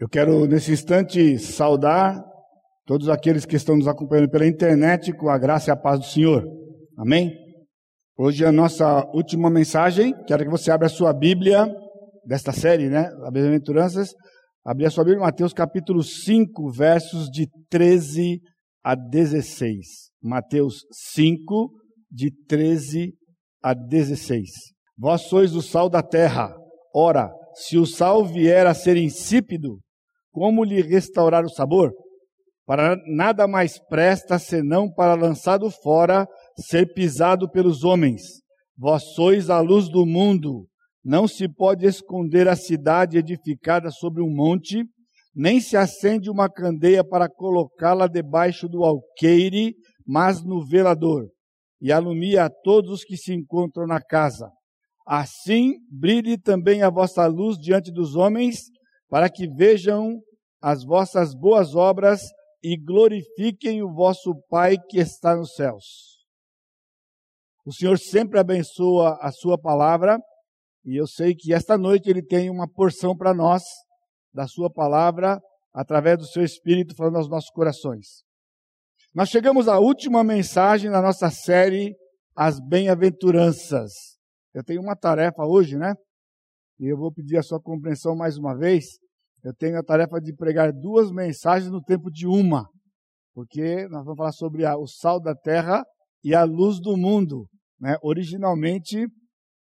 Eu 0.00 0.08
quero, 0.08 0.46
nesse 0.46 0.70
instante, 0.70 1.36
saudar 1.40 2.24
todos 2.86 3.08
aqueles 3.08 3.44
que 3.44 3.56
estão 3.56 3.76
nos 3.76 3.88
acompanhando 3.88 4.30
pela 4.30 4.46
internet 4.46 5.12
com 5.12 5.28
a 5.28 5.36
graça 5.36 5.70
e 5.70 5.72
a 5.72 5.76
paz 5.76 5.98
do 5.98 6.06
Senhor. 6.06 6.44
Amém? 6.96 7.36
Hoje 8.16 8.44
é 8.44 8.46
a 8.46 8.52
nossa 8.52 9.04
última 9.12 9.50
mensagem. 9.50 10.14
Quero 10.24 10.44
que 10.44 10.50
você 10.50 10.70
abra 10.70 10.86
a 10.86 10.90
sua 10.90 11.12
Bíblia 11.12 11.68
desta 12.24 12.52
série, 12.52 12.88
né? 12.88 13.10
A 13.26 13.30
Bem-aventuranças. 13.32 14.14
Abrir 14.64 14.86
a 14.86 14.90
sua 14.90 15.02
Bíblia, 15.02 15.24
Mateus 15.24 15.52
capítulo 15.52 16.04
5, 16.04 16.70
versos 16.70 17.28
de 17.28 17.48
13 17.68 18.40
a 18.84 18.94
16. 18.94 20.12
Mateus 20.22 20.84
5, 21.10 21.72
de 22.08 22.30
13 22.46 23.14
a 23.60 23.74
16. 23.74 24.48
Vós 24.96 25.22
sois 25.22 25.56
o 25.56 25.62
sal 25.62 25.90
da 25.90 26.04
terra. 26.04 26.54
Ora, 26.94 27.32
se 27.54 27.76
o 27.76 27.84
sal 27.84 28.24
vier 28.24 28.64
a 28.64 28.74
ser 28.74 28.96
insípido, 28.96 29.80
como 30.38 30.62
lhe 30.62 30.80
restaurar 30.80 31.44
o 31.44 31.50
sabor? 31.50 31.92
Para 32.64 32.96
nada 33.06 33.48
mais 33.48 33.78
presta 33.88 34.38
senão 34.38 34.88
para 34.88 35.14
lançado 35.14 35.68
fora, 35.68 36.28
ser 36.56 36.92
pisado 36.94 37.50
pelos 37.50 37.82
homens. 37.82 38.22
Vós 38.76 39.02
sois 39.14 39.50
a 39.50 39.58
luz 39.60 39.88
do 39.88 40.06
mundo. 40.06 40.66
Não 41.04 41.26
se 41.26 41.48
pode 41.48 41.86
esconder 41.86 42.46
a 42.46 42.54
cidade 42.54 43.18
edificada 43.18 43.90
sobre 43.90 44.22
um 44.22 44.32
monte, 44.32 44.84
nem 45.34 45.60
se 45.60 45.76
acende 45.76 46.30
uma 46.30 46.48
candeia 46.48 47.02
para 47.02 47.28
colocá-la 47.28 48.06
debaixo 48.06 48.68
do 48.68 48.84
alqueire, 48.84 49.74
mas 50.06 50.44
no 50.44 50.64
velador, 50.64 51.26
e 51.80 51.90
alumia 51.90 52.44
a 52.44 52.50
todos 52.50 52.90
os 52.90 53.04
que 53.04 53.16
se 53.16 53.34
encontram 53.34 53.86
na 53.86 54.00
casa. 54.00 54.48
Assim 55.06 55.74
brilhe 55.90 56.38
também 56.38 56.82
a 56.82 56.90
vossa 56.90 57.26
luz 57.26 57.56
diante 57.56 57.90
dos 57.90 58.14
homens, 58.14 58.64
para 59.08 59.28
que 59.28 59.48
vejam 59.48 60.20
as 60.60 60.84
vossas 60.84 61.34
boas 61.34 61.74
obras 61.74 62.20
e 62.62 62.76
glorifiquem 62.76 63.82
o 63.82 63.92
vosso 63.92 64.34
Pai 64.48 64.76
que 64.88 64.98
está 64.98 65.36
nos 65.36 65.54
céus. 65.54 66.18
O 67.64 67.72
Senhor 67.72 67.98
sempre 67.98 68.38
abençoa 68.38 69.18
a 69.20 69.30
sua 69.30 69.58
palavra 69.58 70.18
e 70.84 70.96
eu 70.96 71.06
sei 71.06 71.34
que 71.34 71.52
esta 71.52 71.76
noite 71.76 72.08
ele 72.08 72.22
tem 72.22 72.50
uma 72.50 72.68
porção 72.68 73.16
para 73.16 73.34
nós 73.34 73.62
da 74.32 74.46
sua 74.46 74.70
palavra 74.72 75.40
através 75.72 76.18
do 76.18 76.26
seu 76.26 76.42
espírito 76.42 76.94
falando 76.96 77.16
aos 77.16 77.28
nossos 77.28 77.50
corações. 77.50 78.24
Nós 79.14 79.28
chegamos 79.28 79.68
à 79.68 79.78
última 79.78 80.24
mensagem 80.24 80.90
da 80.90 81.00
nossa 81.00 81.30
série 81.30 81.94
As 82.34 82.58
Bem-aventuranças. 82.60 83.92
Eu 84.54 84.64
tenho 84.64 84.80
uma 84.80 84.96
tarefa 84.96 85.44
hoje, 85.44 85.76
né? 85.76 85.94
E 86.80 86.86
eu 86.90 86.96
vou 86.96 87.12
pedir 87.12 87.36
a 87.36 87.42
sua 87.42 87.60
compreensão 87.60 88.16
mais 88.16 88.36
uma 88.36 88.56
vez 88.56 88.84
eu 89.44 89.54
tenho 89.54 89.78
a 89.78 89.82
tarefa 89.82 90.20
de 90.20 90.34
pregar 90.34 90.72
duas 90.72 91.10
mensagens 91.10 91.70
no 91.70 91.82
tempo 91.82 92.10
de 92.10 92.26
uma, 92.26 92.68
porque 93.34 93.86
nós 93.88 94.04
vamos 94.04 94.16
falar 94.16 94.32
sobre 94.32 94.64
a, 94.64 94.76
o 94.76 94.86
sal 94.86 95.20
da 95.20 95.34
terra 95.34 95.84
e 96.24 96.34
a 96.34 96.44
luz 96.44 96.80
do 96.80 96.96
mundo. 96.96 97.46
Né? 97.80 97.96
Originalmente 98.02 99.06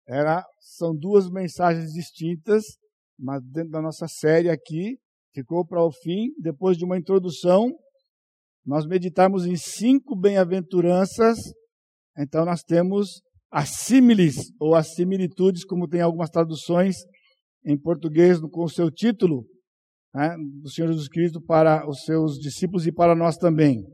era, 0.08 0.44
são 0.60 0.96
duas 0.96 1.28
mensagens 1.28 1.92
distintas, 1.92 2.64
mas 3.18 3.42
dentro 3.44 3.70
da 3.70 3.82
nossa 3.82 4.06
série 4.08 4.48
aqui 4.48 4.98
ficou 5.34 5.66
para 5.66 5.84
o 5.84 5.92
fim, 5.92 6.30
depois 6.40 6.78
de 6.78 6.84
uma 6.84 6.96
introdução, 6.96 7.70
nós 8.64 8.86
meditamos 8.86 9.46
em 9.46 9.56
cinco 9.56 10.16
bem-aventuranças, 10.16 11.38
então 12.18 12.44
nós 12.44 12.62
temos 12.62 13.20
as 13.50 13.68
símiles 13.70 14.36
ou 14.58 14.74
as 14.74 14.94
similitudes, 14.94 15.64
como 15.64 15.86
tem 15.86 16.00
algumas 16.00 16.30
traduções 16.30 16.96
em 17.64 17.78
português 17.78 18.40
com 18.40 18.64
o 18.64 18.68
seu 18.68 18.90
título, 18.90 19.44
né, 20.16 20.34
do 20.62 20.70
Senhor 20.70 20.88
Jesus 20.88 21.08
Cristo 21.08 21.42
para 21.42 21.86
os 21.86 22.04
seus 22.04 22.38
discípulos 22.38 22.86
e 22.86 22.92
para 22.92 23.14
nós 23.14 23.36
também. 23.36 23.84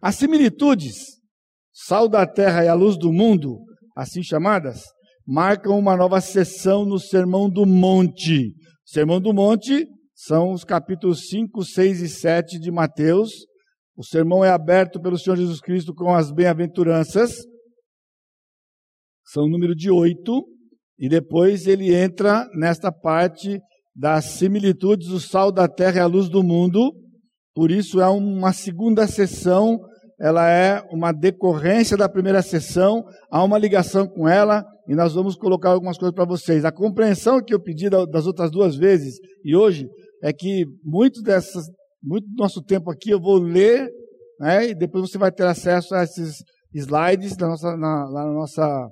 As 0.00 0.14
similitudes, 0.14 0.94
sal 1.72 2.08
da 2.08 2.24
terra 2.24 2.64
e 2.64 2.68
a 2.68 2.74
luz 2.74 2.96
do 2.96 3.12
mundo, 3.12 3.58
assim 3.96 4.22
chamadas, 4.22 4.84
marcam 5.26 5.76
uma 5.76 5.96
nova 5.96 6.20
sessão 6.20 6.84
no 6.84 7.00
Sermão 7.00 7.50
do 7.50 7.66
Monte. 7.66 8.54
Sermão 8.84 9.20
do 9.20 9.34
Monte 9.34 9.84
são 10.14 10.52
os 10.52 10.62
capítulos 10.62 11.26
5, 11.30 11.64
6 11.64 12.00
e 12.00 12.08
7 12.08 12.60
de 12.60 12.70
Mateus. 12.70 13.32
O 13.96 14.04
sermão 14.04 14.44
é 14.44 14.50
aberto 14.50 15.00
pelo 15.00 15.18
Senhor 15.18 15.36
Jesus 15.36 15.60
Cristo 15.60 15.92
com 15.92 16.14
as 16.14 16.30
bem-aventuranças. 16.30 17.38
São 19.24 19.44
o 19.44 19.48
número 19.48 19.74
de 19.74 19.90
oito. 19.90 20.46
E 20.96 21.08
depois 21.08 21.66
ele 21.66 21.92
entra 21.92 22.48
nesta 22.54 22.92
parte 22.92 23.60
das 23.96 24.26
similitudes 24.26 25.08
do 25.08 25.18
sal 25.18 25.50
da 25.50 25.66
terra 25.66 25.96
e 25.96 26.00
a 26.00 26.06
luz 26.06 26.28
do 26.28 26.42
mundo. 26.42 26.92
Por 27.54 27.70
isso 27.70 28.00
é 28.00 28.08
uma 28.08 28.52
segunda 28.52 29.06
sessão, 29.06 29.80
ela 30.20 30.50
é 30.50 30.82
uma 30.92 31.12
decorrência 31.12 31.96
da 31.96 32.08
primeira 32.08 32.42
sessão, 32.42 33.02
há 33.30 33.42
uma 33.42 33.56
ligação 33.56 34.06
com 34.06 34.28
ela 34.28 34.62
e 34.86 34.94
nós 34.94 35.14
vamos 35.14 35.34
colocar 35.34 35.70
algumas 35.70 35.96
coisas 35.96 36.14
para 36.14 36.26
vocês. 36.26 36.66
A 36.66 36.70
compreensão 36.70 37.42
que 37.42 37.54
eu 37.54 37.62
pedi 37.62 37.88
das 37.88 38.26
outras 38.26 38.50
duas 38.50 38.76
vezes 38.76 39.18
e 39.42 39.56
hoje 39.56 39.88
é 40.22 40.32
que 40.32 40.66
muito 40.84 41.22
dessas, 41.22 41.64
muito 42.02 42.28
do 42.28 42.36
nosso 42.36 42.62
tempo 42.62 42.90
aqui 42.90 43.10
eu 43.10 43.20
vou 43.20 43.38
ler, 43.38 43.90
né, 44.38 44.68
e 44.68 44.74
depois 44.74 45.10
você 45.10 45.16
vai 45.16 45.32
ter 45.32 45.46
acesso 45.46 45.94
a 45.94 46.04
esses 46.04 46.36
slides 46.74 47.34
da 47.34 47.48
nossa, 47.48 47.74
na, 47.74 48.04
lá 48.10 48.26
na 48.26 48.32
nossa, 48.32 48.88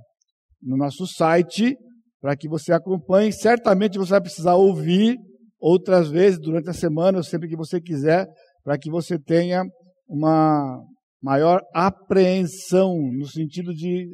no 0.63 0.79
nosso 0.79 1.07
site 1.07 1.77
para 2.25 2.35
que 2.35 2.49
você 2.49 2.73
acompanhe. 2.73 3.31
Certamente 3.31 3.99
você 3.99 4.13
vai 4.13 4.21
precisar 4.23 4.55
ouvir 4.55 5.19
outras 5.61 6.09
vezes 6.09 6.41
durante 6.41 6.71
a 6.71 6.73
semana, 6.73 7.19
ou 7.19 7.23
sempre 7.23 7.51
que 7.51 7.57
você 7.57 7.79
quiser, 7.79 8.27
para 8.65 8.79
que 8.79 8.91
você 8.91 9.19
tenha 9.19 9.63
uma 10.09 10.83
maior 11.23 11.61
apreensão 11.75 12.97
no 13.13 13.27
sentido 13.29 13.75
de 13.75 14.09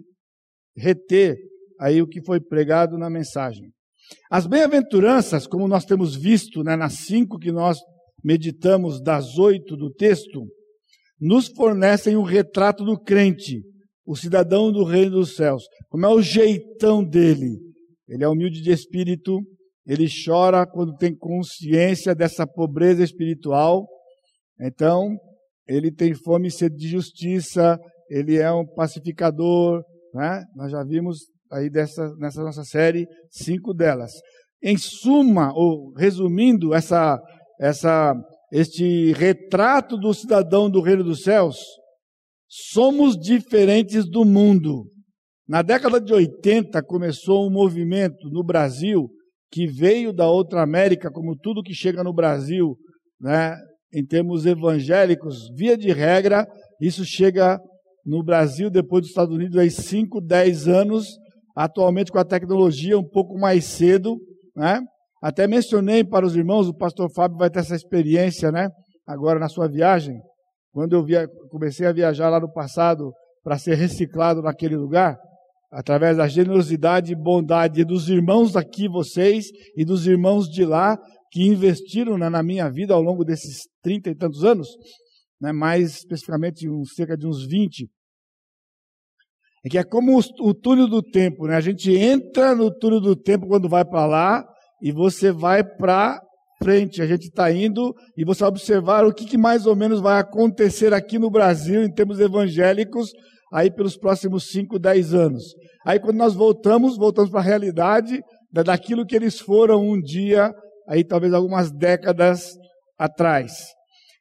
reter 0.77 1.37
aí 1.79 2.03
o 2.03 2.07
que 2.09 2.21
foi 2.21 2.41
pregado 2.41 2.99
na 2.99 3.09
mensagem. 3.09 3.71
As 4.29 4.45
bem-aventuranças, 4.45 5.47
como 5.47 5.69
nós 5.69 5.85
temos 5.85 6.17
visto 6.17 6.65
né, 6.65 6.75
nas 6.75 6.95
cinco 7.07 7.39
que 7.39 7.53
nós 7.53 7.79
meditamos 8.25 9.01
das 9.01 9.39
oito 9.39 9.77
do 9.77 9.89
texto, 9.89 10.49
nos 11.21 11.47
fornecem 11.47 12.17
um 12.17 12.25
retrato 12.25 12.85
do 12.85 12.99
crente, 12.99 13.63
o 14.05 14.17
cidadão 14.17 14.73
do 14.73 14.83
reino 14.83 15.13
dos 15.13 15.37
céus, 15.37 15.63
como 15.89 16.05
é 16.07 16.09
o 16.09 16.21
jeitão 16.21 17.05
dele, 17.05 17.70
ele 18.11 18.25
é 18.25 18.29
humilde 18.29 18.61
de 18.61 18.73
espírito, 18.73 19.41
ele 19.87 20.07
chora 20.25 20.67
quando 20.67 20.97
tem 20.97 21.17
consciência 21.17 22.15
dessa 22.15 22.45
pobreza 22.47 23.05
espiritual. 23.05 23.87
Então, 24.61 25.17
ele 25.67 25.93
tem 25.93 26.13
fome 26.13 26.49
e 26.49 26.51
sede 26.51 26.77
de 26.77 26.89
justiça, 26.89 27.79
ele 28.11 28.37
é 28.37 28.53
um 28.53 28.67
pacificador, 28.67 29.83
né? 30.13 30.45
Nós 30.57 30.73
já 30.73 30.83
vimos 30.83 31.19
aí 31.53 31.71
dessa, 31.71 32.13
nessa 32.17 32.43
nossa 32.43 32.65
série 32.65 33.07
cinco 33.31 33.73
delas. 33.73 34.11
Em 34.63 34.77
suma, 34.77 35.53
ou 35.55 35.93
resumindo 35.95 36.75
essa, 36.75 37.19
essa, 37.61 38.15
este 38.53 39.13
retrato 39.13 39.97
do 39.97 40.13
cidadão 40.13 40.69
do 40.69 40.81
reino 40.81 41.05
dos 41.05 41.23
céus, 41.23 41.57
somos 42.49 43.17
diferentes 43.17 44.05
do 44.11 44.25
mundo. 44.25 44.85
Na 45.51 45.63
década 45.63 46.01
de 46.01 46.15
80 46.15 46.81
começou 46.85 47.45
um 47.45 47.51
movimento 47.51 48.31
no 48.31 48.45
Brasil 48.45 49.11
que 49.51 49.67
veio 49.67 50.13
da 50.13 50.31
outra 50.31 50.63
América, 50.63 51.11
como 51.11 51.35
tudo 51.37 51.61
que 51.61 51.75
chega 51.75 52.05
no 52.05 52.15
Brasil, 52.15 52.77
né, 53.21 53.57
em 53.93 54.07
termos 54.07 54.47
evangélicos, 54.47 55.51
via 55.57 55.77
de 55.77 55.91
regra, 55.91 56.47
isso 56.81 57.05
chega 57.05 57.61
no 58.07 58.23
Brasil 58.23 58.71
depois 58.71 59.01
dos 59.01 59.11
Estados 59.11 59.35
Unidos 59.35 59.57
aí 59.57 59.73
5, 59.73 60.21
10 60.21 60.69
anos, 60.69 61.19
atualmente 61.57 62.13
com 62.13 62.19
a 62.21 62.25
tecnologia 62.25 62.97
um 62.97 63.09
pouco 63.09 63.37
mais 63.37 63.65
cedo, 63.65 64.21
né? 64.55 64.81
Até 65.21 65.49
mencionei 65.49 66.05
para 66.05 66.25
os 66.25 66.37
irmãos, 66.37 66.69
o 66.69 66.77
pastor 66.77 67.11
Fábio 67.13 67.37
vai 67.37 67.51
ter 67.51 67.59
essa 67.59 67.75
experiência, 67.75 68.53
né? 68.53 68.69
Agora 69.05 69.41
na 69.41 69.49
sua 69.49 69.67
viagem, 69.67 70.17
quando 70.71 70.93
eu 70.93 71.05
via, 71.05 71.27
comecei 71.51 71.89
a 71.89 71.93
viajar 71.93 72.31
lá 72.31 72.39
no 72.39 72.53
passado 72.53 73.11
para 73.43 73.59
ser 73.59 73.75
reciclado 73.75 74.43
naquele 74.43 74.77
lugar, 74.77 75.19
através 75.71 76.17
da 76.17 76.27
generosidade 76.27 77.13
e 77.13 77.17
bondade 77.17 77.85
dos 77.85 78.09
irmãos 78.09 78.53
daqui, 78.53 78.89
vocês, 78.89 79.47
e 79.77 79.85
dos 79.85 80.07
irmãos 80.07 80.49
de 80.49 80.65
lá, 80.65 80.99
que 81.31 81.47
investiram 81.47 82.19
né, 82.19 82.29
na 82.29 82.43
minha 82.43 82.69
vida 82.69 82.93
ao 82.93 83.01
longo 83.01 83.25
desses 83.25 83.69
trinta 83.83 84.11
e 84.11 84.15
tantos 84.15 84.45
anos, 84.45 84.69
né, 85.41 85.53
mais 85.53 85.99
especificamente 85.99 86.69
uns, 86.69 86.95
cerca 86.95 87.17
de 87.17 87.27
uns 87.27 87.47
vinte. 87.47 87.89
É 89.65 89.69
que 89.69 89.79
é 89.79 89.85
como 89.85 90.19
o, 90.19 90.49
o 90.49 90.55
túnel 90.55 90.89
do 90.89 91.03
tempo, 91.03 91.47
né? 91.47 91.55
A 91.55 91.61
gente 91.61 91.93
entra 91.93 92.55
no 92.55 92.71
túnel 92.71 93.01
do 93.01 93.15
tempo 93.15 93.47
quando 93.47 93.69
vai 93.69 93.85
para 93.85 94.07
lá 94.07 94.45
e 94.83 94.91
você 94.91 95.31
vai 95.31 95.63
para 95.63 96.19
frente. 96.63 97.03
A 97.03 97.07
gente 97.07 97.25
está 97.25 97.53
indo 97.53 97.95
e 98.17 98.25
você 98.25 98.41
vai 98.41 98.49
observar 98.49 99.05
o 99.05 99.13
que, 99.13 99.27
que 99.27 99.37
mais 99.37 99.67
ou 99.67 99.77
menos 99.77 100.01
vai 100.01 100.19
acontecer 100.19 100.95
aqui 100.95 101.19
no 101.19 101.31
Brasil 101.31 101.83
em 101.83 101.93
termos 101.93 102.19
evangélicos 102.19 103.11
aí 103.53 103.71
pelos 103.71 103.97
próximos 103.97 104.51
5, 104.51 104.79
10 104.79 105.15
anos. 105.15 105.43
Aí 105.85 105.99
quando 105.99 106.17
nós 106.17 106.35
voltamos, 106.35 106.97
voltamos 106.97 107.31
para 107.31 107.41
a 107.41 107.45
realidade 107.45 108.21
daquilo 108.53 109.07
que 109.07 109.17
eles 109.17 109.41
foram 109.41 109.89
um 109.89 110.01
dia, 110.01 110.53
aí 110.89 111.05
talvez 111.05 111.33
algumas 111.33 111.71
décadas 111.71 112.57
atrás. 112.99 113.53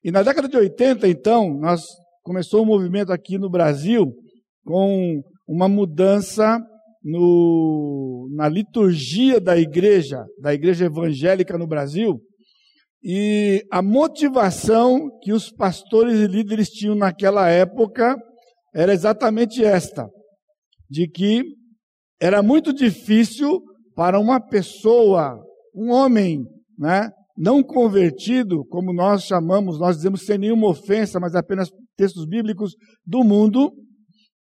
E 0.03 0.11
na 0.11 0.23
década 0.23 0.47
de 0.47 0.55
80, 0.55 1.07
então, 1.07 1.53
nós 1.59 1.83
começou 2.23 2.61
um 2.61 2.65
movimento 2.65 3.11
aqui 3.11 3.37
no 3.37 3.49
Brasil 3.49 4.13
com 4.65 5.21
uma 5.47 5.67
mudança 5.67 6.59
no, 7.03 8.29
na 8.31 8.47
liturgia 8.47 9.39
da 9.39 9.57
igreja, 9.57 10.23
da 10.39 10.53
igreja 10.53 10.85
evangélica 10.85 11.57
no 11.57 11.67
Brasil, 11.67 12.19
e 13.03 13.63
a 13.71 13.81
motivação 13.81 15.09
que 15.21 15.31
os 15.31 15.49
pastores 15.51 16.19
e 16.19 16.27
líderes 16.27 16.69
tinham 16.69 16.95
naquela 16.95 17.49
época 17.49 18.15
era 18.73 18.93
exatamente 18.93 19.63
esta: 19.63 20.07
de 20.89 21.07
que 21.07 21.43
era 22.19 22.41
muito 22.43 22.73
difícil 22.73 23.61
para 23.95 24.19
uma 24.19 24.39
pessoa, 24.39 25.37
um 25.73 25.91
homem, 25.91 26.45
né, 26.77 27.09
não 27.37 27.63
convertido, 27.63 28.65
como 28.65 28.93
nós 28.93 29.23
chamamos, 29.23 29.79
nós 29.79 29.95
dizemos 29.97 30.25
sem 30.25 30.37
nenhuma 30.37 30.67
ofensa, 30.67 31.19
mas 31.19 31.35
apenas 31.35 31.69
textos 31.95 32.25
bíblicos 32.25 32.75
do 33.05 33.23
mundo, 33.23 33.71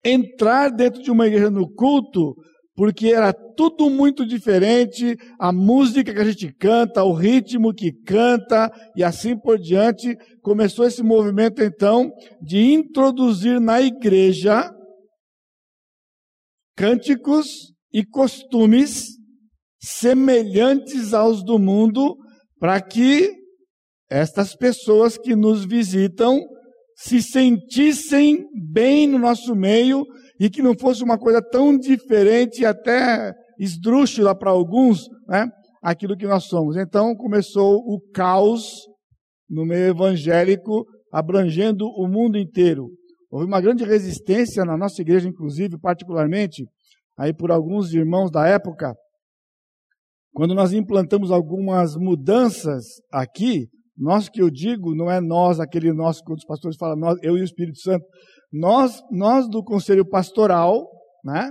entrar 0.04 0.70
dentro 0.70 1.02
de 1.02 1.12
uma 1.12 1.28
igreja 1.28 1.50
no 1.50 1.72
culto 1.74 2.36
porque 2.76 3.08
era 3.08 3.34
tudo 3.34 3.90
muito 3.90 4.26
diferente, 4.26 5.18
a 5.40 5.52
música 5.52 6.14
que 6.14 6.20
a 6.20 6.24
gente 6.24 6.54
canta, 6.54 7.04
o 7.04 7.14
ritmo 7.14 7.74
que 7.74 7.92
canta 7.92 8.72
e 8.96 9.04
assim 9.04 9.38
por 9.38 9.60
diante. 9.60 10.16
Começou 10.42 10.86
esse 10.86 11.04
movimento 11.04 11.62
então 11.62 12.12
de 12.42 12.74
introduzir 12.74 13.60
na 13.60 13.82
igreja 13.82 14.72
cânticos 16.76 17.74
e 17.94 18.06
costumes 18.06 19.18
semelhantes 19.80 21.14
aos 21.14 21.44
do 21.44 21.60
mundo, 21.60 22.16
para 22.60 22.80
que 22.80 23.34
estas 24.10 24.56
pessoas 24.56 25.18
que 25.18 25.36
nos 25.36 25.66
visitam 25.66 26.40
se 26.96 27.22
sentissem 27.22 28.46
bem 28.72 29.08
no 29.08 29.18
nosso 29.18 29.56
meio 29.56 30.06
e 30.42 30.50
que 30.50 30.64
não 30.64 30.74
fosse 30.76 31.04
uma 31.04 31.20
coisa 31.20 31.40
tão 31.40 31.78
diferente, 31.78 32.66
até 32.66 33.32
esdrúxula 33.60 34.36
para 34.36 34.50
alguns, 34.50 35.08
né, 35.28 35.48
aquilo 35.84 36.18
que 36.18 36.26
nós 36.26 36.46
somos. 36.46 36.76
Então 36.78 37.16
começou 37.16 37.76
o 37.76 38.02
caos 38.12 38.88
no 39.48 39.64
meio 39.64 39.92
evangélico, 39.92 40.84
abrangendo 41.14 41.86
o 41.86 42.08
mundo 42.08 42.40
inteiro. 42.40 42.90
Houve 43.30 43.46
uma 43.46 43.62
grande 43.62 43.84
resistência 43.84 44.66
na 44.66 44.76
nossa 44.76 45.00
igreja, 45.04 45.30
inclusive, 45.30 45.78
particularmente, 45.80 46.66
aí 47.20 47.32
por 47.32 47.52
alguns 47.52 47.94
irmãos 47.94 48.32
da 48.32 48.48
época, 48.48 48.96
quando 50.34 50.56
nós 50.56 50.74
implantamos 50.74 51.30
algumas 51.30 51.96
mudanças 51.96 52.84
aqui, 53.12 53.68
nós 53.96 54.28
que 54.28 54.42
eu 54.42 54.50
digo, 54.50 54.96
não 54.96 55.12
é 55.12 55.22
nós, 55.22 55.60
aquele 55.60 55.94
nosso 55.94 56.24
que 56.24 56.34
os 56.34 56.46
pastores 56.46 56.78
falam, 56.78 56.98
nós, 56.98 57.20
eu 57.22 57.38
e 57.38 57.42
o 57.42 57.44
Espírito 57.44 57.78
Santo, 57.78 58.04
nós, 58.52 59.02
nós 59.10 59.48
do 59.50 59.64
conselho 59.64 60.08
pastoral, 60.08 60.88
né? 61.24 61.50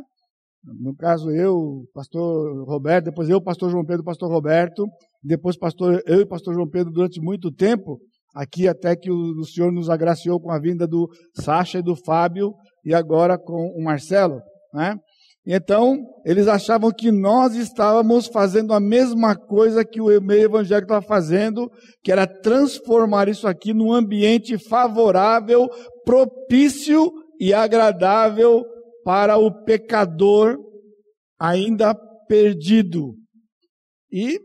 No 0.62 0.94
caso 0.94 1.31
eu, 1.31 1.85
pastor 1.94 2.69
Roberto, 2.69 3.06
depois 3.06 3.31
eu, 3.31 3.41
pastor 3.43 3.70
João 3.70 3.85
Pedro, 3.85 4.05
pastor 4.05 4.31
Roberto, 4.31 4.85
depois 5.23 5.56
pastor 5.56 6.02
eu 6.06 6.20
e 6.20 6.26
pastor 6.26 6.55
João 6.55 6.69
Pedro 6.69 6.93
durante 6.93 7.19
muito 7.20 7.50
tempo, 7.50 7.99
aqui 8.35 8.69
até 8.69 8.94
que 8.94 9.11
o, 9.11 9.38
o 9.38 9.44
Senhor 9.44 9.73
nos 9.73 9.88
agraciou 9.88 10.38
com 10.38 10.50
a 10.50 10.61
vinda 10.61 10.87
do 10.87 11.08
Sacha 11.35 11.79
e 11.79 11.82
do 11.82 11.97
Fábio 11.97 12.52
e 12.85 12.94
agora 12.94 13.38
com 13.38 13.73
o 13.75 13.82
Marcelo, 13.82 14.41
né? 14.75 14.96
Então, 15.52 16.06
eles 16.25 16.47
achavam 16.47 16.93
que 16.93 17.11
nós 17.11 17.56
estávamos 17.56 18.29
fazendo 18.29 18.73
a 18.73 18.79
mesma 18.79 19.35
coisa 19.35 19.85
que 19.85 20.00
o 20.00 20.06
meio 20.20 20.44
evangélico 20.44 20.85
estava 20.85 21.05
fazendo, 21.05 21.69
que 22.05 22.12
era 22.12 22.25
transformar 22.25 23.29
isso 23.29 23.49
aqui 23.49 23.75
num 23.75 23.93
ambiente 23.93 24.56
favorável, 24.56 25.69
propício 26.05 27.11
e 27.41 27.52
agradável 27.52 28.64
para 29.05 29.38
o 29.38 29.64
pecador 29.64 30.56
ainda 31.37 31.96
perdido. 32.29 33.17
E 34.12 34.38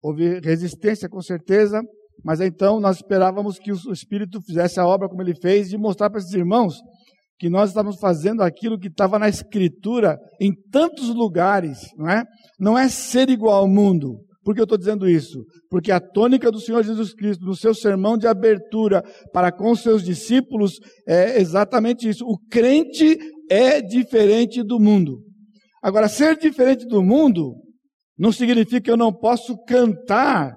houve 0.00 0.38
resistência, 0.38 1.08
com 1.08 1.20
certeza, 1.20 1.82
mas 2.24 2.40
então 2.40 2.78
nós 2.78 2.98
esperávamos 2.98 3.58
que 3.58 3.72
o 3.72 3.92
Espírito 3.92 4.40
fizesse 4.40 4.78
a 4.78 4.86
obra 4.86 5.08
como 5.08 5.20
ele 5.20 5.34
fez, 5.34 5.68
de 5.68 5.76
mostrar 5.76 6.10
para 6.10 6.20
esses 6.20 6.32
irmãos 6.32 6.76
que 7.42 7.50
nós 7.50 7.70
estamos 7.70 7.98
fazendo 7.98 8.40
aquilo 8.40 8.78
que 8.78 8.86
estava 8.86 9.18
na 9.18 9.28
Escritura 9.28 10.16
em 10.40 10.52
tantos 10.70 11.08
lugares, 11.08 11.80
não 11.96 12.08
é? 12.08 12.22
Não 12.56 12.78
é 12.78 12.88
ser 12.88 13.28
igual 13.28 13.62
ao 13.62 13.68
mundo. 13.68 14.20
Por 14.44 14.54
que 14.54 14.60
eu 14.60 14.64
estou 14.64 14.78
dizendo 14.78 15.08
isso? 15.08 15.44
Porque 15.68 15.90
a 15.90 15.98
tônica 15.98 16.52
do 16.52 16.60
Senhor 16.60 16.84
Jesus 16.84 17.12
Cristo, 17.12 17.44
no 17.44 17.56
seu 17.56 17.74
sermão 17.74 18.16
de 18.16 18.28
abertura 18.28 19.02
para 19.32 19.50
com 19.50 19.72
os 19.72 19.80
seus 19.80 20.04
discípulos, 20.04 20.78
é 21.04 21.40
exatamente 21.40 22.08
isso. 22.08 22.24
O 22.24 22.38
crente 22.48 23.18
é 23.50 23.82
diferente 23.82 24.62
do 24.62 24.78
mundo. 24.78 25.18
Agora, 25.82 26.08
ser 26.08 26.38
diferente 26.38 26.86
do 26.86 27.02
mundo 27.02 27.56
não 28.16 28.30
significa 28.30 28.82
que 28.82 28.90
eu 28.90 28.96
não 28.96 29.12
posso 29.12 29.56
cantar 29.64 30.54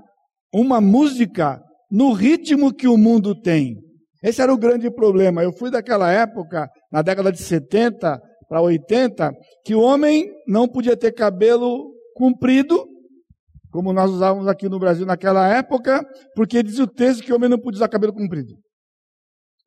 uma 0.54 0.80
música 0.80 1.60
no 1.90 2.14
ritmo 2.14 2.72
que 2.72 2.88
o 2.88 2.96
mundo 2.96 3.34
tem. 3.34 3.76
Esse 4.26 4.42
era 4.42 4.52
o 4.52 4.58
grande 4.58 4.90
problema. 4.90 5.44
Eu 5.44 5.54
fui 5.54 5.70
daquela 5.70 6.12
época, 6.12 6.68
na 6.92 7.04
década 7.04 7.32
de 7.32 7.38
70 7.38 8.20
para 8.50 8.60
80, 8.60 9.32
que 9.64 9.76
o 9.76 9.82
homem 9.82 10.32
não 10.48 10.68
podia 10.68 10.98
ter 10.98 11.12
cabelo 11.12 11.94
comprido, 12.16 12.88
como 13.70 13.94
nós 13.94 14.10
usávamos 14.10 14.48
aqui 14.48 14.68
no 14.68 14.80
Brasil 14.80 15.06
naquela 15.06 15.48
época, 15.48 16.04
porque 16.34 16.64
diz 16.64 16.80
o 16.80 16.88
texto 16.88 17.24
que 17.24 17.32
o 17.32 17.36
homem 17.36 17.50
não 17.50 17.60
podia 17.60 17.78
usar 17.78 17.88
cabelo 17.88 18.14
comprido. 18.14 18.56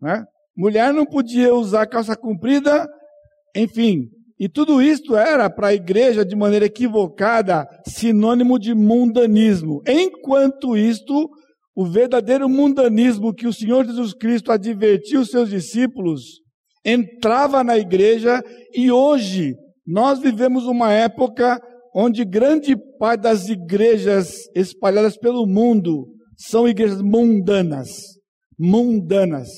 Né? 0.00 0.24
Mulher 0.56 0.92
não 0.92 1.06
podia 1.06 1.54
usar 1.54 1.86
calça 1.86 2.16
comprida, 2.16 2.84
enfim. 3.54 4.08
E 4.40 4.48
tudo 4.48 4.82
isto 4.82 5.16
era 5.16 5.48
para 5.48 5.68
a 5.68 5.74
igreja, 5.74 6.24
de 6.24 6.34
maneira 6.34 6.66
equivocada, 6.66 7.68
sinônimo 7.86 8.58
de 8.58 8.74
mundanismo. 8.74 9.82
Enquanto 9.86 10.76
isto, 10.76 11.28
o 11.78 11.86
verdadeiro 11.86 12.48
mundanismo 12.48 13.32
que 13.32 13.46
o 13.46 13.52
Senhor 13.52 13.86
Jesus 13.86 14.12
Cristo 14.12 14.50
advertiu 14.50 15.20
os 15.20 15.30
seus 15.30 15.48
discípulos 15.48 16.40
entrava 16.84 17.62
na 17.62 17.78
igreja 17.78 18.42
e 18.74 18.90
hoje 18.90 19.54
nós 19.86 20.18
vivemos 20.18 20.64
uma 20.64 20.92
época 20.92 21.56
onde 21.94 22.24
grande 22.24 22.76
parte 22.98 23.20
das 23.20 23.48
igrejas 23.48 24.48
espalhadas 24.56 25.16
pelo 25.16 25.46
mundo 25.46 26.08
são 26.36 26.66
igrejas 26.66 27.00
mundanas. 27.00 27.90
Mundanas. 28.58 29.48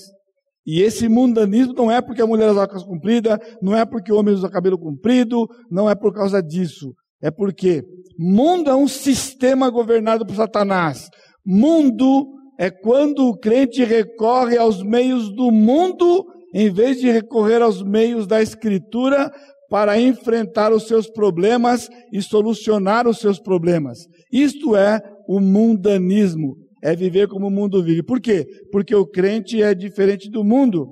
E 0.67 0.83
esse 0.83 1.09
mundanismo 1.09 1.73
não 1.73 1.91
é 1.91 2.03
porque 2.03 2.21
a 2.21 2.27
mulher 2.27 2.51
usa 2.51 2.69
calça 2.69 2.85
comprida, 2.85 3.41
não 3.63 3.75
é 3.75 3.87
porque 3.87 4.13
o 4.13 4.17
homem 4.17 4.35
usa 4.35 4.51
cabelo 4.51 4.79
comprido, 4.79 5.49
não 5.71 5.89
é 5.89 5.95
por 5.95 6.13
causa 6.13 6.43
disso. 6.43 6.93
É 7.23 7.31
porque 7.31 7.83
mundo 8.19 8.69
é 8.69 8.77
um 8.77 8.87
sistema 8.87 9.71
governado 9.71 10.27
por 10.27 10.37
Satanás. 10.37 11.09
Mundo 11.45 12.27
é 12.59 12.71
quando 12.71 13.27
o 13.27 13.39
crente 13.39 13.83
recorre 13.85 14.59
aos 14.59 14.83
meios 14.83 15.35
do 15.35 15.51
mundo 15.51 16.27
em 16.55 16.71
vez 16.71 17.01
de 17.01 17.11
recorrer 17.11 17.63
aos 17.63 17.83
meios 17.83 18.27
da 18.27 18.43
Escritura 18.43 19.31
para 19.69 20.01
enfrentar 20.01 20.73
os 20.73 20.89
seus 20.89 21.09
problemas 21.09 21.89
e 22.13 22.21
solucionar 22.21 23.07
os 23.07 23.19
seus 23.19 23.39
problemas. 23.39 23.99
Isto 24.33 24.75
é 24.75 25.01
o 25.29 25.41
mundanismo, 25.41 26.57
é 26.83 26.95
viver 26.95 27.29
como 27.29 27.47
o 27.47 27.51
mundo 27.51 27.83
vive. 27.83 28.03
Por 28.03 28.21
quê? 28.21 28.45
Porque 28.73 28.95
o 28.95 29.07
crente 29.07 29.63
é 29.63 29.73
diferente 29.75 30.29
do 30.29 30.43
mundo. 30.43 30.89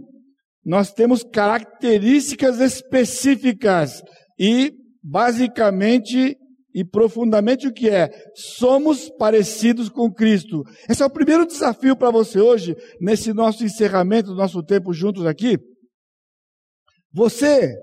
Nós 0.65 0.93
temos 0.93 1.25
características 1.25 2.61
específicas 2.61 4.01
e, 4.39 4.73
basicamente, 5.03 6.37
e 6.79 6.85
profundamente 6.85 7.67
o 7.67 7.73
que 7.73 7.91
é? 7.91 8.09
Somos 8.37 9.11
parecidos 9.11 9.89
com 9.89 10.15
Cristo. 10.15 10.63
Esse 10.89 11.03
é 11.03 11.07
o 11.07 11.11
primeiro 11.11 11.45
desafio 11.45 11.97
para 11.97 12.09
você 12.09 12.41
hoje, 12.41 12.77
nesse 13.01 13.33
nosso 13.33 13.65
encerramento 13.65 14.29
do 14.29 14.37
nosso 14.37 14.63
tempo 14.63 14.93
juntos 14.93 15.27
aqui. 15.27 15.59
Você, 17.13 17.75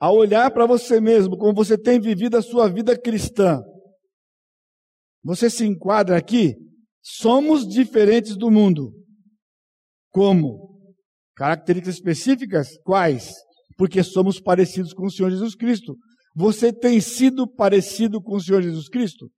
ao 0.00 0.16
olhar 0.16 0.50
para 0.50 0.66
você 0.66 1.00
mesmo, 1.00 1.38
como 1.38 1.54
você 1.54 1.78
tem 1.78 2.00
vivido 2.00 2.36
a 2.36 2.42
sua 2.42 2.68
vida 2.68 2.98
cristã, 2.98 3.62
você 5.22 5.48
se 5.48 5.64
enquadra 5.64 6.16
aqui? 6.16 6.56
Somos 7.00 7.64
diferentes 7.64 8.36
do 8.36 8.50
mundo. 8.50 8.92
Como? 10.10 10.82
Características 11.36 11.94
específicas? 11.94 12.76
Quais? 12.82 13.32
Porque 13.76 14.02
somos 14.02 14.40
parecidos 14.40 14.92
com 14.92 15.06
o 15.06 15.10
Senhor 15.12 15.30
Jesus 15.30 15.54
Cristo. 15.54 15.96
Você 16.36 16.70
tem 16.70 17.00
sido 17.00 17.48
parecido 17.48 18.20
com 18.22 18.36
o 18.36 18.40
Senhor 18.40 18.60
Jesus 18.60 18.90
Cristo? 18.90 19.30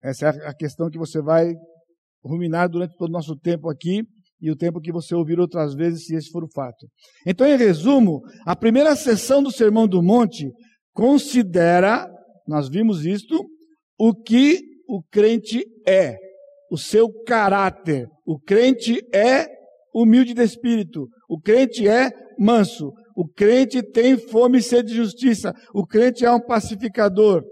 Essa 0.00 0.28
é 0.28 0.46
a 0.46 0.54
questão 0.54 0.88
que 0.88 0.98
você 0.98 1.20
vai 1.20 1.52
ruminar 2.24 2.68
durante 2.68 2.96
todo 2.96 3.08
o 3.08 3.12
nosso 3.12 3.36
tempo 3.36 3.68
aqui 3.68 4.02
e 4.40 4.52
o 4.52 4.56
tempo 4.56 4.80
que 4.80 4.92
você 4.92 5.12
ouvir 5.12 5.40
outras 5.40 5.74
vezes, 5.74 6.06
se 6.06 6.14
esse 6.14 6.30
for 6.30 6.44
o 6.44 6.52
fato. 6.54 6.86
Então, 7.26 7.46
em 7.48 7.56
resumo, 7.56 8.20
a 8.46 8.54
primeira 8.54 8.94
sessão 8.94 9.42
do 9.42 9.50
Sermão 9.50 9.88
do 9.88 10.00
Monte 10.00 10.48
considera, 10.92 12.06
nós 12.46 12.68
vimos 12.68 13.04
isto, 13.04 13.44
o 13.98 14.14
que 14.14 14.60
o 14.88 15.02
crente 15.10 15.64
é. 15.86 16.16
o 16.70 16.76
seu 16.76 17.08
caráter. 17.24 18.06
O 18.26 18.38
crente 18.38 19.00
é 19.12 19.46
humilde 19.94 20.34
de 20.34 20.42
espírito. 20.42 21.08
O 21.28 21.40
crente 21.40 21.88
é 21.88 22.10
manso. 22.38 22.92
O 23.14 23.28
crente 23.28 23.82
tem 23.82 24.16
fome 24.16 24.58
e 24.58 24.62
sede 24.62 24.88
de 24.88 24.96
justiça. 24.96 25.54
O 25.72 25.86
crente 25.86 26.24
é 26.24 26.30
um 26.30 26.40
pacificador. 26.40 27.44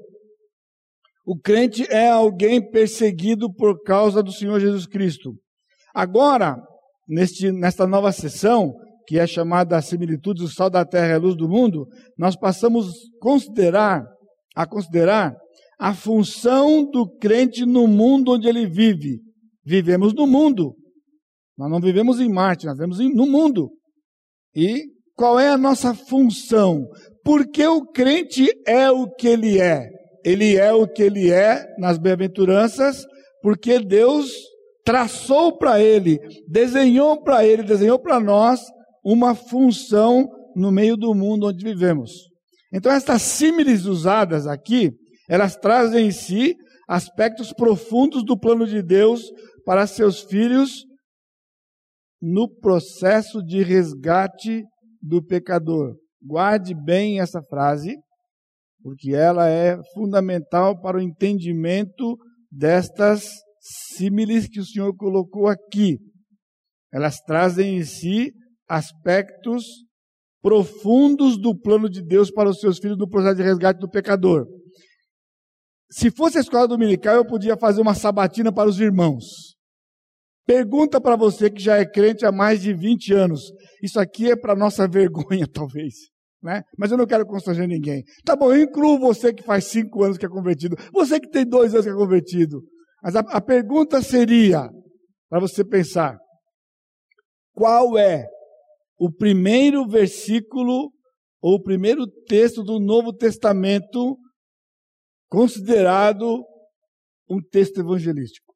O 1.25 1.39
crente 1.39 1.87
é 1.89 2.11
alguém 2.11 2.61
perseguido 2.71 3.53
por 3.53 3.81
causa 3.83 4.23
do 4.23 4.33
Senhor 4.33 4.59
Jesus 4.59 4.87
Cristo. 4.87 5.35
Agora, 5.95 6.57
neste, 7.09 7.53
nesta 7.53 7.87
nova 7.87 8.11
sessão, 8.11 8.73
que 9.07 9.19
é 9.19 9.27
chamada 9.27 9.81
Similitudes, 9.81 10.43
o 10.43 10.49
Sal 10.49 10.69
da 10.69 10.85
Terra 10.85 11.09
e 11.09 11.13
a 11.13 11.19
Luz 11.19 11.37
do 11.37 11.49
Mundo, 11.49 11.87
nós 12.19 12.35
passamos 12.37 12.89
considerar, 13.21 14.05
a 14.55 14.67
considerar 14.67 15.37
a 15.79 15.95
função 15.95 16.89
do 16.91 17.09
crente 17.19 17.65
no 17.65 17.87
mundo 17.87 18.33
onde 18.33 18.49
ele 18.49 18.67
vive. 18.67 19.21
Vivemos 19.65 20.13
no 20.15 20.27
mundo. 20.27 20.75
Nós 21.57 21.71
não 21.71 21.81
vivemos 21.81 22.21
em 22.21 22.29
Marte, 22.29 22.67
nós 22.67 22.77
vivemos 22.77 22.99
no 22.99 23.27
mundo. 23.27 23.71
E 24.55 24.92
qual 25.17 25.39
é 25.39 25.49
a 25.49 25.59
nossa 25.59 25.95
função? 25.95 26.87
Porque 27.25 27.67
o 27.67 27.85
crente 27.87 28.49
é 28.67 28.91
o 28.91 29.09
que 29.09 29.29
ele 29.29 29.61
é. 29.61 29.89
Ele 30.25 30.57
é 30.57 30.73
o 30.73 30.87
que 30.87 31.03
ele 31.03 31.31
é 31.31 31.67
nas 31.79 31.99
bem-aventuranças, 31.99 33.05
porque 33.43 33.79
Deus 33.79 34.31
traçou 34.85 35.57
para 35.57 35.81
ele, 35.81 36.19
desenhou 36.49 37.23
para 37.23 37.47
ele, 37.47 37.63
desenhou 37.63 37.99
para 37.99 38.19
nós 38.21 38.61
uma 39.05 39.35
função 39.35 40.29
no 40.55 40.71
meio 40.71 40.97
do 40.97 41.15
mundo 41.15 41.49
onde 41.49 41.65
vivemos. 41.65 42.13
Então, 42.73 42.91
estas 42.91 43.23
símiles 43.23 43.85
usadas 43.85 44.47
aqui, 44.47 44.93
elas 45.29 45.57
trazem 45.57 46.07
em 46.07 46.11
si 46.11 46.57
aspectos 46.89 47.53
profundos 47.53 48.25
do 48.25 48.39
plano 48.39 48.67
de 48.67 48.83
Deus 48.83 49.23
para 49.65 49.87
seus 49.87 50.21
filhos 50.21 50.85
no 52.21 52.49
processo 52.49 53.43
de 53.43 53.63
resgate 53.63 54.65
do 55.03 55.23
pecador. 55.23 55.97
Guarde 56.25 56.75
bem 56.75 57.21
essa 57.21 57.43
frase, 57.43 57.97
porque 58.83 59.13
ela 59.13 59.49
é 59.49 59.77
fundamental 59.95 60.81
para 60.81 60.99
o 60.99 61.01
entendimento 61.01 62.17
destas 62.51 63.25
símiles 63.97 64.49
que 64.49 64.61
o 64.61 64.65
Senhor 64.65 64.95
colocou 64.95 65.49
aqui. 65.49 65.99
Elas 66.93 67.21
trazem 67.21 67.79
em 67.79 67.85
si 67.85 68.33
aspectos 68.69 69.65
profundos 70.41 71.41
do 71.41 71.59
plano 71.59 71.89
de 71.89 72.03
Deus 72.03 72.31
para 72.31 72.49
os 72.49 72.61
seus 72.61 72.79
filhos 72.79 72.99
no 72.99 73.09
processo 73.09 73.37
de 73.37 73.43
resgate 73.43 73.81
do 73.81 73.89
pecador. 73.89 74.47
Se 75.91 76.11
fosse 76.11 76.39
a 76.39 76.41
escola 76.41 76.67
dominical, 76.67 77.17
eu 77.17 77.25
podia 77.25 77.57
fazer 77.57 77.81
uma 77.81 77.95
sabatina 77.95 78.53
para 78.53 78.69
os 78.69 78.81
irmãos. 78.81 79.25
Pergunta 80.47 81.01
para 81.01 81.17
você 81.17 81.51
que 81.51 81.63
já 81.63 81.77
é 81.77 81.87
crente 81.87 82.27
há 82.27 82.33
mais 82.33 82.61
de 82.61 82.75
20 82.75 83.13
anos. 83.15 83.53
Isso 83.83 84.01
aqui 84.01 84.31
é 84.31 84.37
para 84.37 84.57
nossa 84.57 84.87
vergonha, 84.89 85.47
talvez. 85.47 85.95
Né? 86.43 86.63
Mas 86.77 86.91
eu 86.91 86.99
não 86.99 87.07
quero 87.07 87.25
constranger 87.25 87.69
ninguém. 87.69 88.03
Tá 88.25 88.35
bom, 88.35 88.53
eu 88.53 88.63
incluo 88.63 88.99
você 88.99 89.33
que 89.33 89.45
faz 89.45 89.65
cinco 89.65 90.03
anos 90.03 90.19
que 90.19 90.27
é 90.27 90.29
convertido. 90.29 90.77
Você 90.93 91.21
que 91.21 91.29
tem 91.29 91.47
dois 91.47 91.73
anos 91.73 91.87
que 91.87 91.93
é 91.93 91.95
convertido. 91.95 92.61
Mas 93.03 93.15
a, 93.15 93.21
a 93.21 93.41
pergunta 93.41 94.03
seria, 94.03 94.69
para 95.29 95.39
você 95.39 95.65
pensar, 95.65 96.19
qual 97.55 97.97
é 97.97 98.27
o 98.99 99.11
primeiro 99.11 99.87
versículo 99.87 100.93
ou 101.41 101.55
o 101.55 101.63
primeiro 101.63 102.07
texto 102.27 102.63
do 102.63 102.81
Novo 102.81 103.13
Testamento 103.13 104.17
considerado 105.29 106.45
um 107.29 107.41
texto 107.41 107.81
evangelístico? 107.81 108.52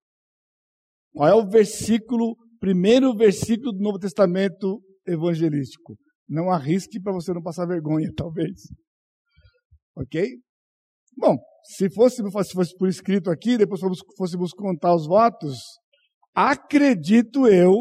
Qual 1.17 1.27
é 1.27 1.35
o 1.35 1.49
versículo, 1.49 2.37
primeiro 2.61 3.17
versículo 3.17 3.73
do 3.73 3.83
Novo 3.83 3.99
Testamento 3.99 4.83
evangelístico? 5.09 5.97
Não 6.29 6.51
arrisque 6.51 7.01
para 7.01 7.15
você 7.15 7.33
não 7.33 7.43
passar 7.43 7.65
vergonha, 7.67 8.13
talvez. 8.15 8.65
Ok? 9.97 10.29
Bom, 11.17 11.39
se 11.65 11.89
fosse, 11.89 12.17
se 12.17 12.53
fosse 12.53 12.77
por 12.77 12.87
escrito 12.87 13.31
aqui, 13.31 13.57
depois 13.57 13.81
fôssemos 14.19 14.53
contar 14.53 14.95
os 14.95 15.07
votos, 15.07 15.57
acredito 16.35 17.49
eu 17.49 17.73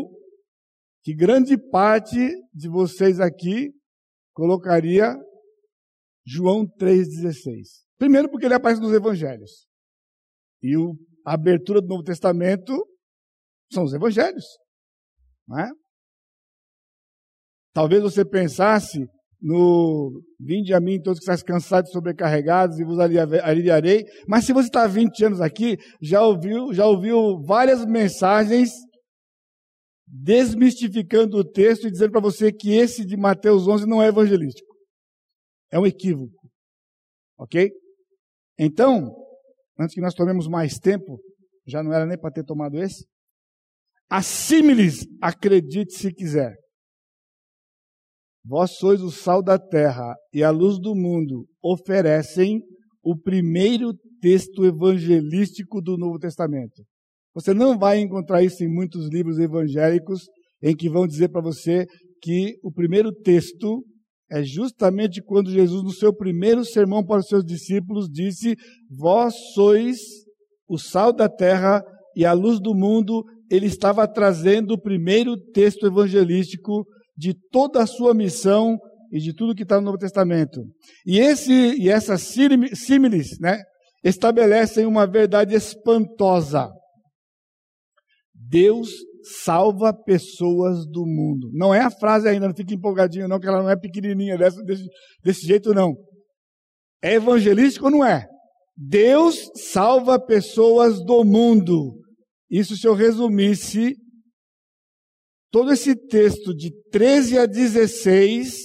que 1.03 1.13
grande 1.13 1.57
parte 1.57 2.17
de 2.53 2.69
vocês 2.69 3.19
aqui 3.19 3.69
colocaria 4.33 5.13
João 6.25 6.65
3,16. 6.79 7.33
Primeiro, 7.97 8.29
porque 8.29 8.45
ele 8.45 8.53
aparece 8.53 8.79
nos 8.79 8.93
evangelhos. 8.93 9.67
E 10.63 10.73
a 11.27 11.33
abertura 11.33 11.81
do 11.81 11.87
Novo 11.89 12.01
Testamento 12.01 12.73
são 13.71 13.83
os 13.83 13.93
evangelhos. 13.93 14.45
Não 15.47 15.59
é? 15.59 15.69
Talvez 17.73 18.01
você 18.01 18.23
pensasse 18.23 19.05
no 19.41 20.23
Vinde 20.39 20.73
a 20.73 20.79
mim, 20.79 21.01
todos 21.01 21.19
que 21.19 21.31
estão 21.31 21.55
cansados 21.55 21.89
e 21.89 21.93
sobrecarregados, 21.93 22.79
e 22.79 22.83
vos 22.83 22.97
aliviarei. 22.99 24.03
Mas 24.27 24.45
se 24.45 24.53
você 24.53 24.67
está 24.67 24.83
há 24.83 24.87
20 24.87 25.25
anos 25.25 25.41
aqui, 25.41 25.77
já 26.01 26.21
ouviu, 26.21 26.73
já 26.73 26.85
ouviu 26.85 27.41
várias 27.43 27.85
mensagens 27.85 28.71
desmistificando 30.07 31.37
o 31.37 31.43
texto 31.43 31.87
e 31.87 31.91
dizendo 31.91 32.11
para 32.11 32.21
você 32.21 32.51
que 32.51 32.71
esse 32.71 33.05
de 33.05 33.17
Mateus 33.17 33.67
11 33.67 33.85
não 33.85 34.01
é 34.01 34.07
evangelístico. 34.07 34.73
É 35.71 35.79
um 35.79 35.85
equívoco. 35.85 36.49
Ok? 37.37 37.71
Então, 38.57 39.13
antes 39.79 39.93
que 39.93 40.01
nós 40.01 40.13
tomemos 40.13 40.47
mais 40.47 40.79
tempo, 40.79 41.19
já 41.67 41.83
não 41.83 41.91
era 41.91 42.05
nem 42.05 42.17
para 42.17 42.31
ter 42.31 42.45
tomado 42.45 42.77
esse, 42.77 43.05
assimiles, 44.09 45.05
acredite 45.21 45.93
se 45.93 46.13
quiser. 46.13 46.53
Vós 48.45 48.77
sois 48.77 49.01
o 49.01 49.09
sal 49.09 49.41
da 49.41 49.57
terra 49.57 50.15
e 50.31 50.43
a 50.43 50.51
luz 50.51 50.79
do 50.79 50.95
mundo, 50.95 51.47
oferecem 51.63 52.61
o 53.03 53.17
primeiro 53.17 53.93
texto 54.21 54.65
evangelístico 54.65 55.81
do 55.81 55.97
Novo 55.97 56.19
Testamento. 56.19 56.83
Você 57.33 57.53
não 57.53 57.77
vai 57.77 57.99
encontrar 57.99 58.43
isso 58.43 58.63
em 58.63 58.67
muitos 58.67 59.09
livros 59.09 59.39
evangélicos 59.39 60.21
em 60.61 60.75
que 60.75 60.89
vão 60.89 61.05
dizer 61.05 61.29
para 61.29 61.41
você 61.41 61.85
que 62.21 62.57
o 62.63 62.71
primeiro 62.71 63.11
texto 63.11 63.83
é 64.31 64.43
justamente 64.43 65.21
quando 65.21 65.51
Jesus, 65.51 65.83
no 65.83 65.91
seu 65.91 66.13
primeiro 66.13 66.65
sermão 66.65 67.05
para 67.05 67.19
os 67.19 67.27
seus 67.27 67.43
discípulos, 67.43 68.09
disse: 68.09 68.55
Vós 68.89 69.35
sois 69.53 69.97
o 70.67 70.77
sal 70.79 71.13
da 71.13 71.29
terra 71.29 71.83
e 72.15 72.25
a 72.25 72.33
luz 72.33 72.59
do 72.59 72.73
mundo. 72.73 73.23
Ele 73.49 73.67
estava 73.67 74.07
trazendo 74.07 74.73
o 74.73 74.81
primeiro 74.81 75.37
texto 75.51 75.85
evangelístico 75.85 76.85
de 77.17 77.33
toda 77.51 77.81
a 77.81 77.87
sua 77.87 78.13
missão 78.13 78.77
e 79.11 79.19
de 79.19 79.33
tudo 79.33 79.55
que 79.55 79.63
está 79.63 79.77
no 79.77 79.85
Novo 79.85 79.97
Testamento. 79.97 80.61
E, 81.05 81.19
esse, 81.19 81.51
e 81.51 81.89
essas 81.89 82.21
símiles 82.21 83.39
né, 83.39 83.61
estabelecem 84.03 84.85
uma 84.85 85.07
verdade 85.07 85.55
espantosa. 85.55 86.69
Deus 88.33 88.89
salva 89.43 89.93
pessoas 89.93 90.85
do 90.85 91.05
mundo. 91.05 91.49
Não 91.53 91.73
é 91.73 91.79
a 91.79 91.89
frase 91.89 92.27
ainda, 92.27 92.47
não 92.47 92.55
fique 92.55 92.75
empolgadinho 92.75 93.27
não, 93.27 93.39
que 93.39 93.47
ela 93.47 93.63
não 93.63 93.69
é 93.69 93.75
pequenininha 93.75 94.37
desse, 94.37 94.63
desse, 94.63 94.85
desse 95.23 95.47
jeito 95.47 95.73
não. 95.73 95.95
É 97.01 97.13
evangelístico 97.15 97.85
ou 97.85 97.91
não 97.91 98.05
é? 98.05 98.27
Deus 98.77 99.49
salva 99.55 100.19
pessoas 100.19 101.03
do 101.03 101.23
mundo. 101.23 101.95
Isso 102.55 102.77
se 102.77 102.87
eu 102.87 102.93
resumisse 102.93 103.97
todo 105.51 105.73
esse 105.73 105.93
texto 105.93 106.55
de 106.55 106.71
13 106.89 107.37
a 107.37 107.45
16 107.45 108.55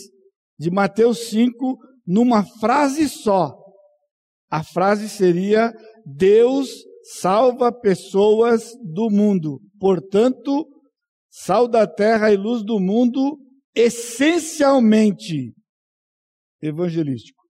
de 0.57 0.71
Mateus 0.71 1.29
5 1.31 1.77
numa 2.07 2.45
frase 2.61 3.09
só. 3.09 3.53
A 4.49 4.63
frase 4.63 5.09
seria: 5.09 5.73
Deus 6.07 6.71
salva 7.21 7.73
pessoas 7.73 8.71
do 8.81 9.11
mundo. 9.11 9.61
Portanto, 9.81 10.69
sal 11.29 11.67
da 11.67 11.85
terra 11.85 12.33
e 12.33 12.37
luz 12.37 12.63
do 12.63 12.79
mundo, 12.79 13.41
essencialmente 13.75 15.53
evangelístico. 16.63 17.43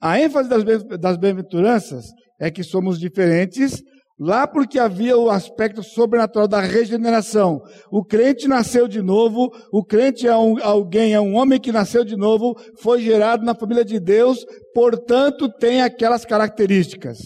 A 0.00 0.20
ênfase 0.20 0.48
das 0.48 1.16
bem-aventuranças 1.16 2.06
é 2.40 2.50
que 2.50 2.64
somos 2.64 2.98
diferentes 2.98 3.80
Lá 4.20 4.48
porque 4.48 4.80
havia 4.80 5.16
o 5.16 5.30
aspecto 5.30 5.80
sobrenatural 5.80 6.48
da 6.48 6.60
regeneração. 6.60 7.60
O 7.88 8.04
crente 8.04 8.48
nasceu 8.48 8.88
de 8.88 9.00
novo, 9.00 9.52
o 9.72 9.84
crente 9.84 10.26
é 10.26 10.36
um, 10.36 10.60
alguém, 10.60 11.14
é 11.14 11.20
um 11.20 11.36
homem 11.36 11.60
que 11.60 11.70
nasceu 11.70 12.04
de 12.04 12.16
novo, 12.16 12.56
foi 12.80 13.00
gerado 13.00 13.44
na 13.44 13.54
família 13.54 13.84
de 13.84 14.00
Deus, 14.00 14.44
portanto 14.74 15.48
tem 15.48 15.82
aquelas 15.82 16.24
características. 16.24 17.18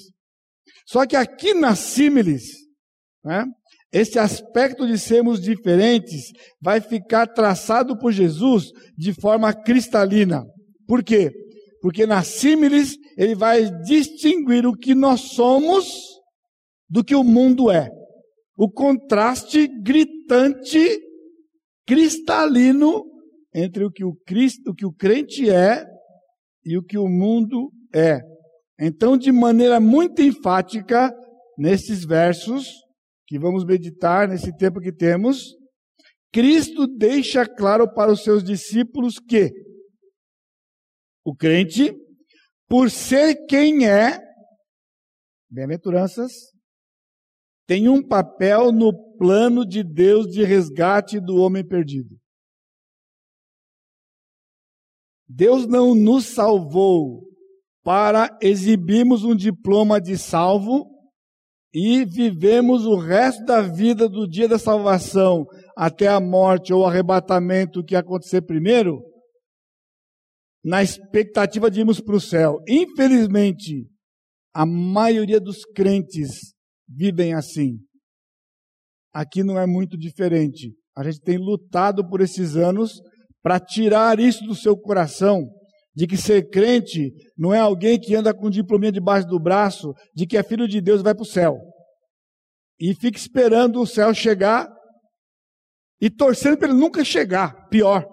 Só 0.87 1.07
que 1.07 1.17
aqui 1.17 1.55
na 1.55 1.75
símiles, 1.75 2.43
né, 3.25 3.47
esse 3.91 4.19
aspecto 4.19 4.87
de 4.87 4.99
sermos 4.99 5.41
diferentes 5.41 6.33
vai 6.61 6.79
ficar 6.79 7.27
traçado 7.27 7.99
por 7.99 8.13
Jesus 8.13 8.71
de 8.99 9.15
forma 9.15 9.55
cristalina. 9.55 10.45
Por 10.87 11.03
quê? 11.03 11.33
Porque 11.81 12.07
na 12.07 12.23
símiles 12.23 12.97
ele 13.17 13.35
vai 13.35 13.71
distinguir 13.83 14.67
o 14.67 14.77
que 14.77 14.95
nós 14.95 15.21
somos 15.33 16.13
do 16.93 17.03
que 17.03 17.15
o 17.15 17.25
mundo 17.25 17.71
é. 17.71 17.89
o 18.55 18.71
contraste 18.71 19.67
gritante, 19.81 21.01
cristalino 21.87 23.03
entre 23.55 23.83
o 23.83 23.91
que 23.91 24.05
o 24.05 24.15
Cristo, 24.27 24.71
o 24.71 24.75
que 24.75 24.85
o 24.85 24.93
crente 24.93 25.49
é 25.49 25.83
e 26.63 26.77
o 26.77 26.83
que 26.85 26.99
o 26.99 27.09
mundo 27.09 27.73
é. 27.95 28.21
Então, 28.79 29.17
de 29.17 29.33
maneira 29.33 29.81
muito 29.81 30.21
enfática, 30.21 31.11
nesses 31.57 32.05
versos 32.05 32.69
que 33.27 33.39
vamos 33.39 33.65
meditar 33.65 34.29
nesse 34.29 34.55
tempo 34.55 34.79
que 34.79 34.93
temos, 34.93 35.57
Cristo 36.31 36.87
deixa 36.87 37.47
claro 37.47 37.91
para 37.91 38.13
os 38.13 38.23
seus 38.23 38.45
discípulos 38.45 39.19
que 39.19 39.51
o 41.25 41.35
crente, 41.35 41.95
por 42.69 42.91
ser 42.91 43.47
quem 43.47 43.89
é, 43.89 44.19
bem-aventuranças, 45.51 46.52
tem 47.67 47.89
um 47.89 48.07
papel 48.07 48.73
no 48.73 48.93
plano 49.17 49.67
de 49.67 49.83
Deus 49.83 50.27
de 50.27 50.43
resgate 50.43 51.21
do 51.21 51.37
homem 51.37 51.67
perdido. 51.67 52.17
Deus 55.29 55.67
não 55.67 55.95
nos 55.95 56.27
salvou 56.27 57.23
para 57.83 58.37
exibirmos 58.41 59.25
um 59.25 59.35
diploma 59.35 60.01
de 60.01 60.19
salvo 60.19 60.87
e 61.75 62.05
vivemos 62.05 62.85
o 62.85 62.97
resto 62.97 63.45
da 63.45 63.63
vida 63.63 64.09
do 64.09 64.29
dia 64.29 64.47
da 64.47 64.59
salvação 64.59 65.47
até 65.77 66.07
a 66.07 66.21
morte 66.21 66.73
ou 66.73 66.85
arrebatamento 66.85 67.83
que 67.83 67.97
acontecer 67.97 68.43
primeiro, 68.43 69.01
na 70.63 70.83
expectativa 70.83 71.71
de 71.71 71.81
irmos 71.81 71.99
para 71.99 72.15
o 72.15 72.21
céu. 72.21 72.59
Infelizmente, 72.69 73.89
a 74.55 74.67
maioria 74.67 75.41
dos 75.41 75.65
crentes 75.65 76.52
vivem 76.97 77.35
assim. 77.35 77.79
Aqui 79.13 79.43
não 79.43 79.59
é 79.59 79.67
muito 79.67 79.97
diferente. 79.97 80.75
A 80.97 81.05
gente 81.05 81.21
tem 81.21 81.39
lutado 81.39 82.09
por 82.09 82.21
esses 82.21 82.57
anos 82.57 83.01
para 83.43 83.59
tirar 83.59 84.19
isso 84.21 84.45
do 84.45 84.55
seu 84.55 84.77
coração, 84.77 85.49
de 85.95 86.07
que 86.07 86.17
ser 86.17 86.49
crente 86.49 87.13
não 87.37 87.53
é 87.53 87.59
alguém 87.59 87.99
que 87.99 88.15
anda 88.15 88.33
com 88.33 88.47
um 88.47 88.51
diplominha 88.51 88.93
debaixo 88.93 89.27
do 89.27 89.41
braço, 89.41 89.93
de 90.15 90.27
que 90.27 90.37
é 90.37 90.43
filho 90.43 90.69
de 90.69 90.81
Deus 90.81 91.01
e 91.01 91.05
vai 91.05 91.15
para 91.15 91.23
o 91.23 91.27
céu. 91.27 91.59
E 92.79 92.95
fica 92.95 93.19
esperando 93.19 93.81
o 93.81 93.87
céu 93.87 94.15
chegar 94.15 94.69
e 96.01 96.11
torcendo 96.11 96.57
para 96.57 96.69
ele 96.69 96.79
nunca 96.79 97.05
chegar. 97.05 97.69
Pior, 97.69 98.07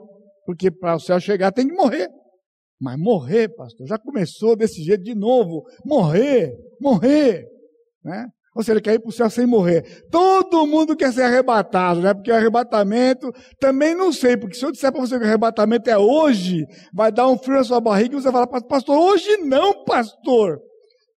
porque 0.45 0.69
para 0.69 0.95
o 0.95 0.99
céu 0.99 1.19
chegar 1.19 1.51
tem 1.51 1.67
que 1.67 1.73
morrer. 1.73 2.09
Mas 2.79 2.97
morrer, 2.97 3.49
pastor, 3.49 3.87
já 3.87 3.97
começou 3.97 4.55
desse 4.55 4.81
jeito 4.83 5.03
de 5.03 5.13
novo. 5.13 5.63
Morrer, 5.85 6.55
morrer. 6.79 7.45
Né? 8.03 8.25
Ou 8.59 8.63
seja, 8.63 8.73
ele 8.73 8.81
quer 8.81 8.95
ir 8.95 8.99
para 8.99 9.07
o 9.07 9.13
céu 9.13 9.29
sem 9.29 9.45
morrer. 9.45 10.05
Todo 10.11 10.67
mundo 10.67 10.93
quer 10.93 11.13
ser 11.13 11.21
arrebatado, 11.21 12.01
né? 12.01 12.13
Porque 12.13 12.29
o 12.29 12.35
arrebatamento, 12.35 13.31
também 13.57 13.95
não 13.95 14.11
sei, 14.11 14.35
porque 14.35 14.57
se 14.57 14.65
eu 14.65 14.71
disser 14.73 14.91
para 14.91 14.99
você 14.99 15.17
que 15.17 15.23
o 15.23 15.25
arrebatamento 15.25 15.89
é 15.89 15.97
hoje, 15.97 16.65
vai 16.93 17.09
dar 17.09 17.29
um 17.29 17.37
frio 17.37 17.55
na 17.55 17.63
sua 17.63 17.79
barriga 17.79 18.17
e 18.17 18.21
você 18.21 18.29
vai 18.29 18.45
falar, 18.45 18.61
pastor, 18.63 18.97
hoje 18.97 19.37
não, 19.37 19.85
pastor. 19.85 20.59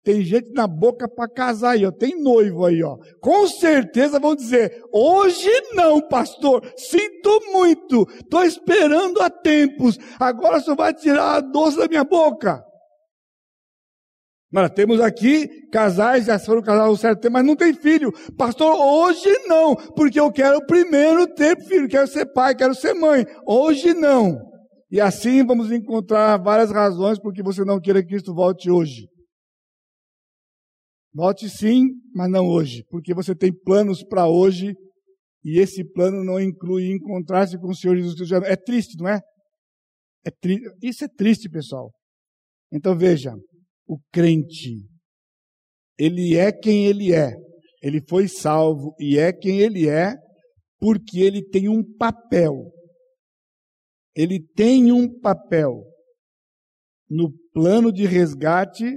Tem 0.04 0.22
gente 0.22 0.52
na 0.52 0.68
boca 0.68 1.08
para 1.08 1.28
casar 1.28 1.70
aí, 1.70 1.84
ó. 1.84 1.90
Tem 1.90 2.22
noivo 2.22 2.64
aí, 2.64 2.80
ó. 2.80 2.96
Com 3.20 3.48
certeza 3.48 4.20
vão 4.20 4.36
dizer: 4.36 4.80
hoje 4.92 5.50
não, 5.74 6.00
pastor. 6.00 6.62
Sinto 6.76 7.40
muito. 7.52 8.06
Estou 8.20 8.44
esperando 8.44 9.20
há 9.20 9.28
tempos. 9.28 9.98
Agora 10.20 10.60
só 10.60 10.76
vai 10.76 10.94
tirar 10.94 11.34
a 11.34 11.40
doce 11.40 11.76
da 11.76 11.88
minha 11.88 12.04
boca. 12.04 12.64
Mas 14.52 14.70
temos 14.72 15.00
aqui 15.00 15.48
casais, 15.70 16.26
já 16.26 16.38
foram 16.38 16.60
casados 16.60 16.92
um 16.92 17.00
certo 17.00 17.20
tempo, 17.20 17.32
mas 17.32 17.44
não 17.44 17.56
tem 17.56 17.72
filho. 17.72 18.12
Pastor, 18.36 18.76
hoje 18.78 19.30
não, 19.46 19.74
porque 19.94 20.20
eu 20.20 20.30
quero 20.30 20.64
primeiro 20.66 21.26
ter 21.26 21.58
filho, 21.64 21.88
quero 21.88 22.06
ser 22.06 22.26
pai, 22.26 22.54
quero 22.54 22.74
ser 22.74 22.92
mãe. 22.92 23.24
Hoje 23.46 23.94
não. 23.94 24.38
E 24.90 25.00
assim 25.00 25.42
vamos 25.42 25.72
encontrar 25.72 26.36
várias 26.36 26.70
razões 26.70 27.18
por 27.18 27.32
que 27.32 27.42
você 27.42 27.64
não 27.64 27.80
queira 27.80 28.02
que 28.02 28.10
Cristo 28.10 28.34
volte 28.34 28.70
hoje. 28.70 29.08
Volte 31.14 31.48
sim, 31.48 31.88
mas 32.14 32.30
não 32.30 32.46
hoje, 32.46 32.84
porque 32.90 33.14
você 33.14 33.34
tem 33.34 33.52
planos 33.52 34.04
para 34.04 34.28
hoje 34.28 34.74
e 35.42 35.58
esse 35.58 35.82
plano 35.82 36.22
não 36.22 36.38
inclui 36.38 36.92
encontrar-se 36.92 37.58
com 37.58 37.68
o 37.68 37.74
Senhor 37.74 37.96
Jesus 37.96 38.14
Cristo. 38.14 38.34
É 38.44 38.56
triste, 38.56 38.98
não 38.98 39.08
é? 39.08 39.18
é 40.26 40.30
tri... 40.30 40.58
Isso 40.82 41.04
é 41.04 41.08
triste, 41.08 41.48
pessoal. 41.48 41.90
Então 42.70 42.96
veja, 42.96 43.34
o 43.86 43.98
crente. 44.12 44.86
Ele 45.98 46.36
é 46.36 46.52
quem 46.52 46.86
ele 46.86 47.12
é. 47.12 47.32
Ele 47.82 48.00
foi 48.08 48.28
salvo 48.28 48.94
e 48.98 49.18
é 49.18 49.32
quem 49.32 49.60
ele 49.60 49.88
é, 49.88 50.14
porque 50.78 51.20
ele 51.20 51.42
tem 51.42 51.68
um 51.68 51.82
papel. 51.96 52.72
Ele 54.14 54.40
tem 54.54 54.92
um 54.92 55.08
papel 55.20 55.82
no 57.08 57.32
plano 57.52 57.92
de 57.92 58.06
resgate 58.06 58.96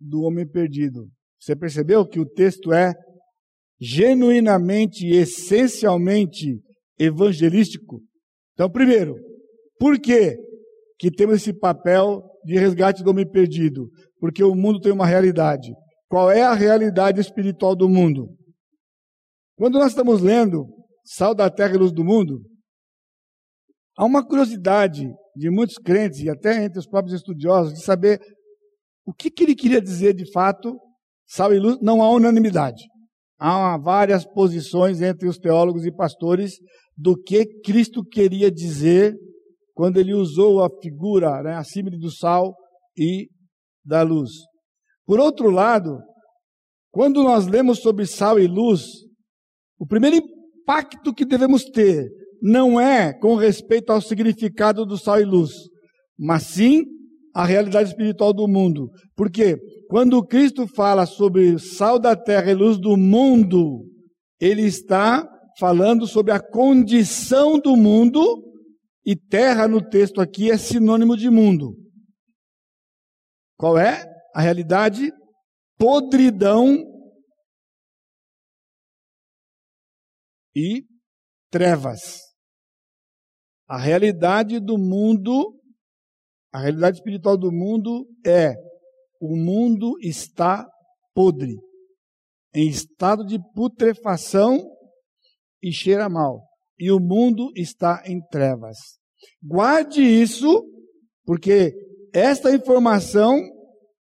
do 0.00 0.22
homem 0.22 0.48
perdido. 0.48 1.08
Você 1.40 1.54
percebeu 1.54 2.06
que 2.06 2.18
o 2.18 2.28
texto 2.28 2.72
é 2.72 2.92
genuinamente, 3.80 5.06
essencialmente 5.06 6.60
evangelístico? 6.98 8.02
Então, 8.54 8.70
primeiro, 8.70 9.14
por 9.78 10.00
que 10.00 10.36
que 10.98 11.10
temos 11.10 11.36
esse 11.36 11.52
papel 11.52 12.22
de 12.46 12.58
resgate 12.58 13.02
do 13.02 13.10
homem 13.10 13.28
perdido? 13.28 13.90
porque 14.18 14.42
o 14.42 14.54
mundo 14.54 14.80
tem 14.80 14.92
uma 14.92 15.06
realidade. 15.06 15.72
Qual 16.08 16.30
é 16.30 16.42
a 16.42 16.54
realidade 16.54 17.20
espiritual 17.20 17.74
do 17.74 17.88
mundo? 17.88 18.28
Quando 19.56 19.78
nós 19.78 19.88
estamos 19.88 20.20
lendo 20.20 20.66
Sal 21.04 21.34
da 21.34 21.50
Terra 21.50 21.74
e 21.74 21.78
Luz 21.78 21.92
do 21.92 22.04
Mundo, 22.04 22.42
há 23.96 24.04
uma 24.04 24.26
curiosidade 24.26 25.06
de 25.34 25.50
muitos 25.50 25.76
crentes 25.76 26.20
e 26.20 26.30
até 26.30 26.64
entre 26.64 26.78
os 26.78 26.86
próprios 26.86 27.14
estudiosos 27.14 27.74
de 27.74 27.84
saber 27.84 28.20
o 29.06 29.12
que, 29.12 29.30
que 29.30 29.44
ele 29.44 29.54
queria 29.54 29.80
dizer 29.80 30.14
de 30.14 30.30
fato, 30.32 30.76
sal 31.26 31.54
e 31.54 31.58
luz. 31.58 31.78
Não 31.80 32.02
há 32.02 32.10
unanimidade. 32.10 32.82
Há 33.38 33.78
várias 33.78 34.24
posições 34.24 35.00
entre 35.00 35.28
os 35.28 35.38
teólogos 35.38 35.84
e 35.84 35.92
pastores 35.94 36.54
do 36.96 37.16
que 37.16 37.44
Cristo 37.60 38.02
queria 38.04 38.50
dizer 38.50 39.14
quando 39.76 39.98
ele 39.98 40.14
usou 40.14 40.64
a 40.64 40.70
figura, 40.82 41.42
né, 41.42 41.54
a 41.54 41.62
símile 41.62 41.98
do 41.98 42.10
sal 42.10 42.56
e 42.96 43.28
da 43.84 44.00
luz. 44.00 44.30
Por 45.04 45.20
outro 45.20 45.50
lado, 45.50 45.98
quando 46.90 47.22
nós 47.22 47.46
lemos 47.46 47.80
sobre 47.80 48.06
sal 48.06 48.40
e 48.40 48.46
luz, 48.46 48.86
o 49.78 49.86
primeiro 49.86 50.16
impacto 50.16 51.12
que 51.12 51.26
devemos 51.26 51.64
ter 51.64 52.08
não 52.40 52.80
é 52.80 53.12
com 53.20 53.36
respeito 53.36 53.92
ao 53.92 54.00
significado 54.00 54.86
do 54.86 54.96
sal 54.96 55.20
e 55.20 55.26
luz, 55.26 55.52
mas 56.18 56.44
sim 56.44 56.82
a 57.34 57.44
realidade 57.44 57.90
espiritual 57.90 58.32
do 58.32 58.48
mundo. 58.48 58.88
Porque 59.14 59.58
quando 59.90 60.24
Cristo 60.24 60.66
fala 60.66 61.04
sobre 61.04 61.58
sal 61.58 61.98
da 61.98 62.16
terra 62.16 62.50
e 62.50 62.54
luz 62.54 62.78
do 62.78 62.96
mundo, 62.96 63.84
ele 64.40 64.62
está 64.62 65.22
falando 65.60 66.06
sobre 66.06 66.32
a 66.32 66.40
condição 66.40 67.58
do 67.58 67.76
mundo, 67.76 68.42
e 69.06 69.14
terra 69.14 69.68
no 69.68 69.80
texto 69.80 70.20
aqui 70.20 70.50
é 70.50 70.58
sinônimo 70.58 71.16
de 71.16 71.30
mundo. 71.30 71.76
Qual 73.56 73.78
é 73.78 74.04
a 74.34 74.40
realidade? 74.40 75.12
Podridão 75.78 76.84
e 80.56 80.84
trevas. 81.50 82.18
A 83.68 83.78
realidade 83.78 84.58
do 84.58 84.76
mundo, 84.76 85.54
a 86.52 86.58
realidade 86.58 86.96
espiritual 86.96 87.36
do 87.36 87.52
mundo 87.52 88.08
é: 88.26 88.54
o 89.20 89.36
mundo 89.36 89.96
está 90.00 90.66
podre, 91.14 91.54
em 92.54 92.68
estado 92.68 93.24
de 93.24 93.38
putrefação 93.54 94.58
e 95.62 95.72
cheira 95.72 96.08
mal. 96.08 96.42
E 96.78 96.90
o 96.90 97.00
mundo 97.00 97.50
está 97.56 98.02
em 98.06 98.20
trevas. 98.28 98.95
Guarde 99.42 100.02
isso, 100.02 100.64
porque 101.24 101.72
esta 102.12 102.54
informação 102.54 103.40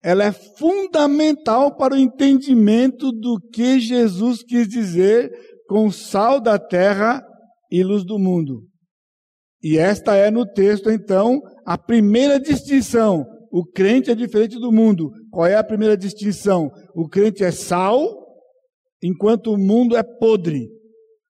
ela 0.04 0.24
é 0.24 0.32
fundamental 0.32 1.76
para 1.76 1.94
o 1.94 1.98
entendimento 1.98 3.12
do 3.12 3.40
que 3.52 3.80
Jesus 3.80 4.44
quis 4.44 4.68
dizer 4.68 5.32
com 5.68 5.92
sal 5.92 6.40
da 6.40 6.58
terra 6.58 7.22
e 7.70 7.84
luz 7.84 8.06
do 8.06 8.18
mundo. 8.18 8.64
E 9.62 9.78
esta 9.78 10.16
é 10.16 10.32
no 10.32 10.46
texto, 10.46 10.90
então, 10.90 11.42
a 11.66 11.78
primeira 11.78 12.40
distinção. 12.40 13.26
O 13.52 13.66
crente 13.66 14.12
é 14.12 14.16
diferente 14.16 14.60
do 14.60 14.72
mundo. 14.72 15.12
Qual 15.32 15.46
é 15.46 15.56
a 15.56 15.64
primeira 15.64 15.98
distinção? 15.98 16.70
O 16.96 17.08
crente 17.10 17.44
é 17.44 17.52
sal, 17.52 18.00
enquanto 19.04 19.52
o 19.52 19.58
mundo 19.58 19.98
é 19.98 20.04
podre. 20.04 20.70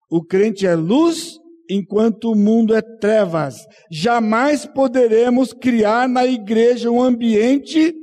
O 0.10 0.24
crente 0.24 0.68
é 0.68 0.76
luz, 0.76 1.38
enquanto 1.70 2.32
o 2.32 2.36
mundo 2.36 2.76
é 2.76 2.82
trevas. 2.82 3.56
Jamais 3.92 4.66
poderemos 4.66 5.54
criar 5.54 6.08
na 6.08 6.26
igreja 6.26 6.90
um 6.90 7.02
ambiente 7.02 7.94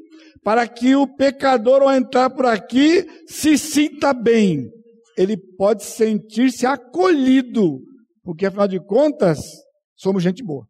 para 0.43 0.69
que 0.69 0.95
o 0.95 1.07
pecador, 1.07 1.83
ao 1.83 1.93
entrar 1.93 2.31
por 2.31 2.47
aqui, 2.47 3.05
se 3.27 3.57
sinta 3.57 4.13
bem. 4.13 4.71
ele 5.17 5.37
pode 5.57 5.85
sentir-se 5.85 6.67
acolhido, 6.67 7.81
porque 8.23 8.47
afinal 8.47 8.67
de 8.67 8.85
contas, 8.85 9.39
somos 9.95 10.23
gente 10.23 10.43
boa. 10.43 10.67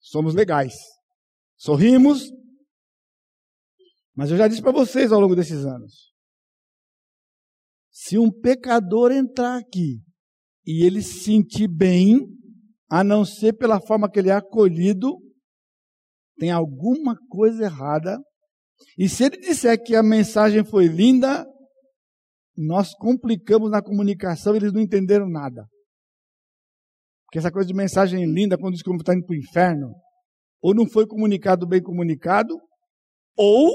Somos 0.00 0.34
legais. 0.34 0.74
Sorrimos. 1.56 2.32
Mas 4.14 4.30
eu 4.32 4.36
já 4.36 4.48
disse 4.48 4.60
para 4.60 4.72
vocês 4.72 5.12
ao 5.12 5.20
longo 5.20 5.36
desses 5.36 5.64
anos. 5.64 6.12
Se 7.90 8.18
um 8.18 8.28
pecador 8.30 9.12
entrar 9.12 9.56
aqui 9.56 10.02
e 10.70 10.84
ele 10.84 11.00
se 11.00 11.20
sentir 11.20 11.66
bem, 11.66 12.28
a 12.90 13.02
não 13.02 13.24
ser 13.24 13.54
pela 13.54 13.80
forma 13.80 14.10
que 14.10 14.18
ele 14.18 14.28
é 14.28 14.34
acolhido, 14.34 15.18
tem 16.38 16.50
alguma 16.50 17.16
coisa 17.26 17.64
errada. 17.64 18.18
E 18.98 19.08
se 19.08 19.24
ele 19.24 19.38
disser 19.38 19.82
que 19.82 19.96
a 19.96 20.02
mensagem 20.02 20.62
foi 20.62 20.86
linda, 20.86 21.46
nós 22.54 22.92
complicamos 22.96 23.70
na 23.70 23.80
comunicação, 23.80 24.54
eles 24.54 24.70
não 24.70 24.82
entenderam 24.82 25.26
nada. 25.26 25.66
Porque 27.24 27.38
essa 27.38 27.50
coisa 27.50 27.66
de 27.66 27.74
mensagem 27.74 28.26
linda, 28.30 28.58
quando 28.58 28.74
diz 28.74 28.82
que 28.82 28.90
está 28.94 29.14
indo 29.14 29.24
para 29.24 29.34
o 29.34 29.38
inferno, 29.38 29.94
ou 30.60 30.74
não 30.74 30.86
foi 30.86 31.06
comunicado 31.06 31.66
bem 31.66 31.82
comunicado, 31.82 32.54
ou 33.34 33.70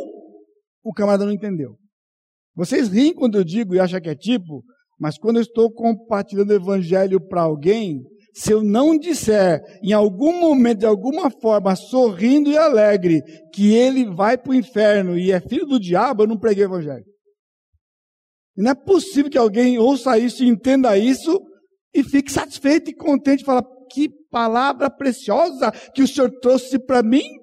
o 0.83 0.93
camarada 0.93 1.25
não 1.25 1.33
entendeu. 1.33 1.75
Vocês 2.53 2.87
riem 2.87 3.15
quando 3.15 3.35
eu 3.35 3.43
digo 3.43 3.73
e 3.73 3.79
acham 3.79 3.99
que 3.99 4.09
é 4.09 4.15
tipo, 4.15 4.63
mas 4.99 5.17
quando 5.17 5.37
eu 5.37 5.41
estou 5.41 5.71
compartilhando 5.71 6.51
o 6.51 6.55
evangelho 6.55 7.19
para 7.19 7.41
alguém, 7.41 8.03
se 8.33 8.51
eu 8.51 8.63
não 8.63 8.97
disser 8.97 9.61
em 9.83 9.93
algum 9.93 10.39
momento, 10.39 10.79
de 10.79 10.85
alguma 10.85 11.29
forma, 11.29 11.75
sorrindo 11.75 12.49
e 12.49 12.57
alegre, 12.57 13.21
que 13.53 13.73
ele 13.73 14.05
vai 14.05 14.37
para 14.37 14.51
o 14.51 14.55
inferno 14.55 15.17
e 15.17 15.31
é 15.31 15.39
filho 15.39 15.65
do 15.65 15.79
diabo, 15.79 16.23
eu 16.23 16.27
não 16.27 16.39
preguei 16.39 16.63
o 16.63 16.67
evangelho. 16.67 17.05
Não 18.57 18.71
é 18.71 18.75
possível 18.75 19.31
que 19.31 19.37
alguém 19.37 19.77
ouça 19.77 20.17
isso 20.17 20.43
entenda 20.43 20.97
isso 20.97 21.39
e 21.93 22.03
fique 22.03 22.31
satisfeito 22.31 22.89
e 22.89 22.95
contente 22.95 23.41
e 23.41 23.45
fala, 23.45 23.63
que 23.91 24.09
palavra 24.31 24.89
preciosa 24.89 25.71
que 25.93 26.01
o 26.01 26.07
Senhor 26.07 26.31
trouxe 26.39 26.79
para 26.79 27.03
mim. 27.03 27.42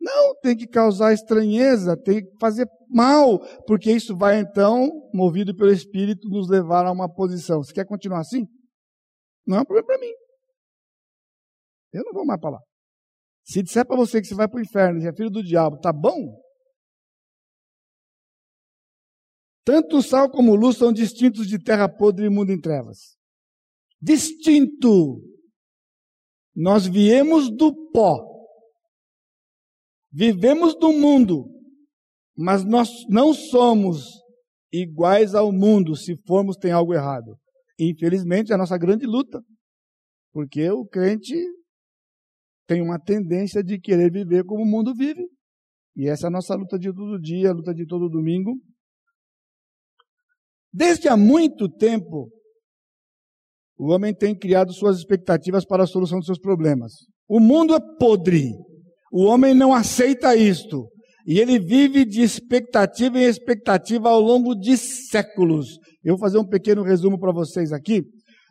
Não, 0.00 0.34
tem 0.40 0.56
que 0.56 0.66
causar 0.66 1.12
estranheza, 1.12 1.96
tem 1.96 2.24
que 2.24 2.38
fazer 2.38 2.66
mal, 2.88 3.40
porque 3.66 3.90
isso 3.90 4.16
vai 4.16 4.38
então, 4.38 4.88
movido 5.12 5.54
pelo 5.54 5.72
Espírito, 5.72 6.28
nos 6.28 6.48
levar 6.48 6.86
a 6.86 6.92
uma 6.92 7.12
posição. 7.12 7.62
Você 7.62 7.72
quer 7.72 7.84
continuar 7.84 8.20
assim? 8.20 8.46
Não 9.46 9.58
é 9.58 9.60
um 9.60 9.64
problema 9.64 9.86
para 9.86 9.98
mim. 9.98 10.12
Eu 11.92 12.04
não 12.04 12.12
vou 12.12 12.24
mais 12.24 12.40
para 12.40 12.50
lá. 12.50 12.60
Se 13.44 13.62
disser 13.62 13.86
para 13.86 13.96
você 13.96 14.20
que 14.20 14.26
você 14.26 14.34
vai 14.34 14.46
para 14.46 14.58
o 14.58 14.62
inferno 14.62 15.00
e 15.00 15.06
é 15.06 15.12
filho 15.12 15.30
do 15.30 15.42
diabo, 15.42 15.78
tá 15.80 15.92
bom? 15.92 16.38
Tanto 19.64 19.98
o 19.98 20.02
sal 20.02 20.30
como 20.30 20.54
luz 20.54 20.76
são 20.76 20.92
distintos 20.92 21.46
de 21.46 21.58
terra 21.58 21.88
podre 21.88 22.26
e 22.26 22.30
mundo 22.30 22.52
em 22.52 22.60
trevas. 22.60 23.16
Distinto. 24.00 25.22
Nós 26.54 26.86
viemos 26.86 27.50
do 27.50 27.90
pó. 27.90 28.37
Vivemos 30.10 30.74
do 30.78 30.92
mundo. 30.92 31.46
Mas 32.36 32.64
nós 32.64 32.88
não 33.08 33.34
somos 33.34 34.04
iguais 34.72 35.34
ao 35.34 35.50
mundo 35.52 35.96
se 35.96 36.16
formos 36.26 36.56
tem 36.56 36.70
algo 36.70 36.94
errado. 36.94 37.36
Infelizmente, 37.78 38.52
é 38.52 38.54
a 38.54 38.58
nossa 38.58 38.78
grande 38.78 39.06
luta. 39.06 39.42
Porque 40.32 40.70
o 40.70 40.86
crente 40.86 41.34
tem 42.66 42.82
uma 42.82 42.98
tendência 42.98 43.62
de 43.62 43.80
querer 43.80 44.12
viver 44.12 44.44
como 44.44 44.62
o 44.62 44.66
mundo 44.66 44.94
vive. 44.94 45.26
E 45.96 46.08
essa 46.08 46.26
é 46.26 46.28
a 46.28 46.30
nossa 46.30 46.54
luta 46.54 46.78
de 46.78 46.92
todo 46.92 47.20
dia, 47.20 47.50
a 47.50 47.54
luta 47.54 47.74
de 47.74 47.86
todo 47.86 48.08
domingo. 48.08 48.54
Desde 50.72 51.08
há 51.08 51.16
muito 51.16 51.68
tempo, 51.68 52.30
o 53.76 53.90
homem 53.92 54.14
tem 54.14 54.36
criado 54.36 54.72
suas 54.72 54.98
expectativas 54.98 55.64
para 55.64 55.84
a 55.84 55.86
solução 55.86 56.18
dos 56.18 56.26
seus 56.26 56.38
problemas. 56.38 56.92
O 57.26 57.40
mundo 57.40 57.74
é 57.74 57.80
podre. 57.98 58.52
O 59.12 59.24
homem 59.24 59.54
não 59.54 59.72
aceita 59.72 60.36
isto. 60.36 60.88
E 61.26 61.38
ele 61.38 61.58
vive 61.58 62.04
de 62.04 62.22
expectativa 62.22 63.18
em 63.18 63.24
expectativa 63.24 64.08
ao 64.08 64.20
longo 64.20 64.54
de 64.54 64.76
séculos. 64.76 65.78
Eu 66.02 66.16
vou 66.16 66.18
fazer 66.18 66.38
um 66.38 66.48
pequeno 66.48 66.82
resumo 66.82 67.18
para 67.18 67.32
vocês 67.32 67.72
aqui. 67.72 68.02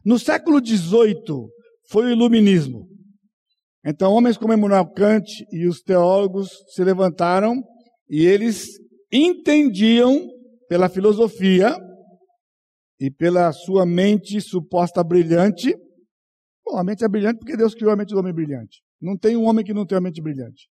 No 0.06 0.20
século 0.20 0.64
XVIII 0.64 1.48
foi 1.90 2.06
o 2.06 2.12
iluminismo. 2.12 2.88
Então, 3.86 4.14
homens 4.14 4.38
como 4.38 4.54
Emmanuel 4.54 4.86
Kant 4.94 5.26
e 5.52 5.66
os 5.66 5.82
teólogos 5.82 6.50
se 6.70 6.84
levantaram 6.84 7.64
e 8.10 8.26
eles 8.26 8.68
entendiam 9.12 10.28
pela 10.68 10.90
filosofia 10.90 11.76
e 13.00 13.10
pela 13.10 13.52
sua 13.54 13.86
mente 13.86 14.42
suposta 14.42 15.04
brilhante. 15.04 15.76
Bom, 16.66 16.78
a 16.78 16.84
mente 16.84 17.04
é 17.04 17.08
brilhante 17.08 17.40
porque 17.40 17.56
Deus 17.56 17.74
criou 17.74 17.92
a 17.92 17.96
mente 17.96 18.14
do 18.14 18.20
homem 18.20 18.34
brilhante. 18.34 18.82
Não 19.02 19.18
tem 19.18 19.38
um 19.38 19.46
homem 19.46 19.64
que 19.64 19.74
não 19.74 19.86
tenha 19.86 20.02
mente 20.02 20.22
brilhante. 20.22 20.70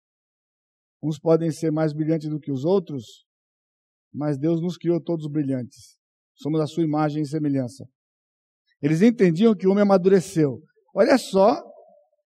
Uns 1.03 1.19
podem 1.19 1.51
ser 1.51 1.71
mais 1.71 1.93
brilhantes 1.93 2.29
do 2.29 2.41
que 2.41 2.51
os 2.51 2.65
outros, 2.65 3.25
mas 4.13 4.39
Deus 4.39 4.61
nos 4.61 4.77
criou 4.77 5.01
todos 5.01 5.29
brilhantes. 5.29 5.97
Somos 6.35 6.61
a 6.61 6.67
sua 6.67 6.83
imagem 6.83 7.23
e 7.23 7.27
semelhança. 7.27 7.85
Eles 8.83 9.03
entendiam 9.03 9.55
que 9.55 9.67
o 9.67 9.71
homem 9.71 9.83
amadureceu. 9.83 10.61
Olha 10.95 11.17
só 11.19 11.63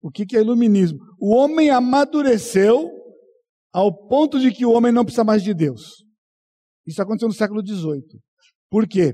o 0.01 0.09
que 0.09 0.35
é 0.35 0.41
iluminismo. 0.41 0.99
O 1.19 1.35
homem 1.35 1.69
amadureceu 1.69 2.89
ao 3.73 4.07
ponto 4.07 4.39
de 4.39 4.51
que 4.51 4.65
o 4.65 4.71
homem 4.71 4.91
não 4.91 5.03
precisa 5.03 5.23
mais 5.23 5.43
de 5.43 5.53
Deus. 5.53 6.03
Isso 6.85 7.01
aconteceu 7.01 7.27
no 7.27 7.33
século 7.33 7.65
XVIII. 7.65 8.19
Por 8.69 8.87
quê? 8.87 9.13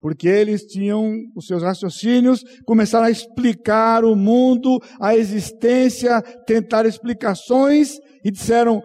Porque 0.00 0.28
eles 0.28 0.62
tinham 0.62 1.12
os 1.34 1.46
seus 1.46 1.62
raciocínios, 1.62 2.42
começaram 2.64 3.06
a 3.06 3.10
explicar 3.10 4.04
o 4.04 4.14
mundo, 4.14 4.78
a 5.00 5.16
existência, 5.16 6.22
tentar 6.46 6.86
explicações 6.86 7.98
e 8.24 8.30
disseram: 8.30 8.80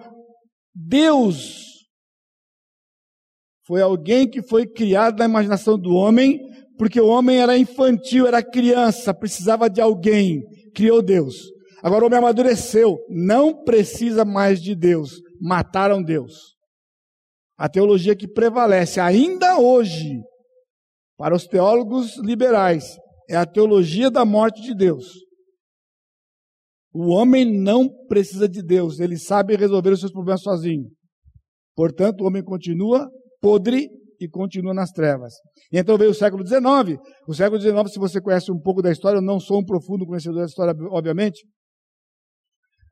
Deus 0.73 1.73
foi 3.65 3.81
alguém 3.81 4.27
que 4.27 4.41
foi 4.41 4.65
criado 4.65 5.19
na 5.19 5.25
imaginação 5.25 5.77
do 5.77 5.93
homem, 5.93 6.39
porque 6.77 6.99
o 6.99 7.07
homem 7.07 7.39
era 7.39 7.57
infantil, 7.57 8.27
era 8.27 8.43
criança, 8.43 9.13
precisava 9.13 9.69
de 9.69 9.79
alguém, 9.79 10.41
criou 10.73 11.01
Deus. 11.01 11.35
Agora 11.83 12.03
o 12.03 12.07
homem 12.07 12.19
amadureceu, 12.19 12.97
não 13.09 13.63
precisa 13.63 14.25
mais 14.25 14.61
de 14.61 14.73
Deus, 14.73 15.21
mataram 15.39 16.01
Deus. 16.01 16.53
A 17.57 17.69
teologia 17.69 18.15
que 18.15 18.27
prevalece 18.27 18.99
ainda 18.99 19.59
hoje 19.59 20.19
para 21.17 21.35
os 21.35 21.45
teólogos 21.45 22.17
liberais, 22.17 22.97
é 23.29 23.35
a 23.35 23.45
teologia 23.45 24.09
da 24.09 24.25
morte 24.25 24.61
de 24.61 24.75
Deus. 24.75 25.05
O 26.93 27.09
homem 27.09 27.45
não 27.45 27.89
precisa 28.07 28.47
de 28.47 28.61
Deus, 28.61 28.99
ele 28.99 29.17
sabe 29.17 29.55
resolver 29.55 29.91
os 29.91 29.99
seus 29.99 30.11
problemas 30.11 30.41
sozinho. 30.41 30.89
Portanto, 31.75 32.21
o 32.21 32.27
homem 32.27 32.43
continua 32.43 33.09
podre 33.41 33.89
e 34.21 34.29
continua 34.29 34.73
nas 34.73 34.91
trevas. 34.91 35.33
E 35.71 35.77
então 35.77 35.97
veio 35.97 36.11
o 36.11 36.13
século 36.13 36.47
XIX. 36.47 36.97
O 37.27 37.33
século 37.33 37.59
XIX, 37.59 37.91
se 37.91 37.99
você 37.99 38.21
conhece 38.21 38.51
um 38.51 38.59
pouco 38.59 38.81
da 38.81 38.91
história, 38.91 39.17
eu 39.17 39.21
não 39.21 39.39
sou 39.39 39.59
um 39.59 39.65
profundo 39.65 40.05
conhecedor 40.05 40.39
da 40.39 40.45
história, 40.45 40.73
obviamente. 40.91 41.43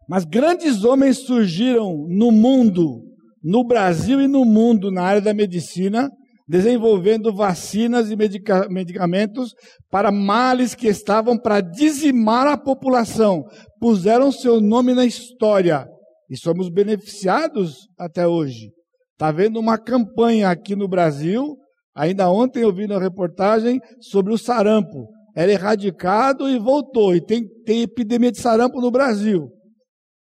Mas 0.10 0.26
grandes 0.26 0.84
homens 0.84 1.20
surgiram 1.20 2.06
no 2.10 2.32
mundo, 2.32 3.02
no 3.42 3.64
Brasil 3.64 4.20
e 4.20 4.28
no 4.28 4.44
mundo, 4.44 4.92
na 4.92 5.04
área 5.04 5.22
da 5.22 5.34
medicina, 5.34 6.10
desenvolvendo 6.52 7.34
vacinas 7.34 8.12
e 8.12 8.16
medica 8.18 8.68
medicamentos 8.68 9.54
para 9.90 10.12
males 10.12 10.76
que 10.76 10.90
estavam 10.90 11.38
para 11.38 11.62
dizimar 11.62 12.46
a 12.46 12.58
população. 12.58 13.46
Puseram 13.80 14.34
seu 14.34 14.60
nome 14.60 14.94
na 14.94 15.06
história 15.06 15.88
e 16.30 16.36
somos 16.36 16.70
beneficiados 16.70 17.88
até 17.98 18.28
hoje. 18.28 18.70
Está 19.14 19.30
havendo 19.30 19.62
uma 19.62 19.78
campanha 19.78 20.50
aqui 20.50 20.76
no 20.76 20.90
Brasil. 20.90 21.56
Ainda 21.96 22.30
ontem 22.30 22.64
eu 22.64 22.74
vi 22.74 22.86
na 22.86 23.00
reportagem 23.00 23.80
sobre 24.02 24.34
o 24.34 24.38
sarampo. 24.38 25.08
Era 25.34 25.54
erradicado 25.54 26.50
e 26.50 26.60
voltou. 26.60 27.16
E 27.16 27.26
tem, 27.26 27.48
tem 27.66 27.84
epidemia 27.84 28.32
de 28.32 28.42
sarampo 28.42 28.82
no 28.82 28.92
Brasil. 28.92 29.48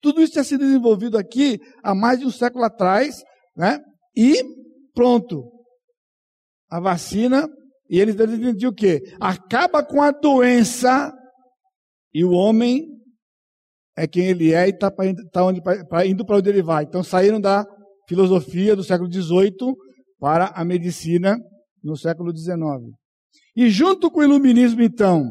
Tudo 0.02 0.22
isso 0.22 0.34
tinha 0.34 0.44
sido 0.44 0.66
desenvolvido 0.66 1.18
aqui 1.18 1.58
há 1.82 1.96
mais 1.96 2.20
de 2.20 2.26
um 2.26 2.32
século 2.32 2.66
atrás, 2.66 3.24
né? 3.56 3.80
E 4.14 4.44
pronto 4.94 5.61
a 6.72 6.80
vacina 6.80 7.48
e 7.90 8.00
eles 8.00 8.16
entendiam 8.16 8.72
o 8.72 8.74
quê? 8.74 9.02
Acaba 9.20 9.84
com 9.84 10.02
a 10.02 10.12
doença 10.12 11.14
e 12.14 12.24
o 12.24 12.32
homem 12.32 12.88
é 13.98 14.08
quem 14.08 14.28
ele 14.28 14.54
é 14.54 14.68
e 14.68 14.70
está 14.70 14.90
tá 14.90 16.06
indo 16.06 16.26
para 16.26 16.38
onde 16.38 16.50
ele 16.50 16.64
vai. 16.64 16.86
Então 16.86 17.04
saíram 17.04 17.42
da 17.42 17.66
filosofia 18.08 18.76
do 18.76 18.84
século 18.84 19.12
XVIII 19.12 19.76
para 20.18 20.48
a 20.56 20.64
medicina 20.64 21.38
no 21.84 21.98
século 21.98 22.36
XIX. 22.36 22.56
E 23.56 23.70
junto 23.70 24.10
com 24.10 24.22
o 24.22 24.24
iluminismo, 24.24 24.82
então, 24.82 25.30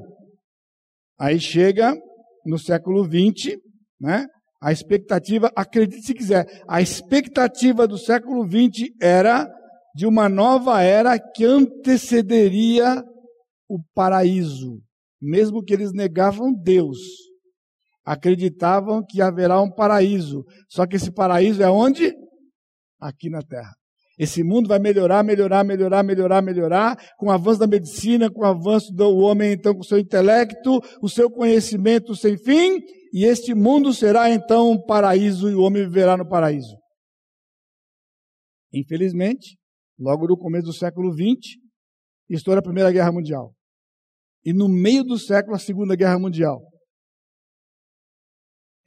aí 1.19 1.41
chega 1.41 1.97
no 2.45 2.59
século 2.59 3.05
XX, 3.05 3.57
né? 3.99 4.27
A 4.63 4.73
expectativa, 4.73 5.51
acredite 5.57 6.03
se 6.03 6.13
quiser, 6.13 6.45
a 6.69 6.83
expectativa 6.83 7.89
do 7.89 7.97
século 7.97 8.45
XX 8.45 8.91
era 9.01 9.49
de 9.95 10.07
uma 10.07 10.29
nova 10.29 10.83
era 10.83 11.19
que 11.19 11.45
antecederia 11.45 13.03
o 13.69 13.79
paraíso. 13.95 14.81
Mesmo 15.21 15.63
que 15.63 15.75
eles 15.75 15.93
negavam 15.93 16.53
Deus, 16.53 16.99
acreditavam 18.05 19.05
que 19.07 19.21
haverá 19.21 19.61
um 19.61 19.71
paraíso. 19.71 20.45
Só 20.69 20.87
que 20.87 20.97
esse 20.97 21.13
paraíso 21.13 21.63
é 21.63 21.71
onde? 21.71 22.15
Aqui 22.99 23.29
na 23.29 23.43
terra. 23.43 23.73
Esse 24.19 24.43
mundo 24.43 24.69
vai 24.69 24.79
melhorar, 24.79 25.23
melhorar, 25.23 25.65
melhorar, 25.65 26.03
melhorar, 26.03 26.43
melhorar, 26.43 26.97
com 27.17 27.29
o 27.29 27.31
avanço 27.31 27.61
da 27.61 27.67
medicina, 27.67 28.31
com 28.31 28.43
o 28.43 28.47
avanço 28.47 28.93
do 28.93 29.17
homem, 29.17 29.53
então, 29.53 29.73
com 29.73 29.81
o 29.81 29.85
seu 29.85 29.99
intelecto, 29.99 30.79
o 31.01 31.09
seu 31.09 31.31
conhecimento 31.31 32.15
sem 32.15 32.37
fim, 32.37 32.83
e 33.15 33.25
este 33.25 33.55
mundo 33.55 33.95
será 33.95 34.29
então 34.31 34.73
um 34.73 34.85
paraíso 34.85 35.49
e 35.49 35.55
o 35.55 35.63
homem 35.63 35.85
viverá 35.85 36.19
no 36.19 36.29
paraíso. 36.29 36.77
Infelizmente, 38.73 39.57
logo 40.01 40.27
no 40.27 40.37
começo 40.37 40.67
do 40.67 40.73
século 40.73 41.13
XX, 41.13 41.59
estoura 42.29 42.61
a 42.61 42.63
Primeira 42.63 42.91
Guerra 42.91 43.13
Mundial. 43.13 43.53
E 44.45 44.53
no 44.53 44.69
meio 44.69 45.05
do 45.05 45.19
século, 45.19 45.55
a 45.55 45.59
Segunda 45.59 45.95
Guerra 45.95 46.19
Mundial. 46.19 46.63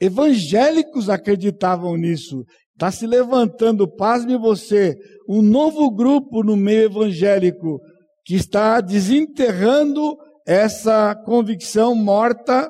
Evangélicos 0.02 1.10
acreditavam 1.10 1.96
nisso. 1.96 2.44
Está 2.74 2.92
se 2.92 3.06
levantando, 3.06 3.88
pasme 3.88 4.36
você, 4.36 4.96
um 5.30 5.42
novo 5.44 5.92
grupo 5.92 6.44
no 6.44 6.58
meio 6.58 6.86
evangélico 6.86 7.80
que 8.26 8.34
está 8.34 8.82
desenterrando 8.82 10.18
essa 10.48 11.16
convicção 11.24 11.94
morta 11.94 12.70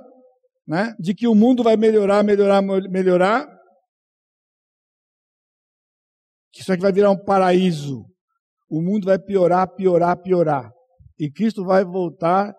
né, 0.67 0.93
de 0.99 1.13
que 1.13 1.27
o 1.27 1.33
mundo 1.33 1.63
vai 1.63 1.77
melhorar, 1.77 2.23
melhorar, 2.23 2.61
melhorar, 2.61 3.47
que 6.51 6.61
isso 6.61 6.71
aqui 6.71 6.81
vai 6.81 6.91
virar 6.91 7.09
um 7.09 7.23
paraíso. 7.23 8.05
O 8.73 8.81
mundo 8.81 9.05
vai 9.05 9.19
piorar, 9.19 9.67
piorar, 9.75 10.17
piorar. 10.19 10.71
E 11.19 11.29
Cristo 11.29 11.63
vai 11.63 11.85
voltar 11.85 12.51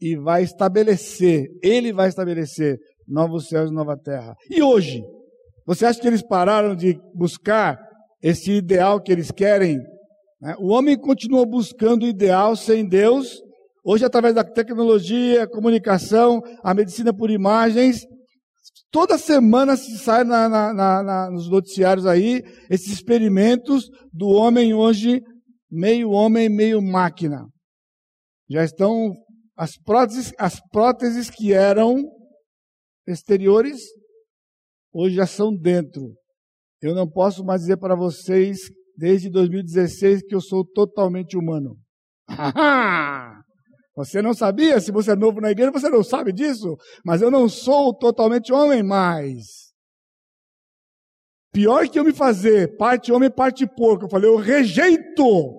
e 0.00 0.16
vai 0.16 0.42
estabelecer, 0.42 1.46
Ele 1.62 1.92
vai 1.92 2.08
estabelecer 2.08 2.76
novos 3.06 3.46
céus 3.46 3.70
e 3.70 3.72
nova 3.72 3.96
terra. 3.96 4.34
E 4.50 4.60
hoje? 4.60 5.00
Você 5.64 5.86
acha 5.86 6.00
que 6.00 6.08
eles 6.08 6.26
pararam 6.26 6.74
de 6.74 6.98
buscar 7.14 7.78
esse 8.20 8.50
ideal 8.50 9.00
que 9.00 9.12
eles 9.12 9.30
querem? 9.30 9.78
Né? 10.40 10.56
O 10.58 10.72
homem 10.72 10.98
continua 10.98 11.46
buscando 11.46 12.02
o 12.02 12.08
ideal 12.08 12.56
sem 12.56 12.84
Deus. 12.84 13.40
Hoje, 13.84 14.04
através 14.04 14.34
da 14.34 14.42
tecnologia, 14.42 15.46
comunicação, 15.46 16.42
a 16.64 16.74
medicina 16.74 17.14
por 17.14 17.30
imagens, 17.30 18.04
toda 18.90 19.18
semana 19.18 19.76
se 19.76 19.98
sai 19.98 20.24
na, 20.24 20.48
na, 20.48 21.02
na, 21.02 21.30
nos 21.30 21.50
noticiários 21.50 22.06
aí 22.06 22.42
esses 22.70 22.92
experimentos 22.92 23.88
do 24.12 24.28
homem 24.28 24.74
hoje 24.74 25.22
meio 25.70 26.10
homem, 26.10 26.48
meio 26.48 26.80
máquina. 26.80 27.46
Já 28.48 28.64
estão 28.64 29.12
as 29.56 29.76
próteses, 29.76 30.32
as 30.38 30.60
próteses 30.70 31.28
que 31.30 31.52
eram 31.52 32.02
exteriores 33.06 33.80
hoje 34.92 35.16
já 35.16 35.26
são 35.26 35.54
dentro. 35.54 36.14
Eu 36.80 36.94
não 36.94 37.08
posso 37.08 37.44
mais 37.44 37.62
dizer 37.62 37.76
para 37.76 37.96
vocês, 37.96 38.58
desde 38.96 39.28
2016, 39.30 40.22
que 40.22 40.34
eu 40.34 40.40
sou 40.40 40.64
totalmente 40.64 41.36
humano. 41.36 41.76
você 43.98 44.22
não 44.22 44.32
sabia? 44.32 44.80
Se 44.80 44.92
você 44.92 45.10
é 45.10 45.16
novo 45.16 45.40
na 45.40 45.50
igreja, 45.50 45.72
você 45.72 45.88
não 45.88 46.04
sabe 46.04 46.32
disso. 46.32 46.76
Mas 47.04 47.20
eu 47.20 47.32
não 47.32 47.48
sou 47.48 47.92
totalmente 47.92 48.52
homem 48.52 48.80
mais. 48.80 49.72
Pior 51.52 51.88
que 51.88 51.98
eu 51.98 52.04
me 52.04 52.12
fazer 52.12 52.76
parte 52.76 53.10
homem, 53.10 53.28
parte 53.28 53.66
porco. 53.66 54.04
Eu 54.04 54.08
falei, 54.08 54.30
eu 54.30 54.36
rejeito. 54.36 55.58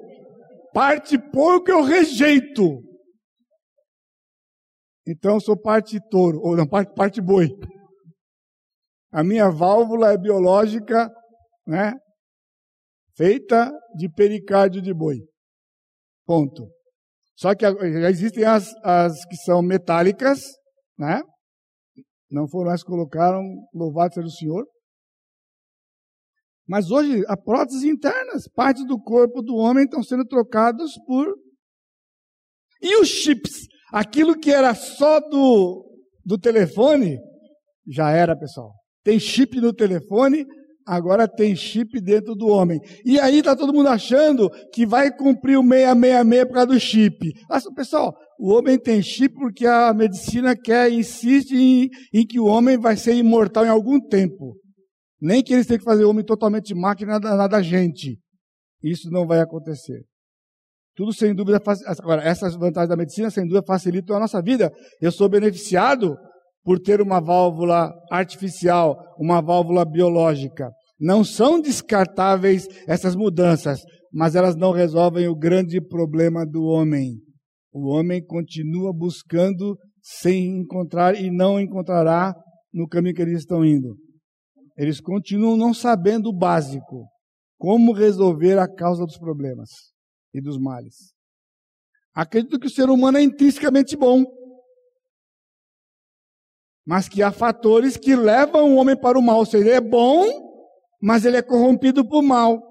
Parte 0.74 1.18
porco 1.20 1.70
eu 1.70 1.82
rejeito. 1.82 2.82
Então 5.06 5.34
eu 5.34 5.42
sou 5.42 5.60
parte 5.60 6.00
touro, 6.10 6.40
ou 6.42 6.56
não, 6.56 6.66
parte, 6.66 6.94
parte 6.94 7.20
boi. 7.20 7.50
A 9.12 9.22
minha 9.22 9.50
válvula 9.50 10.14
é 10.14 10.18
biológica, 10.18 11.12
né? 11.68 11.94
Feita 13.18 13.70
de 13.98 14.08
pericárdio 14.08 14.82
de 14.82 14.94
boi. 14.94 15.18
Ponto. 16.26 16.79
Só 17.40 17.56
que 17.56 17.64
já 17.64 18.10
existem 18.10 18.44
as, 18.44 18.70
as 18.84 19.14
que 19.26 19.38
são 19.38 19.62
metálicas, 19.62 20.42
né? 20.98 21.22
Não 22.30 22.50
foram 22.50 22.72
as 22.72 22.84
que 22.84 22.90
colocaram, 22.90 23.42
louvado 23.74 24.14
seja 24.14 24.28
o 24.28 24.32
Senhor. 24.32 24.66
Mas 26.68 26.92
hoje, 26.92 27.24
a 27.30 27.38
próteses 27.38 27.84
internas, 27.84 28.50
partes 28.54 28.86
do 28.86 29.02
corpo 29.02 29.42
do 29.42 29.56
homem 29.56 29.86
estão 29.86 30.04
sendo 30.04 30.26
trocadas 30.26 30.92
por. 31.08 31.34
E 32.82 33.02
os 33.02 33.08
chips? 33.08 33.68
Aquilo 33.94 34.38
que 34.38 34.52
era 34.52 34.76
só 34.76 35.22
do, 35.22 35.90
do 36.26 36.38
telefone, 36.38 37.18
já 37.88 38.12
era, 38.12 38.38
pessoal. 38.38 38.74
Tem 39.02 39.18
chip 39.18 39.62
no 39.62 39.74
telefone, 39.74 40.46
agora 40.90 41.28
tem 41.28 41.56
chip 41.56 42.02
dentro 42.02 42.34
do 42.34 42.48
homem. 42.48 42.80
E 43.06 43.20
aí 43.20 43.40
está 43.40 43.56
todo 43.56 43.74
mundo 43.74 43.90
achando 43.90 44.50
que 44.74 44.86
vai 44.86 45.16
cumprir 45.16 45.58
o 45.58 45.62
666 45.62 46.46
por 46.46 46.54
causa 46.54 46.68
do 46.68 46.80
chip. 46.80 47.34
Mas, 47.48 47.64
pessoal, 47.76 48.16
o 48.40 48.52
homem 48.54 48.80
tem 48.80 49.02
chip 49.02 49.36
porque 49.36 49.68
a 49.68 49.94
medicina 49.94 50.56
quer, 50.56 50.92
insiste 50.92 51.52
em, 51.52 51.90
em 52.14 52.26
que 52.26 52.40
o 52.40 52.46
homem 52.46 52.78
vai 52.78 52.98
ser 52.98 53.14
imortal 53.14 53.66
em 53.66 53.70
algum 53.70 54.00
tempo. 54.00 54.56
Nem 55.22 55.44
que 55.44 55.54
eles 55.54 55.68
tenham 55.68 55.80
que 55.80 55.86
fazer 55.86 56.06
o 56.06 56.10
homem 56.10 56.26
totalmente 56.26 56.74
máquina 56.74 57.20
da, 57.20 57.48
da 57.48 57.62
gente. 57.62 58.18
Isso 58.82 59.12
não 59.12 59.28
vai 59.28 59.42
acontecer. 59.42 60.02
Tudo 60.96 61.14
sem 61.14 61.36
dúvida, 61.36 61.62
agora, 61.86 62.24
essas 62.24 62.56
vantagens 62.56 62.90
da 62.90 62.98
medicina, 62.98 63.30
sem 63.30 63.44
dúvida, 63.44 63.64
facilitam 63.66 64.16
a 64.16 64.20
nossa 64.20 64.42
vida. 64.42 64.72
Eu 65.02 65.12
sou 65.12 65.30
beneficiado 65.30 66.18
por 66.64 66.80
ter 66.80 67.02
uma 67.02 67.22
válvula 67.22 67.92
artificial, 68.12 68.98
uma 69.18 69.42
válvula 69.42 69.86
biológica. 69.86 70.70
Não 71.00 71.24
são 71.24 71.62
descartáveis 71.62 72.68
essas 72.88 73.16
mudanças, 73.16 73.80
mas 74.12 74.36
elas 74.36 74.56
não 74.56 74.72
resolvem 74.72 75.28
o 75.28 75.36
grande 75.36 75.80
problema 75.80 76.46
do 76.46 76.64
homem. 76.64 77.22
O 77.72 77.88
homem 77.88 78.26
continua 78.26 78.92
buscando 78.92 79.78
sem 80.02 80.60
encontrar 80.60 81.16
e 81.16 81.30
não 81.30 81.60
encontrará 81.60 82.34
no 82.74 82.88
caminho 82.88 83.16
que 83.16 83.22
eles 83.22 83.40
estão 83.40 83.64
indo. 83.64 83.96
Eles 84.78 85.00
continuam 85.00 85.56
não 85.56 85.74
sabendo 85.74 86.30
o 86.30 86.38
básico, 86.38 87.08
como 87.58 87.94
resolver 87.94 88.58
a 88.58 88.68
causa 88.68 89.06
dos 89.06 89.18
problemas 89.18 89.70
e 90.34 90.42
dos 90.42 90.58
males. 90.58 91.14
Acredito 92.14 92.60
que 92.60 92.68
o 92.68 92.72
ser 92.72 92.90
humano 92.90 93.18
é 93.18 93.22
intrinsecamente 93.22 93.96
bom, 93.96 94.26
mas 96.86 97.08
que 97.08 97.22
há 97.22 97.32
fatores 97.32 97.98
que 97.98 98.16
levam 98.16 98.74
o 98.74 98.78
homem 98.78 99.00
para 99.00 99.20
o 99.20 99.22
mal. 99.22 99.40
Ou 99.40 99.46
seja, 99.46 99.64
ele 99.64 99.76
é 99.76 99.82
bom, 99.82 100.49
mas 101.02 101.26
ele 101.26 101.38
é 101.38 101.42
corrompido 101.42 102.08
por 102.08 102.22
mal. 102.22 102.62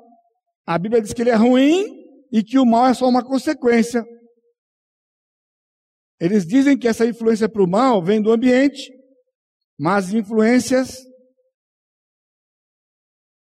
A 0.66 0.78
Bíblia 0.78 1.00
diz 1.00 1.12
que 1.12 1.22
ele 1.22 1.30
é 1.30 1.34
ruim 1.34 1.84
e 2.30 2.42
que 2.42 2.58
o 2.58 2.66
mal 2.66 2.86
é 2.86 2.94
só 2.94 3.08
uma 3.08 3.24
consequência. 3.24 4.04
Eles 6.20 6.46
dizem 6.46 6.76
que 6.76 6.88
essa 6.88 7.06
influência 7.06 7.48
para 7.48 7.62
o 7.62 7.68
mal 7.68 8.02
vem 8.02 8.20
do 8.20 8.32
ambiente, 8.32 8.92
mas 9.78 10.12
influências 10.12 10.98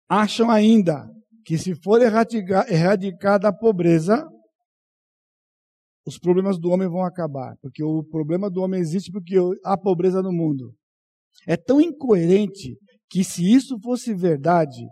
acham 0.08 0.50
ainda 0.50 1.10
que 1.43 1.58
se 1.58 1.76
for 1.82 2.02
erradicada 2.02 3.47
a 3.47 3.54
pobreza, 3.54 4.26
os 6.06 6.17
problemas 6.17 6.58
do 6.60 6.69
homem 6.69 6.88
vão 6.88 7.04
acabar. 7.04 7.58
Porque 7.62 7.84
o 7.84 8.04
problema 8.04 8.50
do 8.50 8.62
homem 8.62 8.80
existe 8.80 9.12
porque 9.12 9.36
há 9.65 9.78
pobreza 9.78 10.21
no 10.21 10.32
mundo. 10.32 10.73
É 11.47 11.58
tão 11.58 11.82
incoerente 11.82 12.78
que, 13.09 13.23
se 13.23 13.51
isso 13.51 13.79
fosse 13.81 14.13
verdade, 14.13 14.85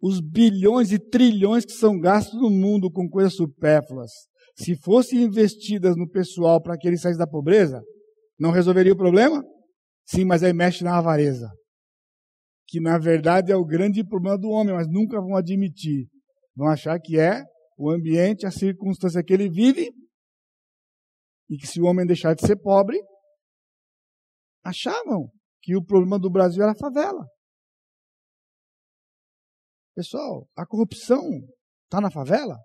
os 0.00 0.20
bilhões 0.20 0.92
e 0.92 0.98
trilhões 0.98 1.64
que 1.64 1.72
são 1.72 1.98
gastos 1.98 2.40
no 2.40 2.50
mundo 2.50 2.90
com 2.90 3.08
coisas 3.08 3.34
supérfluas, 3.34 4.10
se 4.56 4.76
fossem 4.76 5.22
investidas 5.22 5.96
no 5.96 6.08
pessoal 6.08 6.60
para 6.60 6.76
que 6.76 6.86
ele 6.86 6.98
saísse 6.98 7.18
da 7.18 7.26
pobreza, 7.26 7.80
não 8.38 8.50
resolveria 8.50 8.92
o 8.92 8.96
problema? 8.96 9.42
Sim, 10.06 10.24
mas 10.24 10.42
aí 10.42 10.52
mexe 10.52 10.82
na 10.82 10.96
avareza 10.96 11.48
que 12.68 12.80
na 12.80 12.98
verdade 12.98 13.50
é 13.50 13.56
o 13.56 13.64
grande 13.64 14.04
problema 14.04 14.36
do 14.36 14.50
homem, 14.50 14.74
mas 14.74 14.86
nunca 14.86 15.18
vão 15.20 15.34
admitir. 15.34 16.06
Vão 16.54 16.68
achar 16.68 17.00
que 17.00 17.18
é 17.18 17.42
o 17.78 17.90
ambiente, 17.90 18.46
a 18.46 18.50
circunstância 18.50 19.24
que 19.24 19.32
ele 19.32 19.48
vive, 19.48 19.90
e 21.48 21.56
que 21.56 21.66
se 21.66 21.80
o 21.80 21.86
homem 21.86 22.06
deixar 22.06 22.34
de 22.34 22.46
ser 22.46 22.56
pobre, 22.56 23.00
achavam 24.62 25.30
que 25.62 25.74
o 25.74 25.82
problema 25.82 26.18
do 26.18 26.30
Brasil 26.30 26.62
era 26.62 26.72
a 26.72 26.78
favela. 26.78 27.24
Pessoal, 29.98 30.46
a 30.56 30.64
corrupção 30.64 31.20
está 31.82 32.00
na 32.00 32.08
favela? 32.08 32.56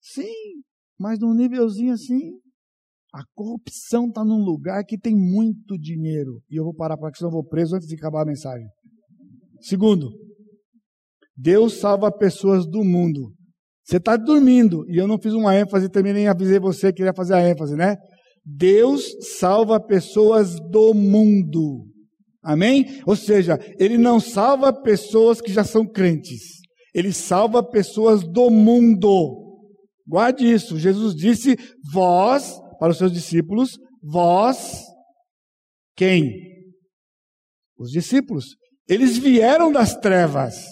Sim, 0.00 0.62
mas 0.98 1.18
num 1.18 1.34
nívelzinho 1.34 1.92
assim. 1.92 2.40
A 3.12 3.22
corrupção 3.34 4.08
está 4.08 4.24
num 4.24 4.42
lugar 4.42 4.82
que 4.82 4.98
tem 4.98 5.14
muito 5.14 5.76
dinheiro. 5.78 6.40
E 6.50 6.58
eu 6.58 6.64
vou 6.64 6.74
parar 6.74 6.96
para 6.96 7.12
que 7.12 7.18
senão 7.18 7.28
eu 7.28 7.34
vou 7.34 7.44
preso 7.44 7.76
antes 7.76 7.86
de 7.86 7.94
acabar 7.94 8.22
a 8.22 8.24
mensagem. 8.24 8.66
Segundo, 9.60 10.08
Deus 11.36 11.74
salva 11.74 12.10
pessoas 12.10 12.66
do 12.66 12.82
mundo, 12.82 13.34
Você 13.84 13.98
está 13.98 14.16
dormindo, 14.16 14.88
e 14.88 14.96
eu 14.96 15.06
não 15.06 15.18
fiz 15.20 15.34
uma 15.34 15.54
ênfase, 15.54 15.90
também 15.90 16.14
nem 16.14 16.28
avisei 16.28 16.58
você 16.58 16.86
que 16.86 16.96
queria 16.96 17.12
fazer 17.12 17.34
a 17.34 17.46
ênfase, 17.46 17.76
né? 17.76 17.98
Deus 18.42 19.04
salva 19.38 19.78
pessoas 19.78 20.58
do 20.70 20.94
mundo. 20.94 21.84
Amém? 22.44 23.00
Ou 23.06 23.16
seja, 23.16 23.58
Ele 23.78 23.96
não 23.96 24.20
salva 24.20 24.72
pessoas 24.72 25.40
que 25.40 25.52
já 25.52 25.64
são 25.64 25.86
crentes. 25.86 26.42
Ele 26.94 27.12
salva 27.12 27.62
pessoas 27.62 28.22
do 28.22 28.50
mundo. 28.50 29.62
Guarde 30.06 30.50
isso. 30.50 30.78
Jesus 30.78 31.14
disse: 31.14 31.56
Vós, 31.92 32.60
para 32.78 32.90
os 32.90 32.98
seus 32.98 33.10
discípulos, 33.10 33.78
vós, 34.02 34.82
quem? 35.96 36.32
Os 37.78 37.90
discípulos. 37.90 38.56
Eles 38.88 39.16
vieram 39.16 39.72
das 39.72 39.96
trevas. 39.96 40.62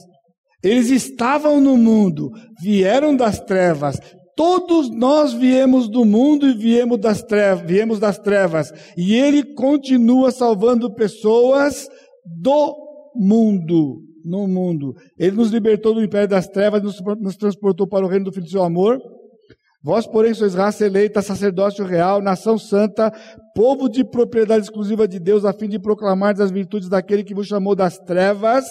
Eles 0.62 0.90
estavam 0.90 1.60
no 1.60 1.76
mundo, 1.76 2.30
vieram 2.60 3.16
das 3.16 3.40
trevas, 3.40 3.98
Todos 4.34 4.88
nós 4.90 5.32
viemos 5.34 5.88
do 5.88 6.04
mundo 6.04 6.48
e 6.48 6.54
viemos 6.54 6.98
das 6.98 7.22
trevas, 7.22 7.66
viemos 7.66 7.98
das 7.98 8.18
trevas. 8.18 8.72
E 8.96 9.14
ele 9.14 9.54
continua 9.54 10.30
salvando 10.30 10.94
pessoas 10.94 11.86
do 12.24 12.74
mundo, 13.14 14.00
no 14.24 14.48
mundo. 14.48 14.94
Ele 15.18 15.36
nos 15.36 15.50
libertou 15.50 15.94
do 15.94 16.02
império 16.02 16.28
das 16.28 16.48
trevas, 16.48 16.82
nos, 16.82 16.98
nos 17.20 17.36
transportou 17.36 17.86
para 17.86 18.06
o 18.06 18.08
reino 18.08 18.24
do 18.26 18.32
Filho 18.32 18.46
do 18.46 18.50
seu 18.50 18.62
amor. 18.62 18.98
Vós, 19.84 20.06
porém, 20.06 20.32
sois 20.32 20.54
raça 20.54 20.86
eleita, 20.86 21.20
sacerdócio 21.20 21.84
real, 21.84 22.22
nação 22.22 22.56
santa, 22.56 23.12
povo 23.54 23.88
de 23.88 24.04
propriedade 24.04 24.64
exclusiva 24.64 25.08
de 25.08 25.18
Deus, 25.18 25.44
a 25.44 25.52
fim 25.52 25.68
de 25.68 25.78
proclamar 25.78 26.40
as 26.40 26.52
virtudes 26.52 26.88
daquele 26.88 27.24
que 27.24 27.34
vos 27.34 27.48
chamou 27.48 27.74
das 27.74 27.98
trevas 27.98 28.64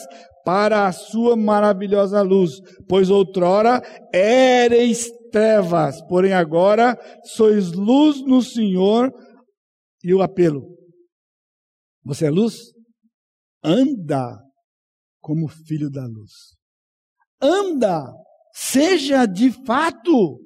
para 0.45 0.87
a 0.87 0.91
sua 0.93 1.35
maravilhosa 1.35 2.21
luz. 2.21 2.61
Pois 2.87 3.09
outrora 3.09 3.83
éreis 4.13 5.11
trevas, 5.31 6.01
porém 6.07 6.33
agora 6.33 6.97
sois 7.23 7.71
luz 7.71 8.21
no 8.21 8.41
Senhor. 8.41 9.11
E 10.03 10.13
o 10.13 10.21
apelo: 10.21 10.63
Você 12.03 12.25
é 12.25 12.29
luz? 12.29 12.55
Anda 13.63 14.37
como 15.21 15.47
filho 15.47 15.89
da 15.89 16.05
luz. 16.05 16.31
Anda, 17.41 18.03
seja 18.53 19.25
de 19.25 19.51
fato 19.65 20.39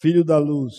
filho 0.00 0.24
da 0.24 0.38
luz. 0.38 0.74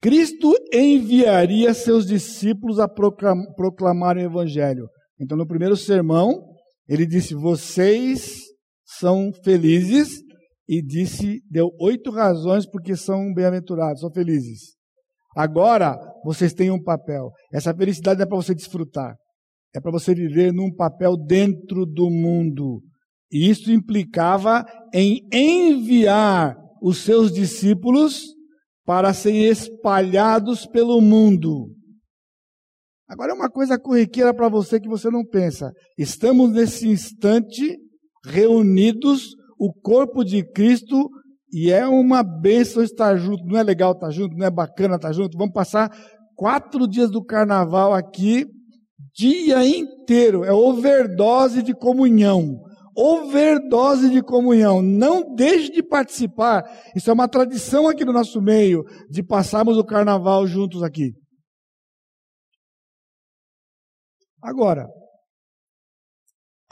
Cristo 0.00 0.52
enviaria 0.72 1.72
seus 1.72 2.06
discípulos 2.06 2.80
a 2.80 2.88
proclamar 2.88 4.16
o 4.16 4.20
Evangelho. 4.20 4.88
Então, 5.18 5.38
no 5.38 5.46
primeiro 5.46 5.76
sermão, 5.76 6.42
ele 6.88 7.06
disse: 7.06 7.34
Vocês 7.34 8.41
são 8.98 9.32
felizes, 9.44 10.22
e 10.68 10.80
disse, 10.80 11.42
deu 11.50 11.70
oito 11.80 12.10
razões 12.10 12.66
porque 12.66 12.96
são 12.96 13.32
bem-aventurados, 13.34 14.00
são 14.00 14.10
felizes. 14.10 14.74
Agora, 15.36 15.98
vocês 16.24 16.52
têm 16.52 16.70
um 16.70 16.82
papel. 16.82 17.30
Essa 17.52 17.74
felicidade 17.74 18.18
não 18.18 18.24
é 18.24 18.28
para 18.28 18.36
você 18.36 18.54
desfrutar, 18.54 19.14
é 19.74 19.80
para 19.80 19.90
você 19.90 20.14
viver 20.14 20.52
num 20.52 20.74
papel 20.74 21.16
dentro 21.16 21.84
do 21.84 22.10
mundo. 22.10 22.82
E 23.30 23.50
isso 23.50 23.70
implicava 23.72 24.64
em 24.94 25.20
enviar 25.32 26.56
os 26.80 26.98
seus 26.98 27.32
discípulos 27.32 28.24
para 28.84 29.14
serem 29.14 29.44
espalhados 29.44 30.66
pelo 30.66 31.00
mundo. 31.00 31.70
Agora 33.08 33.32
é 33.32 33.34
uma 33.34 33.50
coisa 33.50 33.78
corriqueira 33.78 34.34
para 34.34 34.48
você 34.48 34.80
que 34.80 34.88
você 34.88 35.10
não 35.10 35.24
pensa. 35.24 35.70
Estamos 35.98 36.50
nesse 36.50 36.88
instante 36.88 37.78
reunidos, 38.24 39.34
o 39.58 39.72
corpo 39.72 40.24
de 40.24 40.42
Cristo, 40.42 41.08
e 41.52 41.70
é 41.70 41.86
uma 41.86 42.22
bênção 42.22 42.82
estar 42.82 43.16
junto. 43.16 43.44
Não 43.44 43.58
é 43.58 43.62
legal 43.62 43.92
estar 43.92 44.10
junto, 44.10 44.36
não 44.36 44.46
é 44.46 44.50
bacana 44.50 44.96
estar 44.96 45.12
junto. 45.12 45.36
Vamos 45.36 45.52
passar 45.52 45.90
quatro 46.34 46.88
dias 46.88 47.10
do 47.10 47.22
carnaval 47.22 47.92
aqui, 47.92 48.46
dia 49.14 49.64
inteiro. 49.66 50.44
É 50.44 50.52
overdose 50.52 51.62
de 51.62 51.74
comunhão. 51.74 52.58
Overdose 52.96 54.10
de 54.10 54.22
comunhão. 54.22 54.80
Não 54.80 55.34
deixe 55.34 55.70
de 55.70 55.82
participar. 55.82 56.64
Isso 56.96 57.10
é 57.10 57.12
uma 57.12 57.28
tradição 57.28 57.86
aqui 57.86 58.04
no 58.04 58.12
nosso 58.12 58.40
meio, 58.40 58.82
de 59.10 59.22
passarmos 59.22 59.76
o 59.76 59.84
carnaval 59.84 60.46
juntos 60.46 60.82
aqui. 60.82 61.12
Agora, 64.42 64.88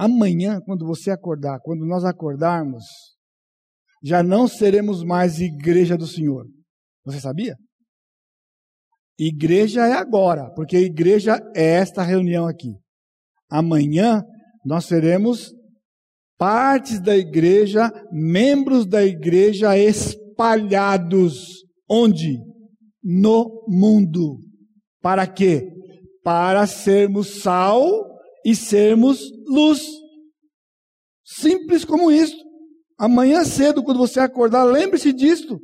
amanhã, 0.05 0.61
quando 0.65 0.87
você 0.87 1.11
acordar, 1.11 1.61
quando 1.63 1.85
nós 1.87 2.05
acordarmos, 2.05 2.85
já 4.03 4.23
não 4.23 4.49
seremos 4.49 5.03
mais 5.03 5.41
igreja 5.41 5.97
do 5.97 6.07
Senhor. 6.07 6.47
Você 7.05 7.21
sabia? 7.21 7.57
Igreja 9.19 9.87
é 9.87 9.93
agora, 9.93 10.51
porque 10.55 10.79
igreja 10.79 11.39
é 11.55 11.75
esta 11.75 12.03
reunião 12.03 12.47
aqui. 12.47 12.73
Amanhã 13.51 14.23
nós 14.65 14.87
seremos 14.87 15.53
partes 16.39 17.01
da 17.01 17.17
igreja, 17.17 17.91
membros 18.11 18.87
da 18.87 19.05
igreja 19.05 19.77
espalhados. 19.77 21.65
Onde? 21.89 22.39
No 23.03 23.65
mundo. 23.69 24.39
Para 25.03 25.27
quê? 25.27 25.71
para 26.23 26.67
sermos 26.67 27.43
sal 27.43 27.83
e 28.45 28.55
sermos 28.55 29.21
luz. 29.47 29.87
Simples 31.25 31.85
como 31.85 32.11
isso. 32.11 32.37
Amanhã 32.99 33.45
cedo, 33.45 33.83
quando 33.83 33.99
você 33.99 34.21
acordar, 34.21 34.65
lembre-se 34.65 35.13
disto. 35.13 35.61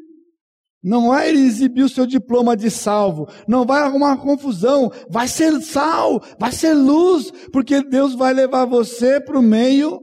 Não 0.82 1.08
vai 1.08 1.30
exibir 1.30 1.82
o 1.82 1.88
seu 1.88 2.06
diploma 2.06 2.56
de 2.56 2.70
salvo, 2.70 3.26
não 3.48 3.66
vai 3.66 3.82
arrumar 3.82 4.18
confusão, 4.18 4.90
vai 5.10 5.26
ser 5.26 5.60
sal, 5.60 6.20
vai 6.38 6.52
ser 6.52 6.74
luz, 6.74 7.30
porque 7.52 7.82
Deus 7.82 8.14
vai 8.14 8.32
levar 8.32 8.66
você 8.66 9.20
para 9.20 9.38
o 9.38 9.42
meio 9.42 10.00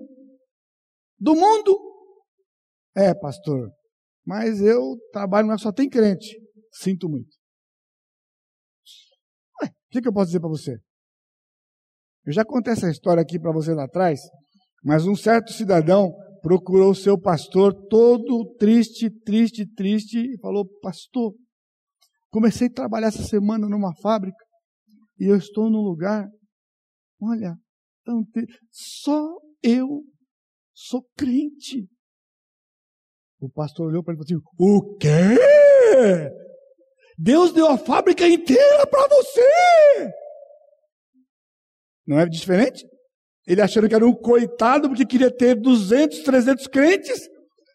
do 1.17 1.36
mundo. 1.36 1.79
É, 2.95 3.13
pastor, 3.13 3.71
mas 4.25 4.62
eu 4.62 4.97
trabalho, 5.13 5.47
mas 5.47 5.62
só 5.62 5.71
tem 5.71 5.89
crente. 5.89 6.38
Sinto 6.73 7.07
muito 7.07 7.33
que, 9.93 10.01
que 10.01 10.07
eu 10.07 10.13
posso 10.13 10.27
dizer 10.27 10.39
para 10.39 10.49
você? 10.49 10.79
Eu 12.25 12.31
já 12.31 12.45
contei 12.45 12.73
essa 12.73 12.89
história 12.89 13.21
aqui 13.21 13.38
para 13.39 13.51
você 13.51 13.73
lá 13.73 13.83
atrás, 13.83 14.21
mas 14.83 15.05
um 15.05 15.15
certo 15.15 15.51
cidadão 15.51 16.13
procurou 16.41 16.91
o 16.91 16.95
seu 16.95 17.19
pastor 17.19 17.73
todo 17.89 18.55
triste, 18.57 19.09
triste, 19.09 19.65
triste, 19.65 20.19
e 20.19 20.39
falou: 20.39 20.65
Pastor, 20.81 21.33
comecei 22.29 22.67
a 22.67 22.73
trabalhar 22.73 23.07
essa 23.07 23.23
semana 23.23 23.67
numa 23.67 23.93
fábrica 24.01 24.43
e 25.19 25.25
eu 25.25 25.36
estou 25.36 25.69
num 25.69 25.81
lugar, 25.81 26.27
olha, 27.21 27.55
tão 28.05 28.25
só 28.71 29.21
eu 29.62 30.03
sou 30.73 31.05
crente. 31.17 31.88
O 33.39 33.49
pastor 33.49 33.88
olhou 33.88 34.03
para 34.03 34.13
ele 34.13 34.21
e 34.21 34.25
falou 34.25 34.41
assim: 34.41 34.57
O 34.57 34.97
quê? 34.97 36.31
Deus 37.17 37.51
deu 37.51 37.67
a 37.67 37.77
fábrica 37.77 38.27
inteira 38.27 38.88
para 38.88 39.07
você. 39.07 40.13
Não 42.05 42.19
é 42.19 42.25
diferente? 42.27 42.85
Ele 43.47 43.61
achando 43.61 43.87
que 43.89 43.95
era 43.95 44.07
um 44.07 44.13
coitado 44.13 44.87
porque 44.87 45.05
queria 45.05 45.31
ter 45.31 45.55
200, 45.55 46.19
300 46.19 46.67
crentes. 46.67 47.27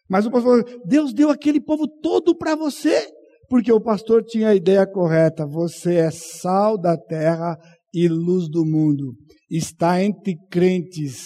Mas 0.09 0.25
o 0.25 0.31
pastor 0.31 0.65
falou, 0.65 0.81
Deus 0.85 1.13
deu 1.13 1.29
aquele 1.29 1.61
povo 1.61 1.87
todo 2.01 2.35
para 2.35 2.55
você. 2.55 3.07
Porque 3.47 3.71
o 3.71 3.81
pastor 3.81 4.23
tinha 4.23 4.49
a 4.49 4.55
ideia 4.55 4.85
correta. 4.85 5.45
Você 5.45 5.95
é 5.95 6.11
sal 6.11 6.77
da 6.77 6.95
terra 6.97 7.57
e 7.93 8.07
luz 8.07 8.47
do 8.49 8.65
mundo. 8.65 9.15
Está 9.49 10.03
entre 10.03 10.35
crentes. 10.51 11.23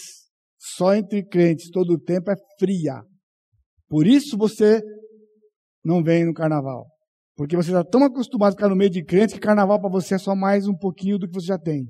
Só 0.58 0.96
entre 0.96 1.26
crentes. 1.26 1.70
Todo 1.70 1.94
o 1.94 2.00
tempo 2.00 2.32
é 2.32 2.36
fria. 2.58 3.02
Por 3.90 4.08
isso 4.08 4.38
você 4.38 4.82
não 5.84 6.02
vem 6.02 6.26
no 6.26 6.34
carnaval. 6.34 6.88
Porque 7.36 7.56
você 7.56 7.72
está 7.72 7.84
tão 7.84 8.04
acostumado 8.04 8.50
a 8.50 8.56
ficar 8.56 8.70
no 8.70 8.76
meio 8.76 8.90
de 8.90 9.04
crentes 9.04 9.34
que 9.34 9.40
carnaval 9.42 9.80
para 9.80 9.90
você 9.90 10.16
é 10.16 10.18
só 10.18 10.36
mais 10.36 10.68
um 10.68 10.76
pouquinho 10.76 11.18
do 11.18 11.28
que 11.28 11.34
você 11.34 11.48
já 11.48 11.58
tem. 11.58 11.86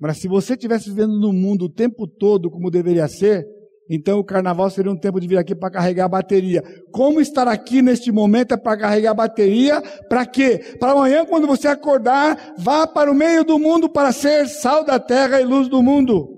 Mas 0.00 0.18
se 0.18 0.28
você 0.28 0.52
estivesse 0.52 0.88
vivendo 0.88 1.18
no 1.18 1.32
mundo 1.32 1.64
o 1.64 1.72
tempo 1.72 2.06
todo 2.06 2.50
como 2.50 2.70
deveria 2.70 3.08
ser, 3.08 3.44
então 3.90 4.18
o 4.18 4.24
carnaval 4.24 4.68
seria 4.70 4.92
um 4.92 4.98
tempo 4.98 5.18
de 5.18 5.26
vir 5.26 5.38
aqui 5.38 5.54
para 5.54 5.70
carregar 5.70 6.04
a 6.04 6.08
bateria. 6.08 6.62
Como 6.92 7.20
estar 7.20 7.48
aqui 7.48 7.80
neste 7.80 8.12
momento 8.12 8.52
é 8.52 8.56
para 8.56 8.78
carregar 8.78 9.12
a 9.12 9.14
bateria? 9.14 9.80
Para 10.08 10.26
quê? 10.26 10.76
Para 10.78 10.92
amanhã, 10.92 11.24
quando 11.24 11.46
você 11.46 11.68
acordar, 11.68 12.54
vá 12.58 12.86
para 12.86 13.10
o 13.10 13.14
meio 13.14 13.42
do 13.44 13.58
mundo 13.58 13.88
para 13.88 14.12
ser 14.12 14.46
sal 14.46 14.84
da 14.84 15.00
terra 15.00 15.40
e 15.40 15.44
luz 15.44 15.68
do 15.68 15.82
mundo. 15.82 16.28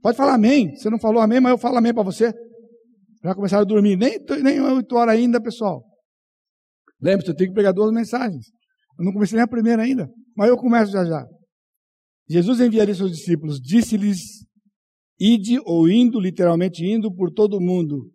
Pode 0.00 0.16
falar 0.16 0.34
amém. 0.34 0.74
Você 0.76 0.88
não 0.88 0.98
falou 0.98 1.20
amém, 1.20 1.40
mas 1.40 1.50
eu 1.50 1.58
falo 1.58 1.76
amém 1.76 1.92
para 1.92 2.04
você. 2.04 2.32
Já 3.22 3.34
começaram 3.34 3.62
a 3.62 3.66
dormir. 3.66 3.96
Nem, 3.96 4.18
nem 4.42 4.60
8 4.60 4.94
horas 4.94 5.14
ainda, 5.14 5.42
pessoal. 5.42 5.82
Lembre-se, 7.02 7.30
eu 7.30 7.36
tenho 7.36 7.50
que 7.50 7.54
pregar 7.54 7.72
duas 7.72 7.90
mensagens. 7.90 8.46
Eu 8.98 9.04
não 9.04 9.12
comecei 9.12 9.36
nem 9.36 9.44
a 9.44 9.48
primeira 9.48 9.82
ainda, 9.82 10.08
mas 10.36 10.48
eu 10.48 10.56
começo 10.56 10.92
já 10.92 11.04
já. 11.04 11.26
Jesus 12.28 12.60
enviaria 12.60 12.94
seus 12.94 13.12
discípulos, 13.12 13.60
disse-lhes 13.60 14.44
Ide 15.18 15.60
ou 15.64 15.88
indo, 15.88 16.18
literalmente 16.18 16.84
indo 16.84 17.12
por 17.14 17.30
todo 17.30 17.60
mundo, 17.60 18.10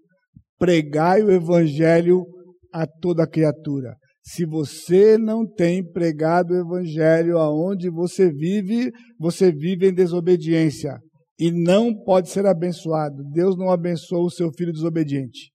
pregai 0.58 1.24
o 1.24 1.32
evangelho 1.32 2.26
a 2.74 2.86
toda 2.86 3.28
criatura. 3.28 3.96
Se 4.22 4.46
você 4.46 5.18
não 5.18 5.48
tem 5.48 5.84
pregado 5.84 6.54
o 6.54 6.58
evangelho 6.58 7.38
aonde 7.38 7.90
você 7.90 8.32
vive, 8.32 8.92
você 9.18 9.52
vive 9.52 9.88
em 9.88 9.94
desobediência 9.94 11.00
e 11.40 11.52
não 11.52 11.96
pode 12.04 12.30
ser 12.30 12.46
abençoado. 12.46 13.24
Deus 13.32 13.58
não 13.58 13.72
abençoa 13.72 14.26
o 14.26 14.30
seu 14.30 14.52
filho 14.52 14.74
desobediente. 14.74 15.52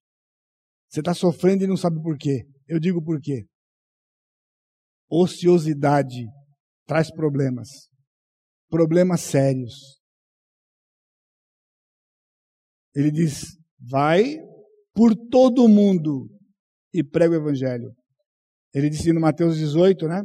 Você 0.91 1.01
está 1.01 1.13
sofrendo 1.13 1.63
e 1.63 1.67
não 1.67 1.77
sabe 1.77 2.01
por 2.01 2.17
quê. 2.17 2.45
Eu 2.67 2.81
digo 2.81 3.03
por 3.03 3.21
quê. 3.21 3.45
Ociosidade 5.11 6.25
traz 6.87 7.13
problemas, 7.13 7.69
problemas 8.75 9.21
sérios. 9.21 10.01
Ele 12.93 13.13
diz: 13.13 13.57
vai 13.79 14.37
por 14.93 15.15
todo 15.15 15.65
o 15.65 15.69
mundo 15.69 16.29
e 16.93 17.05
prega 17.05 17.35
o 17.35 17.37
evangelho. 17.37 17.95
Ele 18.75 18.91
disse 18.91 19.13
no 19.13 19.21
Mateus 19.21 19.57
18, 19.57 20.09
né? 20.09 20.23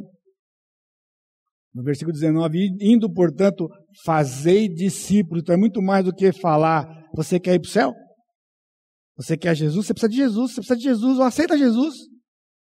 No 1.72 1.84
versículo 1.84 2.12
19, 2.12 2.76
indo, 2.80 3.08
portanto, 3.12 3.68
fazei 4.04 4.68
discípulos. 4.68 5.42
Então 5.42 5.54
é 5.54 5.58
muito 5.58 5.80
mais 5.80 6.04
do 6.04 6.12
que 6.12 6.32
falar, 6.32 6.84
você 7.14 7.38
quer 7.38 7.54
ir 7.54 7.60
para 7.60 7.68
o 7.68 7.72
céu? 7.72 7.94
Você 9.16 9.36
quer 9.36 9.54
Jesus? 9.54 9.86
Você 9.86 9.94
precisa 9.94 10.10
de 10.10 10.16
Jesus, 10.16 10.50
você 10.50 10.56
precisa 10.56 10.76
de 10.76 10.82
Jesus, 10.82 11.18
ou 11.18 11.24
aceita 11.24 11.56
Jesus. 11.56 11.94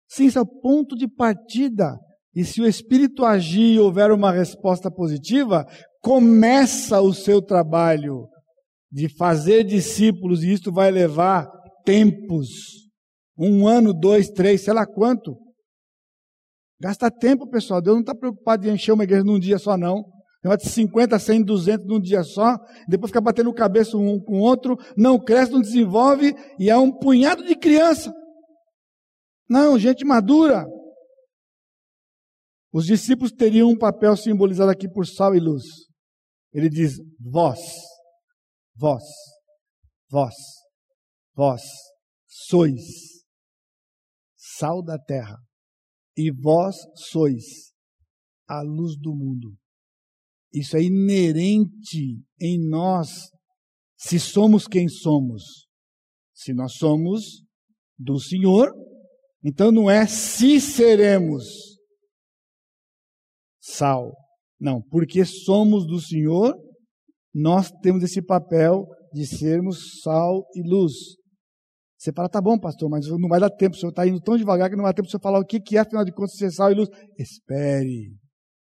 Sim, 0.08 0.26
esse 0.26 0.38
é 0.38 0.40
o 0.40 0.46
ponto 0.46 0.94
de 0.94 1.08
partida. 1.08 1.98
E 2.34 2.44
se 2.44 2.62
o 2.62 2.66
Espírito 2.66 3.24
agir 3.24 3.74
e 3.74 3.80
houver 3.80 4.10
uma 4.10 4.32
resposta 4.32 4.90
positiva, 4.90 5.66
começa 6.00 7.00
o 7.00 7.12
seu 7.12 7.42
trabalho 7.42 8.26
de 8.90 9.08
fazer 9.16 9.64
discípulos, 9.64 10.42
e 10.42 10.52
isto 10.52 10.72
vai 10.72 10.90
levar 10.90 11.46
tempos 11.84 12.48
um 13.38 13.66
ano, 13.66 13.92
dois, 13.92 14.28
três, 14.28 14.62
sei 14.62 14.72
lá 14.72 14.86
quanto. 14.86 15.36
Gasta 16.80 17.10
tempo, 17.10 17.48
pessoal. 17.48 17.80
Deus 17.80 17.94
não 17.94 18.00
está 18.00 18.14
preocupado 18.14 18.68
em 18.68 18.74
encher 18.74 18.92
uma 18.92 19.04
igreja 19.04 19.24
num 19.24 19.38
dia 19.38 19.58
só, 19.58 19.76
não. 19.76 20.04
Tem 20.42 20.56
de 20.56 20.68
50, 20.68 21.18
100, 21.18 21.44
200 21.44 21.86
num 21.86 22.00
dia 22.00 22.24
só. 22.24 22.58
Depois 22.88 23.10
fica 23.10 23.20
batendo 23.20 23.52
cabeça 23.54 23.96
um 23.96 24.18
com 24.18 24.38
o 24.38 24.42
outro. 24.42 24.76
Não 24.96 25.18
cresce, 25.18 25.52
não 25.52 25.60
desenvolve. 25.60 26.34
E 26.58 26.68
é 26.68 26.76
um 26.76 26.90
punhado 26.90 27.44
de 27.44 27.54
criança. 27.54 28.12
Não, 29.48 29.78
gente 29.78 30.04
madura. 30.04 30.66
Os 32.72 32.86
discípulos 32.86 33.32
teriam 33.32 33.68
um 33.68 33.76
papel 33.76 34.16
simbolizado 34.16 34.70
aqui 34.70 34.88
por 34.88 35.06
sal 35.06 35.34
e 35.34 35.40
luz. 35.40 35.64
Ele 36.52 36.68
diz: 36.68 36.98
vós 37.20 37.58
vós, 38.74 39.04
vós, 40.10 40.34
vós 41.34 41.62
sois 42.26 42.82
sal 44.36 44.82
da 44.82 44.98
terra, 44.98 45.36
e 46.16 46.30
vós 46.30 46.76
sois 46.96 47.72
a 48.46 48.60
luz 48.60 48.96
do 48.98 49.14
mundo. 49.14 49.54
Isso 50.52 50.76
é 50.76 50.82
inerente 50.82 52.20
em 52.40 52.68
nós, 52.68 53.30
se 53.96 54.20
somos 54.20 54.66
quem 54.66 54.88
somos. 54.88 55.66
Se 56.34 56.52
nós 56.52 56.74
somos 56.74 57.44
do 57.96 58.18
Senhor, 58.18 58.70
então 59.44 59.70
não 59.70 59.88
é 59.88 60.06
se 60.06 60.60
seremos 60.60 61.71
sal. 63.62 64.12
Não, 64.60 64.82
porque 64.82 65.24
somos 65.24 65.86
do 65.86 66.00
Senhor, 66.00 66.54
nós 67.34 67.70
temos 67.82 68.02
esse 68.02 68.20
papel 68.20 68.86
de 69.12 69.26
sermos 69.26 70.00
sal 70.02 70.44
e 70.54 70.62
luz. 70.68 70.92
Você 71.98 72.12
fala, 72.12 72.28
tá 72.28 72.40
bom, 72.40 72.58
pastor, 72.58 72.90
mas 72.90 73.06
não 73.06 73.28
vai 73.28 73.38
dar 73.38 73.48
tempo, 73.48 73.76
o 73.76 73.78
senhor 73.78 73.90
está 73.90 74.04
indo 74.04 74.20
tão 74.20 74.36
devagar 74.36 74.68
que 74.68 74.74
não 74.74 74.82
vai 74.82 74.90
dar 74.90 74.96
tempo 74.96 75.06
de 75.06 75.12
você 75.12 75.20
falar 75.20 75.38
o 75.38 75.44
que, 75.44 75.60
que 75.60 75.76
é, 75.76 75.80
afinal 75.80 76.04
de 76.04 76.12
contas, 76.12 76.34
ser 76.34 76.50
sal 76.50 76.72
e 76.72 76.74
luz. 76.74 76.88
Espere, 77.16 78.12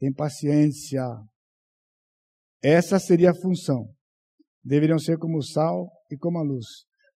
tem 0.01 0.11
paciência. 0.11 1.05
Essa 2.63 2.99
seria 2.99 3.33
a 3.33 3.35
função. 3.35 3.87
Deveriam 4.65 4.99
ser 4.99 5.19
como 5.19 5.37
o 5.37 5.43
sal 5.43 5.91
e 6.11 6.17
como 6.17 6.39
a 6.39 6.43
luz. 6.43 6.67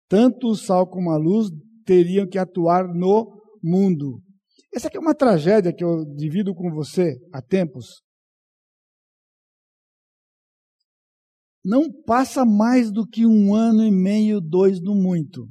Tanto 0.07 0.47
o 0.47 0.55
sal 0.55 0.87
como 0.87 1.11
a 1.11 1.17
luz 1.17 1.49
teriam 1.85 2.27
que 2.27 2.39
atuar 2.39 2.87
no 2.87 3.39
mundo. 3.63 4.19
Essa 4.73 4.87
aqui 4.87 4.97
é 4.97 4.99
uma 4.99 5.15
tragédia 5.15 5.73
que 5.73 5.83
eu 5.83 6.05
divido 6.15 6.53
com 6.53 6.71
você 6.71 7.15
há 7.33 7.41
tempos. 7.41 8.01
não 11.63 11.91
passa 12.03 12.45
mais 12.45 12.91
do 12.91 13.05
que 13.05 13.25
um 13.25 13.53
ano 13.53 13.83
e 13.83 13.91
meio, 13.91 14.41
dois 14.41 14.81
no 14.81 14.95
muito. 14.95 15.47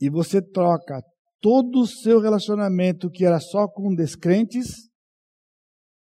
E 0.00 0.08
você 0.08 0.40
troca 0.40 1.02
todo 1.40 1.80
o 1.80 1.86
seu 1.86 2.20
relacionamento 2.20 3.10
que 3.10 3.24
era 3.24 3.40
só 3.40 3.66
com 3.66 3.94
descrentes 3.94 4.88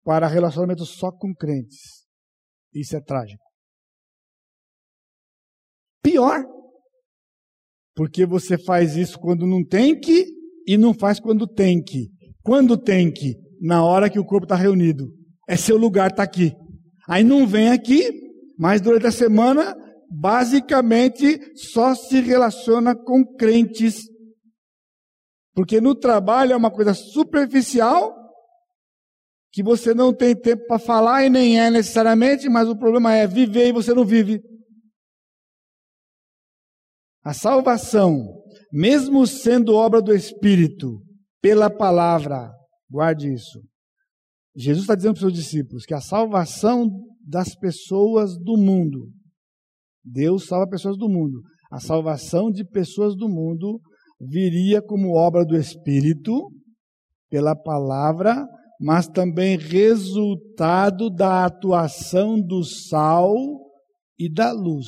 para 0.03 0.27
relacionamento 0.27 0.85
só 0.85 1.11
com 1.11 1.33
crentes. 1.33 2.05
Isso 2.73 2.95
é 2.95 3.01
trágico. 3.01 3.43
Pior, 6.01 6.43
porque 7.95 8.25
você 8.25 8.57
faz 8.57 8.95
isso 8.95 9.19
quando 9.19 9.45
não 9.45 9.63
tem 9.63 9.99
que 9.99 10.25
e 10.73 10.77
não 10.77 10.93
faz 10.93 11.19
quando 11.19 11.47
tem 11.47 11.81
que. 11.81 12.09
Quando 12.43 12.77
tem 12.77 13.11
que? 13.11 13.35
Na 13.61 13.83
hora 13.83 14.09
que 14.09 14.19
o 14.19 14.25
corpo 14.25 14.45
está 14.45 14.55
reunido. 14.55 15.07
É 15.47 15.55
seu 15.55 15.77
lugar, 15.77 16.11
está 16.11 16.23
aqui. 16.23 16.53
Aí 17.07 17.23
não 17.23 17.45
vem 17.45 17.69
aqui 17.69 18.21
mas 18.61 18.79
durante 18.79 19.07
a 19.07 19.11
semana, 19.11 19.75
basicamente, 20.07 21.39
só 21.55 21.95
se 21.95 22.21
relaciona 22.21 22.95
com 22.95 23.25
crentes. 23.25 24.03
Porque 25.55 25.81
no 25.81 25.95
trabalho 25.95 26.53
é 26.53 26.55
uma 26.55 26.69
coisa 26.69 26.93
superficial, 26.93 28.15
que 29.51 29.63
você 29.63 29.95
não 29.95 30.13
tem 30.13 30.35
tempo 30.35 30.67
para 30.67 30.77
falar 30.77 31.25
e 31.25 31.29
nem 31.31 31.59
é 31.59 31.71
necessariamente, 31.71 32.47
mas 32.47 32.69
o 32.69 32.77
problema 32.77 33.15
é 33.15 33.25
viver 33.25 33.69
e 33.69 33.73
você 33.73 33.95
não 33.95 34.05
vive. 34.05 34.39
A 37.23 37.33
salvação, 37.33 38.43
mesmo 38.71 39.25
sendo 39.27 39.75
obra 39.75 40.01
do 40.01 40.13
Espírito, 40.13 41.01
pela 41.41 41.69
palavra, 41.69 42.51
guarde 42.89 43.33
isso. 43.33 43.61
Jesus 44.55 44.83
está 44.83 44.95
dizendo 44.95 45.13
para 45.13 45.25
os 45.25 45.33
seus 45.33 45.33
discípulos 45.33 45.85
que 45.85 45.93
a 45.93 46.01
salvação 46.01 46.89
das 47.25 47.55
pessoas 47.55 48.37
do 48.37 48.57
mundo. 48.57 49.09
Deus 50.03 50.47
salva 50.47 50.69
pessoas 50.69 50.97
do 50.97 51.07
mundo. 51.07 51.41
A 51.71 51.79
salvação 51.79 52.51
de 52.51 52.65
pessoas 52.65 53.15
do 53.15 53.29
mundo 53.29 53.79
viria 54.19 54.81
como 54.81 55.15
obra 55.15 55.45
do 55.45 55.55
Espírito, 55.55 56.51
pela 57.29 57.55
palavra, 57.55 58.45
mas 58.79 59.07
também 59.07 59.57
resultado 59.57 61.09
da 61.09 61.45
atuação 61.45 62.41
do 62.41 62.63
sal 62.63 63.33
e 64.19 64.31
da 64.31 64.51
luz. 64.51 64.87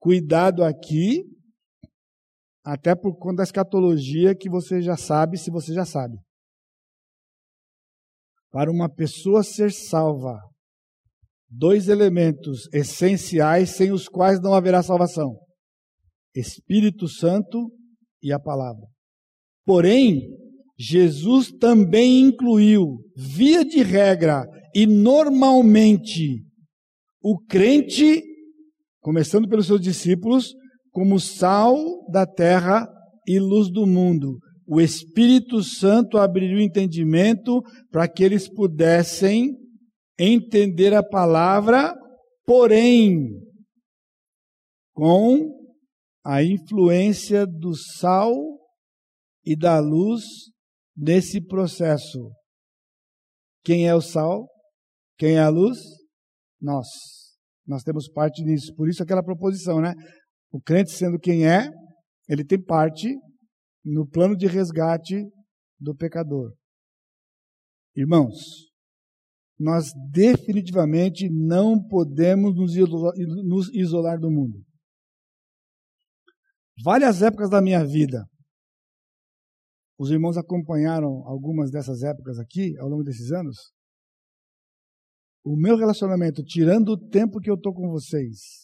Cuidado 0.00 0.64
aqui, 0.64 1.24
até 2.64 2.94
por 2.94 3.16
conta 3.18 3.36
da 3.36 3.42
escatologia 3.42 4.34
que 4.34 4.48
você 4.48 4.80
já 4.80 4.96
sabe, 4.96 5.36
se 5.36 5.50
você 5.50 5.74
já 5.74 5.84
sabe. 5.84 6.16
Para 8.50 8.70
uma 8.70 8.88
pessoa 8.88 9.42
ser 9.42 9.70
salva, 9.72 10.38
dois 11.48 11.88
elementos 11.88 12.68
essenciais 12.72 13.70
sem 13.70 13.92
os 13.92 14.08
quais 14.08 14.40
não 14.40 14.54
haverá 14.54 14.82
salvação: 14.82 15.36
Espírito 16.34 17.06
Santo 17.06 17.70
e 18.22 18.32
a 18.32 18.38
palavra. 18.38 18.86
Porém, 19.66 20.22
Jesus 20.78 21.52
também 21.52 22.20
incluiu, 22.20 22.98
via 23.16 23.64
de 23.64 23.82
regra 23.82 24.44
e 24.74 24.86
normalmente, 24.86 26.44
o 27.20 27.38
crente, 27.38 28.22
começando 29.00 29.48
pelos 29.48 29.66
seus 29.66 29.80
discípulos, 29.80 30.52
como 30.94 31.18
sal 31.18 32.08
da 32.08 32.24
terra 32.24 32.86
e 33.26 33.40
luz 33.40 33.68
do 33.68 33.84
mundo. 33.84 34.38
O 34.64 34.80
Espírito 34.80 35.60
Santo 35.60 36.18
abriu 36.18 36.56
o 36.56 36.60
entendimento 36.60 37.60
para 37.90 38.06
que 38.06 38.22
eles 38.22 38.48
pudessem 38.48 39.58
entender 40.16 40.94
a 40.94 41.02
palavra, 41.02 41.92
porém, 42.46 43.28
com 44.94 45.50
a 46.24 46.44
influência 46.44 47.44
do 47.44 47.74
sal 47.74 48.32
e 49.44 49.56
da 49.56 49.80
luz 49.80 50.22
nesse 50.96 51.44
processo. 51.44 52.30
Quem 53.64 53.88
é 53.88 53.94
o 53.96 54.00
sal? 54.00 54.46
Quem 55.18 55.34
é 55.34 55.40
a 55.40 55.48
luz? 55.48 55.76
Nós. 56.60 56.86
Nós 57.66 57.82
temos 57.82 58.08
parte 58.08 58.44
nisso. 58.44 58.72
Por 58.76 58.88
isso 58.88 59.02
aquela 59.02 59.24
proposição, 59.24 59.80
né? 59.80 59.92
O 60.54 60.60
crente 60.60 60.92
sendo 60.92 61.18
quem 61.18 61.48
é, 61.48 61.68
ele 62.28 62.44
tem 62.44 62.62
parte 62.62 63.12
no 63.84 64.08
plano 64.08 64.36
de 64.36 64.46
resgate 64.46 65.28
do 65.80 65.96
pecador. 65.96 66.54
Irmãos, 67.96 68.70
nós 69.58 69.90
definitivamente 70.12 71.28
não 71.28 71.84
podemos 71.84 72.54
nos 72.54 73.68
isolar 73.74 74.20
do 74.20 74.30
mundo. 74.30 74.64
Várias 76.84 77.20
épocas 77.20 77.50
da 77.50 77.60
minha 77.60 77.84
vida, 77.84 78.24
os 79.98 80.08
irmãos 80.12 80.36
acompanharam 80.36 81.26
algumas 81.26 81.72
dessas 81.72 82.04
épocas 82.04 82.38
aqui 82.38 82.78
ao 82.78 82.88
longo 82.88 83.02
desses 83.02 83.32
anos. 83.32 83.56
O 85.44 85.56
meu 85.56 85.76
relacionamento, 85.76 86.44
tirando 86.44 86.90
o 86.90 87.08
tempo 87.08 87.40
que 87.40 87.50
eu 87.50 87.56
estou 87.56 87.74
com 87.74 87.90
vocês, 87.90 88.63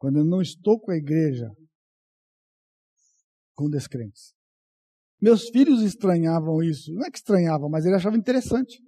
quando 0.00 0.18
eu 0.18 0.24
não 0.24 0.40
estou 0.40 0.80
com 0.80 0.90
a 0.90 0.96
igreja, 0.96 1.54
com 3.54 3.68
descrentes. 3.68 4.32
Meus 5.20 5.50
filhos 5.50 5.82
estranhavam 5.82 6.62
isso. 6.62 6.90
Não 6.94 7.04
é 7.04 7.10
que 7.10 7.18
estranhavam, 7.18 7.68
mas 7.68 7.84
eles 7.84 7.98
achavam 7.98 8.18
interessante. 8.18 8.82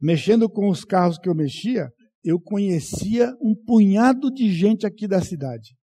Mexendo 0.00 0.48
com 0.48 0.70
os 0.70 0.84
carros 0.84 1.18
que 1.18 1.28
eu 1.28 1.34
mexia, 1.34 1.90
eu 2.22 2.40
conhecia 2.40 3.34
um 3.42 3.56
punhado 3.56 4.32
de 4.32 4.48
gente 4.52 4.86
aqui 4.86 5.08
da 5.08 5.20
cidade. 5.20 5.76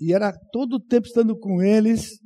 E 0.00 0.14
era 0.14 0.32
todo 0.50 0.76
o 0.76 0.80
tempo 0.80 1.06
estando 1.06 1.38
com 1.38 1.62
eles. 1.62 2.18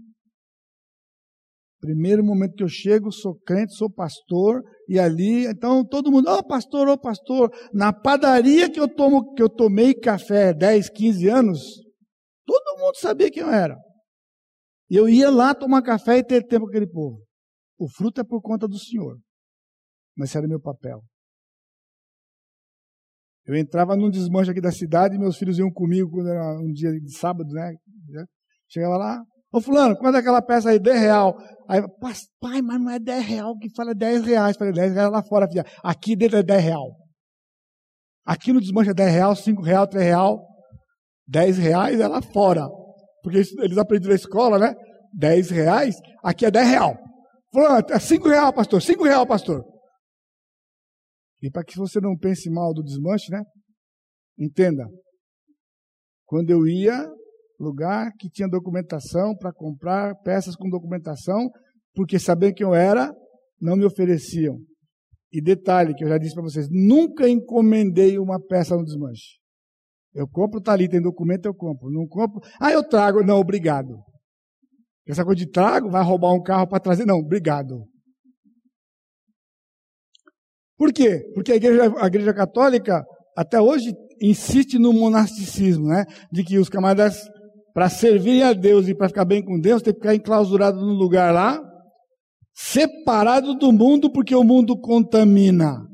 Primeiro 1.80 2.24
momento 2.24 2.54
que 2.56 2.62
eu 2.62 2.68
chego, 2.68 3.12
sou 3.12 3.36
crente, 3.36 3.74
sou 3.74 3.88
pastor, 3.88 4.62
e 4.88 4.98
ali, 4.98 5.46
então 5.46 5.84
todo 5.84 6.10
mundo, 6.10 6.28
ô 6.28 6.38
oh, 6.38 6.46
pastor, 6.46 6.88
ô 6.88 6.92
oh, 6.92 6.98
pastor, 6.98 7.50
na 7.72 7.92
padaria 7.92 8.68
que 8.68 8.80
eu 8.80 8.88
tomo, 8.88 9.32
que 9.34 9.42
eu 9.42 9.48
tomei 9.48 9.94
café 9.94 10.52
10, 10.52 10.90
15 10.90 11.28
anos, 11.28 11.60
todo 12.44 12.78
mundo 12.78 12.96
sabia 12.96 13.30
quem 13.30 13.42
eu 13.42 13.50
era. 13.50 13.76
E 14.90 14.96
eu 14.96 15.08
ia 15.08 15.30
lá 15.30 15.54
tomar 15.54 15.82
café 15.82 16.18
e 16.18 16.24
ter 16.24 16.46
tempo 16.46 16.64
com 16.64 16.70
aquele 16.70 16.88
povo. 16.88 17.22
O 17.78 17.88
fruto 17.88 18.20
é 18.20 18.24
por 18.24 18.42
conta 18.42 18.66
do 18.66 18.78
Senhor. 18.78 19.16
Mas 20.16 20.34
era 20.34 20.48
meu 20.48 20.60
papel. 20.60 21.00
Eu 23.44 23.54
entrava 23.54 23.96
num 23.96 24.10
desmanche 24.10 24.50
aqui 24.50 24.60
da 24.60 24.72
cidade 24.72 25.18
meus 25.18 25.38
filhos 25.38 25.58
iam 25.58 25.70
comigo 25.70 26.10
quando 26.10 26.28
era 26.28 26.58
um 26.60 26.72
dia 26.72 26.90
de 26.90 27.16
sábado, 27.16 27.48
né? 27.50 27.74
Chegava 28.68 28.96
lá, 28.96 29.24
ô 29.52 29.60
fulano, 29.60 29.96
quanto 29.96 30.16
é 30.16 30.18
aquela 30.20 30.42
peça 30.42 30.70
aí? 30.70 30.78
10 30.78 31.00
real. 31.00 31.36
Aí, 31.68 31.82
pai, 32.40 32.62
mas 32.62 32.80
não 32.80 32.90
é 32.90 32.98
10 32.98 33.24
real 33.24 33.58
que 33.58 33.68
fala 33.74 33.94
10 33.94 34.24
reais. 34.24 34.56
Falei, 34.56 34.72
10 34.72 34.94
reais 34.94 35.10
lá 35.10 35.22
fora, 35.22 35.48
filha. 35.48 35.64
Aqui 35.82 36.16
dentro 36.16 36.38
é 36.38 36.42
10 36.42 36.64
real. 36.64 36.96
Aqui 38.24 38.52
no 38.52 38.60
desmanche 38.60 38.90
é 38.90 38.94
10 38.94 39.12
real, 39.12 39.36
5 39.36 39.62
real, 39.62 39.86
3 39.86 40.04
real. 40.04 40.46
10 41.26 41.58
reais 41.58 42.00
é 42.00 42.08
lá 42.08 42.20
fora. 42.22 42.68
Porque 43.22 43.38
eles 43.38 43.78
aprenderam 43.78 44.10
na 44.10 44.16
escola, 44.16 44.58
né? 44.58 44.74
10 45.14 45.50
reais, 45.50 45.96
aqui 46.22 46.46
é 46.46 46.50
10 46.50 46.68
real. 46.68 46.96
Falou, 47.52 47.78
é 47.90 47.98
5 47.98 48.28
real, 48.28 48.52
pastor, 48.52 48.82
5 48.82 49.04
real, 49.04 49.26
pastor. 49.26 49.64
E 51.40 51.50
para 51.50 51.64
que 51.64 51.76
você 51.76 52.00
não 52.00 52.16
pense 52.16 52.50
mal 52.50 52.74
do 52.74 52.82
desmanche, 52.82 53.30
né? 53.30 53.42
Entenda. 54.38 54.86
Quando 56.26 56.50
eu 56.50 56.66
ia, 56.66 57.08
lugar 57.58 58.12
que 58.18 58.30
tinha 58.30 58.48
documentação 58.48 59.36
para 59.36 59.52
comprar 59.52 60.14
peças 60.22 60.54
com 60.54 60.68
documentação, 60.68 61.50
porque 61.94 62.18
sabendo 62.18 62.54
quem 62.54 62.66
eu 62.66 62.74
era, 62.74 63.12
não 63.60 63.76
me 63.76 63.84
ofereciam. 63.84 64.58
E 65.32 65.42
detalhe 65.42 65.94
que 65.94 66.04
eu 66.04 66.08
já 66.08 66.18
disse 66.18 66.34
para 66.34 66.42
vocês, 66.42 66.68
nunca 66.70 67.28
encomendei 67.28 68.18
uma 68.18 68.40
peça 68.40 68.76
no 68.76 68.84
desmanche. 68.84 69.38
Eu 70.14 70.26
compro, 70.26 70.60
tá 70.60 70.72
ali, 70.72 70.88
tem 70.88 71.02
documento, 71.02 71.46
eu 71.46 71.54
compro. 71.54 71.90
Não 71.90 72.06
compro, 72.06 72.40
ah, 72.60 72.72
eu 72.72 72.82
trago. 72.82 73.22
Não, 73.22 73.38
obrigado. 73.38 73.98
Essa 75.06 75.24
coisa 75.24 75.38
de 75.38 75.50
trago, 75.50 75.90
vai 75.90 76.02
roubar 76.02 76.32
um 76.32 76.42
carro 76.42 76.66
para 76.66 76.80
trazer. 76.80 77.04
Não, 77.04 77.18
obrigado. 77.18 77.84
Por 80.76 80.92
quê? 80.92 81.22
Porque 81.34 81.52
a 81.52 81.56
igreja, 81.56 81.92
a 81.98 82.06
igreja 82.06 82.32
católica, 82.32 83.04
até 83.36 83.60
hoje, 83.60 83.92
insiste 84.20 84.78
no 84.78 84.92
monasticismo, 84.92 85.88
né? 85.88 86.04
De 86.32 86.44
que 86.44 86.58
os 86.58 86.68
camaradas, 86.68 87.28
para 87.78 87.88
servir 87.88 88.42
a 88.42 88.52
Deus 88.52 88.88
e 88.88 88.94
para 88.94 89.06
ficar 89.06 89.24
bem 89.24 89.40
com 89.40 89.56
Deus, 89.56 89.80
tem 89.80 89.94
que 89.94 90.00
ficar 90.00 90.12
enclausurado 90.12 90.80
num 90.80 90.94
lugar 90.94 91.32
lá, 91.32 91.62
separado 92.52 93.54
do 93.54 93.70
mundo, 93.70 94.10
porque 94.10 94.34
o 94.34 94.42
mundo 94.42 94.76
contamina. 94.76 95.86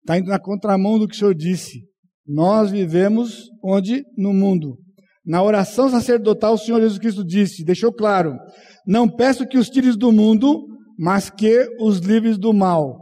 Está 0.00 0.18
indo 0.18 0.30
na 0.30 0.40
contramão 0.40 0.98
do 0.98 1.06
que 1.06 1.14
o 1.14 1.16
Senhor 1.16 1.32
disse. 1.32 1.84
Nós 2.26 2.72
vivemos 2.72 3.50
onde? 3.62 4.02
No 4.18 4.34
mundo. 4.34 4.76
Na 5.24 5.44
oração 5.44 5.88
sacerdotal, 5.88 6.54
o 6.54 6.58
Senhor 6.58 6.80
Jesus 6.80 6.98
Cristo 6.98 7.24
disse, 7.24 7.64
deixou 7.64 7.92
claro: 7.92 8.34
Não 8.84 9.08
peço 9.08 9.46
que 9.46 9.56
os 9.56 9.70
tires 9.70 9.96
do 9.96 10.10
mundo, 10.10 10.66
mas 10.98 11.30
que 11.30 11.68
os 11.78 11.98
livres 11.98 12.36
do 12.36 12.52
mal. 12.52 12.98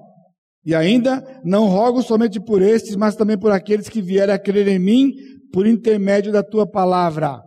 E 0.63 0.75
ainda, 0.75 1.25
não 1.43 1.69
rogo 1.69 2.03
somente 2.03 2.39
por 2.39 2.61
estes, 2.61 2.97
mas 2.97 3.17
também 3.17 3.39
por 3.39 3.51
aqueles 3.51 3.89
que 3.89 4.03
vierem 4.03 4.35
a 4.35 4.39
crer 4.39 4.69
em 4.69 4.79
mim 4.79 5.11
por 5.51 5.67
intermédio 5.67 6.31
da 6.31 6.43
tua 6.43 6.71
palavra. 6.71 7.41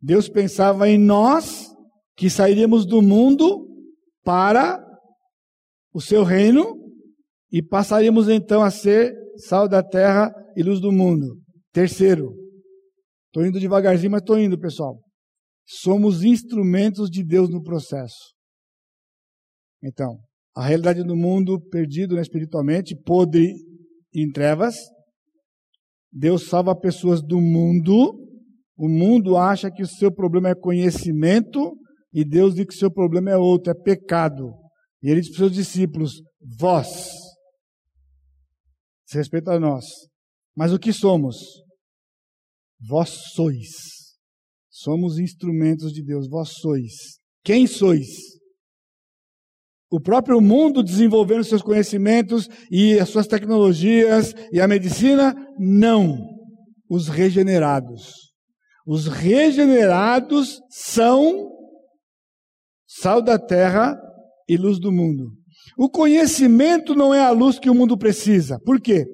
Deus 0.00 0.28
pensava 0.28 0.88
em 0.88 0.98
nós, 0.98 1.66
que 2.16 2.30
sairíamos 2.30 2.86
do 2.86 3.02
mundo 3.02 3.66
para 4.24 4.84
o 5.92 6.00
seu 6.00 6.22
reino 6.22 6.76
e 7.50 7.62
passaríamos 7.62 8.28
então 8.28 8.62
a 8.62 8.70
ser 8.70 9.14
sal 9.36 9.68
da 9.68 9.82
terra 9.82 10.32
e 10.56 10.62
luz 10.62 10.80
do 10.80 10.92
mundo. 10.92 11.40
Terceiro, 11.72 12.34
estou 13.26 13.46
indo 13.46 13.60
devagarzinho, 13.60 14.10
mas 14.10 14.20
estou 14.20 14.38
indo, 14.38 14.58
pessoal. 14.58 15.00
Somos 15.66 16.24
instrumentos 16.24 17.10
de 17.10 17.24
Deus 17.24 17.48
no 17.48 17.62
processo. 17.62 18.34
Então, 19.82 20.18
a 20.56 20.66
realidade 20.66 21.04
do 21.04 21.14
mundo 21.14 21.60
perdido 21.70 22.16
né, 22.16 22.22
espiritualmente, 22.22 22.96
podre 22.96 23.52
em 24.14 24.30
trevas. 24.30 24.76
Deus 26.10 26.48
salva 26.48 26.74
pessoas 26.74 27.22
do 27.22 27.40
mundo. 27.40 28.27
O 28.78 28.88
mundo 28.88 29.36
acha 29.36 29.72
que 29.72 29.82
o 29.82 29.88
seu 29.88 30.08
problema 30.10 30.50
é 30.50 30.54
conhecimento 30.54 31.76
e 32.12 32.24
Deus 32.24 32.54
diz 32.54 32.64
que 32.64 32.74
o 32.74 32.78
seu 32.78 32.90
problema 32.90 33.28
é 33.32 33.36
outro, 33.36 33.72
é 33.72 33.74
pecado. 33.74 34.54
E 35.02 35.10
ele 35.10 35.20
diz 35.20 35.30
para 35.30 35.32
os 35.32 35.38
seus 35.38 35.52
discípulos: 35.52 36.22
Vós, 36.58 37.10
se 39.04 39.18
respeita 39.18 39.50
a 39.50 39.58
nós, 39.58 39.84
mas 40.56 40.72
o 40.72 40.78
que 40.78 40.92
somos? 40.92 41.36
Vós 42.80 43.10
sois. 43.34 44.16
Somos 44.70 45.18
instrumentos 45.18 45.92
de 45.92 46.04
Deus, 46.04 46.28
vós 46.28 46.50
sois. 46.60 47.18
Quem 47.42 47.66
sois? 47.66 48.06
O 49.90 50.00
próprio 50.00 50.40
mundo 50.40 50.84
desenvolvendo 50.84 51.42
seus 51.42 51.62
conhecimentos 51.62 52.48
e 52.70 52.96
as 53.00 53.08
suas 53.08 53.26
tecnologias 53.26 54.34
e 54.52 54.60
a 54.60 54.68
medicina? 54.68 55.34
Não. 55.58 56.16
Os 56.88 57.08
regenerados. 57.08 58.27
Os 58.88 59.06
regenerados 59.06 60.62
são 60.70 61.52
sal 62.86 63.20
da 63.20 63.38
terra 63.38 64.00
e 64.48 64.56
luz 64.56 64.80
do 64.80 64.90
mundo. 64.90 65.30
O 65.76 65.90
conhecimento 65.90 66.94
não 66.94 67.12
é 67.12 67.20
a 67.20 67.30
luz 67.30 67.58
que 67.58 67.68
o 67.68 67.74
mundo 67.74 67.98
precisa. 67.98 68.58
Por 68.64 68.80
quê? 68.80 69.06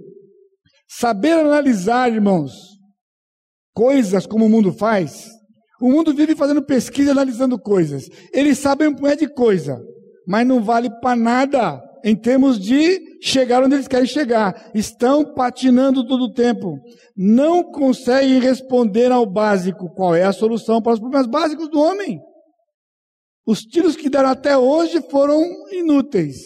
Saber 0.88 1.32
analisar, 1.32 2.12
irmãos, 2.12 2.52
coisas 3.74 4.26
como 4.26 4.46
o 4.46 4.48
mundo 4.48 4.72
faz. 4.72 5.28
O 5.80 5.90
mundo 5.90 6.14
vive 6.14 6.36
fazendo 6.36 6.64
pesquisa, 6.64 7.10
analisando 7.10 7.58
coisas. 7.58 8.08
Eles 8.32 8.58
sabem 8.58 8.86
um 8.86 8.94
punhado 8.94 9.20
de 9.20 9.34
coisa 9.34 9.76
mas 10.26 10.46
não 10.46 10.62
vale 10.62 10.90
para 11.00 11.16
nada 11.16 11.83
em 12.04 12.14
termos 12.14 12.60
de 12.60 13.18
chegar 13.22 13.64
onde 13.64 13.76
eles 13.76 13.88
querem 13.88 14.06
chegar. 14.06 14.70
Estão 14.74 15.34
patinando 15.34 16.06
todo 16.06 16.24
o 16.24 16.32
tempo. 16.32 16.78
Não 17.16 17.62
conseguem 17.64 18.38
responder 18.38 19.10
ao 19.10 19.24
básico. 19.24 19.88
Qual 19.94 20.14
é 20.14 20.22
a 20.22 20.32
solução 20.32 20.82
para 20.82 20.92
os 20.92 21.00
problemas 21.00 21.26
básicos 21.26 21.70
do 21.70 21.80
homem? 21.80 22.20
Os 23.46 23.60
tiros 23.60 23.96
que 23.96 24.10
deram 24.10 24.28
até 24.28 24.56
hoje 24.56 25.00
foram 25.10 25.42
inúteis. 25.72 26.36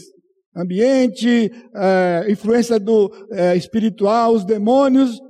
Ambiente, 0.57 1.51
é, 1.75 2.27
influência 2.31 2.79
do 2.79 3.11
é, 3.33 3.57
espiritual, 3.57 4.33
os 4.33 4.45
demônios. 4.45 5.21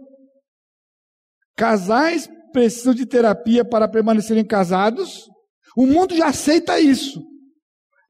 Casais 1.57 2.29
precisam 2.53 2.93
de 2.95 3.07
terapia 3.07 3.65
para 3.65 3.89
permanecerem 3.89 4.45
casados. 4.45 5.27
O 5.75 5.87
mundo 5.87 6.15
já 6.15 6.29
aceita 6.29 6.79
isso 6.79 7.28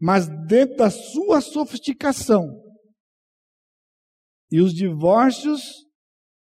mas 0.01 0.29
dentro 0.47 0.77
da 0.77 0.91
sua 0.91 1.41
sofisticação. 1.41 2.63
E 4.51 4.61
os 4.61 4.73
divórcios 4.73 5.61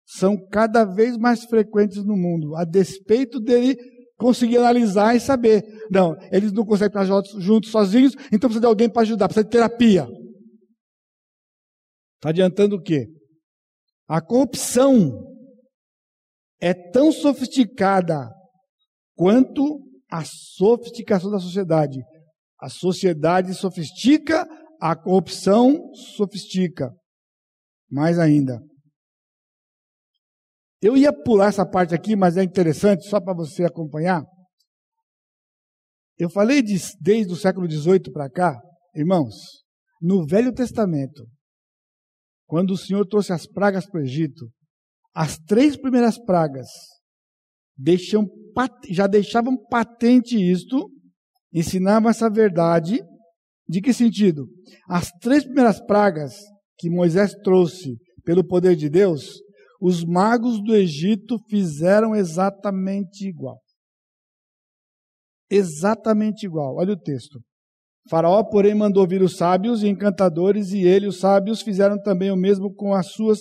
são 0.07 0.37
cada 0.49 0.85
vez 0.85 1.17
mais 1.17 1.45
frequentes 1.45 2.05
no 2.05 2.17
mundo, 2.17 2.55
a 2.57 2.65
despeito 2.65 3.41
dele 3.41 3.77
conseguir 4.17 4.59
analisar 4.59 5.17
e 5.17 5.21
saber. 5.21 5.65
Não, 5.91 6.15
eles 6.31 6.53
não 6.53 6.65
conseguem 6.65 7.01
estar 7.01 7.23
juntos 7.41 7.71
sozinhos, 7.71 8.15
então 8.27 8.49
precisa 8.49 8.61
de 8.61 8.67
alguém 8.67 8.91
para 8.91 9.03
ajudar, 9.03 9.29
precisa 9.29 9.45
de 9.45 9.51
terapia. 9.51 10.07
Está 12.17 12.29
adiantando 12.29 12.77
o 12.77 12.83
quê? 12.83 13.07
A 14.07 14.21
corrupção 14.21 15.27
é 16.61 16.75
tão 16.75 17.11
sofisticada 17.11 18.29
quanto 19.17 19.81
a 20.11 20.23
sofisticação 20.25 21.31
da 21.31 21.39
sociedade. 21.39 21.99
A 22.61 22.69
sociedade 22.69 23.55
sofistica, 23.55 24.47
a 24.81 24.95
corrupção 24.95 25.93
sofistica. 26.17 26.91
Mais 27.91 28.19
ainda. 28.19 28.61
Eu 30.83 30.97
ia 30.97 31.13
pular 31.13 31.49
essa 31.49 31.67
parte 31.67 31.95
aqui, 31.95 32.17
mas 32.17 32.37
é 32.37 32.43
interessante, 32.43 33.09
só 33.09 33.21
para 33.21 33.35
você 33.35 33.65
acompanhar. 33.65 34.23
Eu 36.19 36.31
falei 36.31 36.63
de, 36.63 36.77
desde 37.01 37.33
o 37.33 37.37
século 37.37 37.71
XVIII 37.71 38.13
para 38.13 38.31
cá, 38.31 38.61
irmãos, 38.95 39.35
no 40.01 40.27
Velho 40.27 40.53
Testamento, 40.53 41.27
quando 42.47 42.73
o 42.73 42.77
Senhor 42.77 43.07
trouxe 43.07 43.33
as 43.33 43.47
pragas 43.47 43.87
para 43.89 44.01
o 44.01 44.03
Egito, 44.03 44.51
as 45.15 45.39
três 45.39 45.77
primeiras 45.77 46.19
pragas 46.19 46.69
deixam, 47.77 48.27
já 48.91 49.07
deixavam 49.07 49.57
patente 49.69 50.37
isto, 50.37 50.91
ensinavam 51.53 52.11
essa 52.11 52.31
verdade. 52.31 53.03
De 53.69 53.81
que 53.81 53.93
sentido? 53.93 54.49
As 54.89 55.11
três 55.21 55.45
primeiras 55.45 55.81
pragas 55.81 56.35
que 56.77 56.91
Moisés 56.91 57.35
trouxe 57.45 57.97
pelo 58.25 58.45
poder 58.45 58.75
de 58.75 58.89
Deus, 58.89 59.41
os 59.81 60.05
magos 60.05 60.63
do 60.63 60.75
Egito 60.75 61.39
fizeram 61.49 62.15
exatamente 62.15 63.29
igual. 63.29 63.59
Exatamente 65.49 66.47
igual. 66.47 66.77
Olha 66.77 66.93
o 66.93 67.01
texto. 67.01 67.41
Faraó, 68.09 68.43
porém, 68.43 68.75
mandou 68.75 69.07
vir 69.07 69.23
os 69.23 69.37
sábios 69.37 69.83
e 69.83 69.89
encantadores, 69.89 70.73
e 70.73 70.81
ele, 70.83 71.07
os 71.07 71.21
sábios, 71.21 71.63
fizeram 71.63 72.01
também 72.01 72.31
o 72.31 72.37
mesmo 72.37 72.73
com 72.75 72.95
as 72.95 73.13
suas 73.13 73.41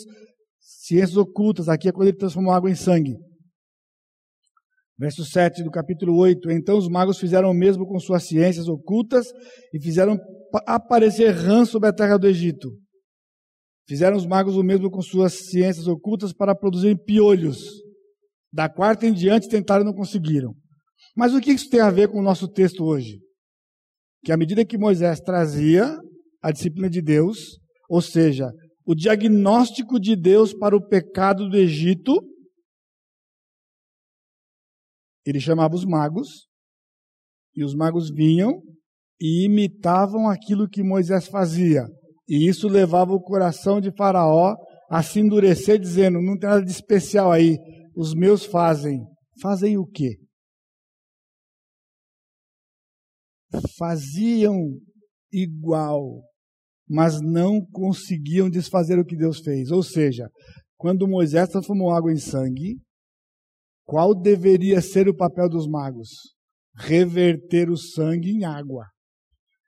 ciências 0.60 1.18
ocultas. 1.18 1.70
Aqui 1.70 1.88
é 1.88 1.92
quando 1.92 2.08
ele 2.08 2.18
transformou 2.18 2.54
água 2.54 2.70
em 2.70 2.76
sangue. 2.76 3.16
Verso 5.00 5.24
7 5.24 5.64
do 5.64 5.72
capítulo 5.72 6.18
8. 6.18 6.52
Então 6.52 6.78
os 6.78 6.90
magos 6.90 7.18
fizeram 7.18 7.50
o 7.50 7.54
mesmo 7.54 7.88
com 7.88 7.98
suas 8.00 8.28
ciências 8.28 8.68
ocultas 8.68 9.28
e 9.74 9.82
fizeram 9.82 10.20
aparecer 10.68 11.32
rãs 11.32 11.70
sobre 11.70 11.88
a 11.88 11.94
terra 11.94 12.18
do 12.18 12.28
Egito. 12.28 12.70
Fizeram 13.88 14.18
os 14.18 14.26
magos 14.26 14.58
o 14.58 14.64
mesmo 14.64 14.92
com 14.92 15.02
suas 15.02 15.34
ciências 15.50 15.88
ocultas 15.88 16.34
para 16.34 16.54
produzirem 16.54 16.98
piolhos. 16.98 17.60
Da 18.52 18.68
quarta 18.68 19.08
em 19.08 19.14
diante 19.14 19.48
tentaram 19.48 19.84
e 19.84 19.86
não 19.86 19.94
conseguiram. 19.94 20.54
Mas 21.16 21.34
o 21.34 21.40
que 21.40 21.52
isso 21.52 21.70
tem 21.70 21.80
a 21.80 21.90
ver 21.90 22.10
com 22.10 22.20
o 22.20 22.24
nosso 22.24 22.48
texto 22.48 22.84
hoje? 22.84 23.20
Que 24.24 24.34
à 24.34 24.38
medida 24.38 24.66
que 24.66 24.78
Moisés 24.78 25.22
trazia 25.22 25.98
a 26.42 26.52
disciplina 26.52 26.90
de 26.90 27.02
Deus, 27.02 27.58
ou 27.90 28.02
seja, 28.02 28.52
o 28.86 28.94
diagnóstico 28.94 29.98
de 30.00 30.16
Deus 30.16 30.54
para 30.54 30.76
o 30.76 30.86
pecado 30.86 31.50
do 31.50 31.56
Egito, 31.56 32.22
ele 35.26 35.40
chamava 35.40 35.76
os 35.76 35.86
magos, 35.86 36.48
e 37.56 37.64
os 37.64 37.76
magos 37.76 38.10
vinham 38.10 38.62
e 39.20 39.46
imitavam 39.46 40.30
aquilo 40.30 40.70
que 40.70 40.82
Moisés 40.82 41.28
fazia. 41.28 41.86
E 42.28 42.48
isso 42.48 42.68
levava 42.68 43.12
o 43.12 43.22
coração 43.22 43.82
de 43.82 43.92
Faraó 43.92 44.56
a 44.90 45.04
se 45.04 45.20
endurecer, 45.20 45.80
dizendo: 45.80 46.22
não 46.22 46.38
tem 46.38 46.50
nada 46.50 46.64
de 46.64 46.72
especial 46.72 47.32
aí, 47.32 47.58
os 47.96 48.14
meus 48.14 48.46
fazem. 48.46 49.00
Fazem 49.42 49.78
o 49.78 49.86
quê? 49.86 50.18
Faziam 53.78 54.78
igual, 55.32 56.22
mas 56.88 57.20
não 57.22 57.66
conseguiam 57.72 58.50
desfazer 58.50 59.00
o 59.00 59.06
que 59.06 59.16
Deus 59.16 59.40
fez. 59.40 59.72
Ou 59.72 59.82
seja, 59.82 60.30
quando 60.78 61.08
Moisés 61.08 61.50
transformou 61.50 61.92
água 61.92 62.12
em 62.12 62.18
sangue, 62.18 62.78
qual 63.90 64.14
deveria 64.14 64.82
ser 64.82 65.10
o 65.10 65.16
papel 65.16 65.50
dos 65.50 65.68
magos? 65.68 66.10
Reverter 66.78 67.72
o 67.72 67.76
sangue 67.76 68.30
em 68.30 68.46
água. 68.46 68.86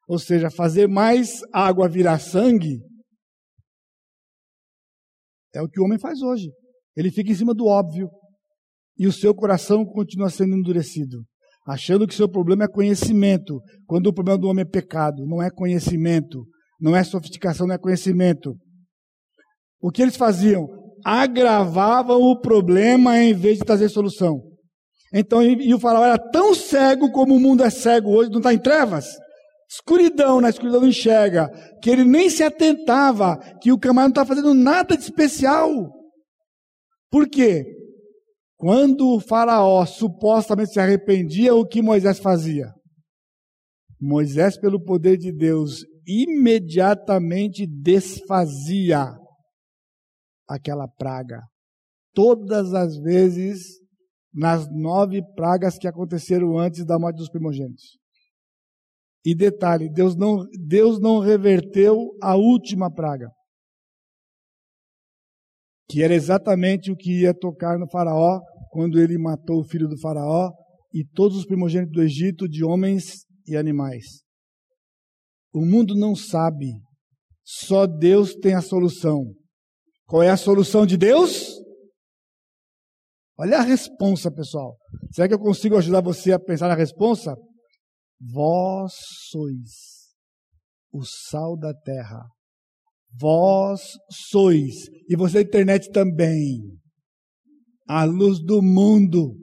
Ou 0.08 0.20
seja, 0.20 0.52
fazer 0.52 0.88
mais 0.88 1.40
água 1.52 1.90
virar 1.90 2.20
sangue 2.20 2.80
é 5.56 5.60
o 5.60 5.68
que 5.68 5.82
o 5.82 5.86
homem 5.86 5.98
faz 5.98 6.22
hoje. 6.22 6.52
Ele 6.96 7.10
fica 7.10 7.32
em 7.32 7.36
cima 7.36 7.52
do 7.52 7.66
óbvio 7.66 8.12
e 8.96 9.08
o 9.08 9.12
seu 9.12 9.34
coração 9.34 9.84
continua 9.84 10.30
sendo 10.30 10.56
endurecido, 10.56 11.26
achando 11.68 12.08
que 12.08 12.14
seu 12.14 12.30
problema 12.30 12.66
é 12.66 12.72
conhecimento, 12.72 13.60
quando 13.88 14.06
o 14.06 14.14
problema 14.14 14.38
do 14.38 14.48
homem 14.48 14.62
é 14.62 14.70
pecado, 14.70 15.26
não 15.26 15.42
é 15.42 15.50
conhecimento, 15.50 16.46
não 16.80 16.96
é 16.96 17.04
sofisticação, 17.04 17.66
não 17.66 17.74
é 17.74 17.80
conhecimento. 17.80 18.56
O 19.82 19.90
que 19.90 20.04
eles 20.04 20.16
faziam? 20.16 20.81
Agravavam 21.06 22.22
o 22.22 22.40
problema 22.40 23.18
em 23.20 23.34
vez 23.34 23.58
de 23.58 23.66
trazer 23.66 23.90
solução. 23.90 24.42
Então, 25.14 25.44
e 25.44 25.74
o 25.74 25.80
faraó 25.80 26.06
era 26.06 26.18
tão 26.18 26.56
cego 26.56 27.12
como 27.12 27.36
o 27.36 27.40
mundo 27.40 27.64
é 27.64 27.70
cego 27.70 28.12
hoje, 28.12 28.30
não 28.30 28.38
está 28.38 28.54
em 28.54 28.60
trevas? 28.60 29.06
Escuridão, 29.70 30.42
na 30.42 30.50
escuridão 30.50 30.82
não 30.82 30.88
enxerga, 30.88 31.50
que 31.82 31.90
ele 31.90 32.04
nem 32.04 32.30
se 32.30 32.44
atentava 32.44 33.38
que 33.62 33.72
o 33.72 33.80
camarada 33.80 34.14
não 34.14 34.24
está 34.24 34.26
fazendo 34.26 34.54
nada 34.54 34.96
de 34.96 35.04
especial. 35.04 35.70
Por 37.10 37.28
quê? 37.30 37.66
Quando 38.58 39.16
o 39.16 39.20
faraó 39.20 39.86
supostamente 39.86 40.72
se 40.72 40.80
arrependia, 40.80 41.56
o 41.56 41.66
que 41.66 41.82
Moisés 41.82 42.20
fazia? 42.20 42.72
Moisés, 44.00 44.58
pelo 44.58 44.82
poder 44.82 45.18
de 45.18 45.32
Deus, 45.32 45.86
imediatamente 46.08 47.68
desfazia 47.68 49.21
aquela 50.54 50.88
praga. 50.88 51.42
Todas 52.14 52.74
as 52.74 52.98
vezes 52.98 53.80
nas 54.34 54.70
nove 54.72 55.22
pragas 55.36 55.78
que 55.78 55.88
aconteceram 55.88 56.58
antes 56.58 56.86
da 56.86 56.98
morte 56.98 57.18
dos 57.18 57.30
primogênitos. 57.30 57.98
E 59.26 59.36
detalhe, 59.36 59.90
Deus 59.90 60.16
não, 60.16 60.46
Deus 60.68 61.00
não 61.00 61.20
reverteu 61.20 62.12
a 62.22 62.36
última 62.36 62.92
praga, 62.92 63.30
que 65.88 66.02
era 66.02 66.14
exatamente 66.14 66.92
o 66.92 66.96
que 66.96 67.22
ia 67.22 67.34
tocar 67.34 67.78
no 67.78 67.90
faraó 67.90 68.42
quando 68.72 69.00
ele 69.00 69.18
matou 69.18 69.60
o 69.60 69.64
filho 69.64 69.88
do 69.88 70.00
faraó 70.00 70.52
e 70.94 71.06
todos 71.06 71.38
os 71.38 71.46
primogênitos 71.46 71.94
do 71.94 72.02
Egito 72.02 72.48
de 72.48 72.64
homens 72.64 73.26
e 73.46 73.56
animais. 73.56 74.24
O 75.54 75.66
mundo 75.66 75.94
não 75.94 76.16
sabe, 76.16 76.72
só 77.44 77.86
Deus 77.86 78.34
tem 78.34 78.56
a 78.56 78.62
solução. 78.62 79.36
Qual 80.12 80.22
é 80.22 80.30
a 80.30 80.36
solução 80.36 80.86
de 80.86 80.98
Deus? 80.98 81.48
Olha 83.40 83.60
a 83.60 83.62
responsa, 83.62 84.30
pessoal. 84.30 84.76
Será 85.10 85.26
que 85.26 85.34
eu 85.34 85.40
consigo 85.40 85.78
ajudar 85.78 86.02
você 86.02 86.34
a 86.34 86.38
pensar 86.38 86.68
na 86.68 86.76
responsa? 86.76 87.34
Vós 88.20 88.92
sois 89.30 90.12
o 90.92 91.02
sal 91.06 91.58
da 91.58 91.74
terra. 91.74 92.26
Vós 93.18 93.80
sois, 94.30 94.90
e 95.08 95.16
você 95.16 95.36
da 95.36 95.48
internet 95.48 95.90
também, 95.92 96.60
a 97.88 98.04
luz 98.04 98.44
do 98.44 98.62
mundo. 98.62 99.38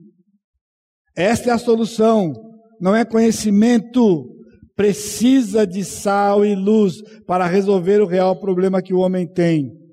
Esta 1.16 1.49
é 1.49 1.53
a 1.55 1.59
solução, 1.59 2.35
não 2.79 2.95
é 2.95 3.07
conhecimento. 3.07 4.37
Precisa 4.77 5.66
de 5.66 5.83
sal 5.83 6.45
e 6.45 6.55
luz 6.55 7.01
para 7.27 7.47
resolver 7.47 8.03
o 8.03 8.07
real 8.07 8.39
problema 8.39 8.83
que 8.83 8.93
o 8.93 8.99
homem 8.99 9.27
tem. 9.27 9.88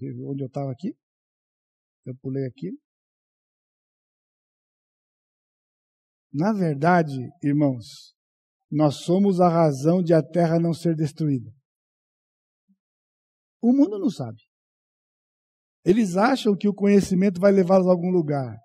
Onde 0.00 0.42
eu 0.42 0.46
estava 0.46 0.70
aqui? 0.70 0.94
Eu 2.04 2.16
pulei 2.16 2.46
aqui. 2.46 2.70
Na 6.32 6.52
verdade, 6.52 7.16
irmãos, 7.42 8.14
nós 8.70 8.96
somos 8.96 9.40
a 9.40 9.48
razão 9.48 10.02
de 10.02 10.12
a 10.12 10.22
terra 10.22 10.60
não 10.60 10.74
ser 10.74 10.94
destruída. 10.94 11.50
O 13.60 13.72
mundo 13.72 13.98
não 13.98 14.10
sabe. 14.10 14.38
Eles 15.84 16.16
acham 16.16 16.56
que 16.56 16.68
o 16.68 16.74
conhecimento 16.74 17.40
vai 17.40 17.50
levá-los 17.50 17.86
a 17.86 17.90
algum 17.90 18.10
lugar, 18.10 18.56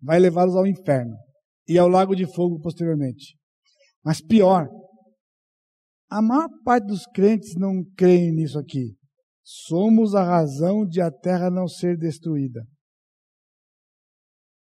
vai 0.00 0.18
levá-los 0.18 0.56
ao 0.56 0.66
inferno 0.66 1.16
e 1.68 1.78
ao 1.78 1.88
lago 1.88 2.14
de 2.14 2.26
fogo 2.34 2.60
posteriormente. 2.60 3.38
Mas 4.04 4.20
pior, 4.20 4.68
a 6.10 6.20
maior 6.20 6.48
parte 6.64 6.86
dos 6.86 7.06
crentes 7.06 7.54
não 7.56 7.84
creem 7.96 8.32
nisso 8.32 8.58
aqui. 8.58 8.96
Somos 9.44 10.14
a 10.14 10.24
razão 10.24 10.86
de 10.86 11.02
a 11.02 11.10
terra 11.10 11.50
não 11.50 11.68
ser 11.68 11.98
destruída. 11.98 12.66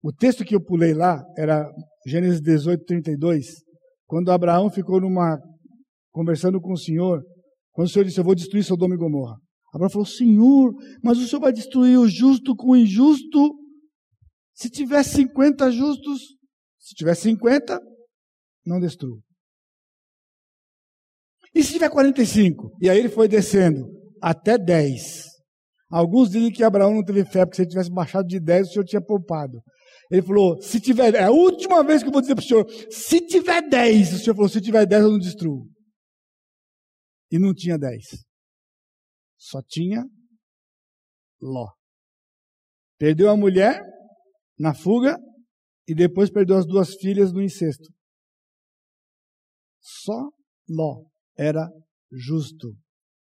O 0.04 0.14
texto 0.14 0.46
que 0.46 0.54
eu 0.54 0.64
pulei 0.64 0.94
lá 0.94 1.20
era 1.36 1.68
Gênesis 2.06 2.40
18, 2.40 2.86
32, 2.86 3.48
quando 4.06 4.32
Abraão 4.32 4.70
ficou 4.70 5.02
numa 5.02 5.40
conversando 6.12 6.62
com 6.62 6.74
o 6.74 6.78
Senhor, 6.78 7.24
quando 7.72 7.88
o 7.88 7.90
Senhor 7.90 8.06
disse: 8.06 8.20
Eu 8.20 8.24
vou 8.24 8.36
destruir 8.36 8.64
Sodoma 8.64 8.94
e 8.94 8.98
Gomorra. 8.98 9.36
Abraão 9.74 9.90
falou: 9.90 10.06
Senhor, 10.06 10.72
mas 11.04 11.18
o 11.18 11.28
Senhor 11.28 11.42
vai 11.42 11.52
destruir 11.52 11.98
o 11.98 12.08
justo 12.08 12.56
com 12.56 12.72
o 12.72 12.78
injusto? 12.78 13.56
Se 14.54 14.70
tiver 14.70 15.04
50 15.04 15.72
justos, 15.72 16.38
se 16.80 16.94
tiver 16.94 17.16
50, 17.16 17.80
não 18.64 18.80
destrua. 18.80 19.20
E 21.54 21.64
se 21.64 21.74
tiver 21.74 21.90
45? 21.90 22.78
E 22.80 22.90
aí 22.90 23.00
ele 23.00 23.10
foi 23.10 23.28
descendo 23.28 23.97
até 24.22 24.58
10. 24.58 25.26
Alguns 25.90 26.30
dizem 26.30 26.52
que 26.52 26.64
Abraão 26.64 26.94
não 26.94 27.04
teve 27.04 27.24
fé, 27.24 27.46
porque 27.46 27.56
se 27.56 27.62
ele 27.62 27.70
tivesse 27.70 27.92
baixado 27.92 28.28
de 28.28 28.40
10, 28.40 28.68
o 28.68 28.72
Senhor 28.72 28.86
tinha 28.86 29.02
poupado. 29.02 29.62
Ele 30.10 30.22
falou: 30.22 30.62
se 30.62 30.80
tiver, 30.80 31.14
é 31.16 31.24
a 31.24 31.32
última 31.32 31.84
vez 31.84 32.02
que 32.02 32.08
eu 32.08 32.14
vou 32.14 32.22
dizer 32.22 32.36
para 32.36 32.44
o 32.44 32.48
senhor, 32.48 32.66
se 32.90 33.26
tiver 33.26 33.62
dez, 33.68 34.14
o 34.14 34.18
senhor 34.18 34.36
falou: 34.36 34.50
se 34.50 34.62
tiver 34.62 34.86
dez, 34.86 35.04
eu 35.04 35.12
não 35.12 35.20
destruo. 35.20 35.70
E 37.30 37.38
não 37.38 37.54
tinha 37.54 37.78
dez. 37.78 38.06
Só 39.38 39.62
tinha 39.62 40.06
Ló. 41.42 41.72
Perdeu 42.98 43.30
a 43.30 43.38
mulher 43.38 43.80
na 44.58 44.74
fuga 44.74 45.18
e 45.88 45.94
depois 45.94 46.32
perdeu 46.32 46.58
as 46.58 46.66
duas 46.66 46.96
filhas 46.96 47.32
no 47.32 47.42
incesto. 47.42 47.90
Só 49.80 50.30
Ló 50.70 51.06
era 51.38 51.70
justo. 52.12 52.76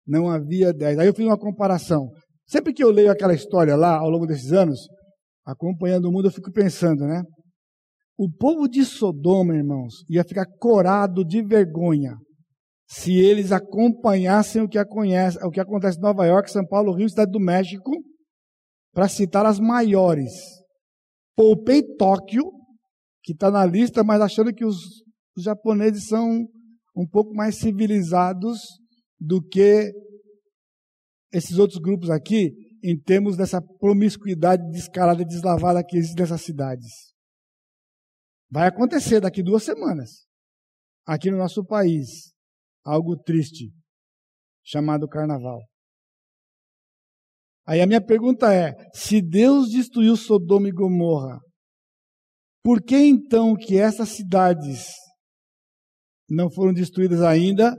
Não 0.06 0.28
havia 0.28 0.72
dez. 0.72 0.98
Aí 0.98 1.06
eu 1.06 1.14
fiz 1.14 1.24
uma 1.24 1.38
comparação. 1.38 2.08
Sempre 2.46 2.72
que 2.72 2.82
eu 2.82 2.90
leio 2.90 3.10
aquela 3.10 3.34
história 3.34 3.76
lá, 3.76 3.96
ao 3.96 4.10
longo 4.10 4.26
desses 4.26 4.52
anos, 4.52 4.80
acompanhando 5.44 6.06
o 6.06 6.12
mundo, 6.12 6.28
eu 6.28 6.32
fico 6.32 6.50
pensando, 6.52 7.06
né? 7.06 7.22
O 8.18 8.30
povo 8.30 8.68
de 8.68 8.84
Sodoma, 8.84 9.54
irmãos, 9.54 10.04
ia 10.08 10.24
ficar 10.24 10.46
corado 10.58 11.24
de 11.24 11.42
vergonha 11.42 12.14
se 12.86 13.14
eles 13.14 13.52
acompanhassem 13.52 14.60
o 14.60 14.68
que, 14.68 14.78
o 14.78 15.50
que 15.50 15.60
acontece 15.60 15.98
em 15.98 16.02
Nova 16.02 16.26
York, 16.26 16.50
São 16.50 16.66
Paulo, 16.66 16.94
Rio, 16.94 17.08
Cidade 17.08 17.30
do 17.30 17.40
México, 17.40 17.90
para 18.92 19.08
citar 19.08 19.46
as 19.46 19.58
maiores. 19.58 20.30
Poupei 21.34 21.82
Tóquio, 21.96 22.44
que 23.22 23.32
está 23.32 23.50
na 23.50 23.64
lista, 23.64 24.04
mas 24.04 24.20
achando 24.20 24.52
que 24.52 24.64
os, 24.64 24.76
os 25.36 25.42
japoneses 25.42 26.06
são 26.06 26.46
um 26.94 27.06
pouco 27.10 27.34
mais 27.34 27.58
civilizados 27.58 28.60
do 29.22 29.40
que 29.40 29.92
esses 31.32 31.56
outros 31.58 31.80
grupos 31.80 32.10
aqui, 32.10 32.52
em 32.82 32.98
termos 32.98 33.36
dessa 33.36 33.62
promiscuidade 33.78 34.68
descarada 34.70 35.22
e 35.22 35.26
deslavada 35.26 35.84
que 35.84 35.96
existe 35.96 36.18
nessas 36.18 36.42
cidades. 36.42 36.90
Vai 38.50 38.66
acontecer 38.66 39.20
daqui 39.20 39.42
duas 39.42 39.62
semanas, 39.62 40.26
aqui 41.06 41.30
no 41.30 41.38
nosso 41.38 41.64
país, 41.64 42.32
algo 42.84 43.16
triste, 43.16 43.72
chamado 44.64 45.08
Carnaval. 45.08 45.60
Aí 47.66 47.80
a 47.80 47.86
minha 47.86 48.04
pergunta 48.04 48.52
é: 48.52 48.74
se 48.92 49.22
Deus 49.22 49.70
destruiu 49.70 50.16
Sodoma 50.16 50.68
e 50.68 50.72
Gomorra, 50.72 51.38
por 52.62 52.82
que 52.82 52.96
então 52.96 53.54
que 53.54 53.78
essas 53.78 54.08
cidades 54.10 54.88
não 56.28 56.50
foram 56.50 56.72
destruídas 56.72 57.22
ainda, 57.22 57.74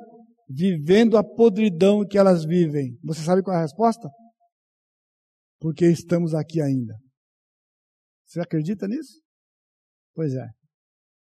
vivendo 0.54 1.18
a 1.18 1.24
podridão 1.24 2.06
que 2.06 2.18
elas 2.18 2.45
vivem? 2.45 2.97
Você 3.04 3.22
sabe 3.22 3.41
qual 3.41 3.56
é 3.56 3.60
a 3.60 3.64
resposta? 3.64 4.08
Porque 5.60 5.86
estamos 5.86 6.34
aqui 6.34 6.62
ainda. 6.62 6.93
Você 8.26 8.39
acredita 8.39 8.88
nisso? 8.88 9.22
Pois 10.14 10.34
é. 10.34 10.47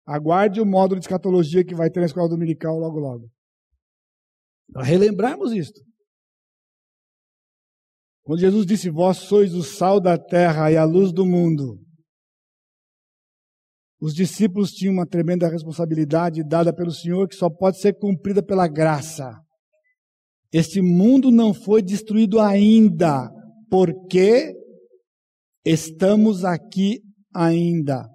Aguarde 0.07 0.61
o 0.61 0.67
módulo 0.67 1.01
de 1.01 1.07
escatologia 1.07 1.65
que 1.65 1.75
vai 1.75 1.91
ter 1.91 2.01
na 2.01 2.07
escola 2.07 2.29
dominical 2.29 2.79
logo 2.79 2.99
logo. 2.99 3.29
Para 4.73 4.85
relembrarmos 4.85 5.53
isto. 5.53 5.81
Quando 8.23 8.41
Jesus 8.41 8.67
disse: 8.67 8.91
Vós 8.91 9.19
sois 9.19 9.55
o 9.55 9.63
sal 9.63 10.01
da 10.01 10.19
terra 10.19 10.71
e 10.71 10.77
a 10.77 10.85
luz 10.85 11.13
do 11.13 11.25
mundo, 11.25 11.81
os 14.01 14.13
discípulos 14.15 14.73
tinham 14.73 14.93
uma 14.93 15.07
tremenda 15.07 15.49
responsabilidade 15.49 16.47
dada 16.47 16.75
pelo 16.75 16.91
Senhor 16.91 17.27
que 17.29 17.35
só 17.35 17.49
pode 17.49 17.81
ser 17.81 17.95
cumprida 17.95 18.43
pela 18.43 18.69
graça. 18.69 19.33
Este 20.53 20.81
mundo 20.83 21.31
não 21.31 21.55
foi 21.55 21.83
destruído 21.83 22.39
ainda, 22.39 23.29
porque 23.71 24.55
estamos 25.65 26.45
aqui 26.45 27.01
ainda. 27.35 28.07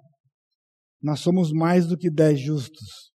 Nós 1.02 1.20
somos 1.20 1.52
mais 1.52 1.86
do 1.86 1.96
que 1.96 2.10
dez 2.10 2.40
justos. 2.40 3.10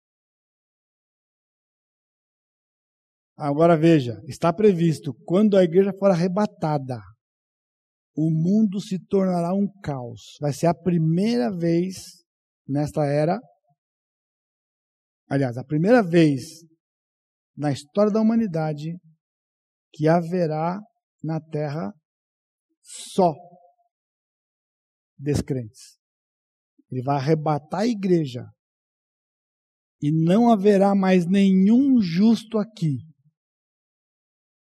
Agora 3.37 3.75
veja, 3.75 4.21
está 4.25 4.53
previsto, 4.53 5.13
quando 5.25 5.57
a 5.57 5.63
igreja 5.63 5.91
for 5.99 6.09
arrebatada, 6.11 7.01
o 8.15 8.29
mundo 8.29 8.79
se 8.79 8.97
tornará 9.07 9.53
um 9.53 9.67
caos. 9.81 10.37
Vai 10.39 10.53
ser 10.53 10.67
a 10.67 10.73
primeira 10.73 11.51
vez 11.51 12.22
nesta 12.67 13.05
era, 13.05 13.39
aliás, 15.29 15.57
a 15.57 15.63
primeira 15.63 16.01
vez 16.01 16.43
na 17.55 17.71
história 17.71 18.11
da 18.11 18.21
humanidade 18.21 18.97
que 19.93 20.07
haverá 20.07 20.79
na 21.23 21.39
terra 21.39 21.93
só 22.81 23.33
descrentes. 25.17 25.97
Ele 26.91 27.01
vai 27.01 27.17
arrebatar 27.17 27.81
a 27.81 27.87
igreja 27.87 28.45
e 30.01 30.11
não 30.11 30.51
haverá 30.51 30.93
mais 30.93 31.25
nenhum 31.25 32.01
justo 32.01 32.57
aqui. 32.57 32.97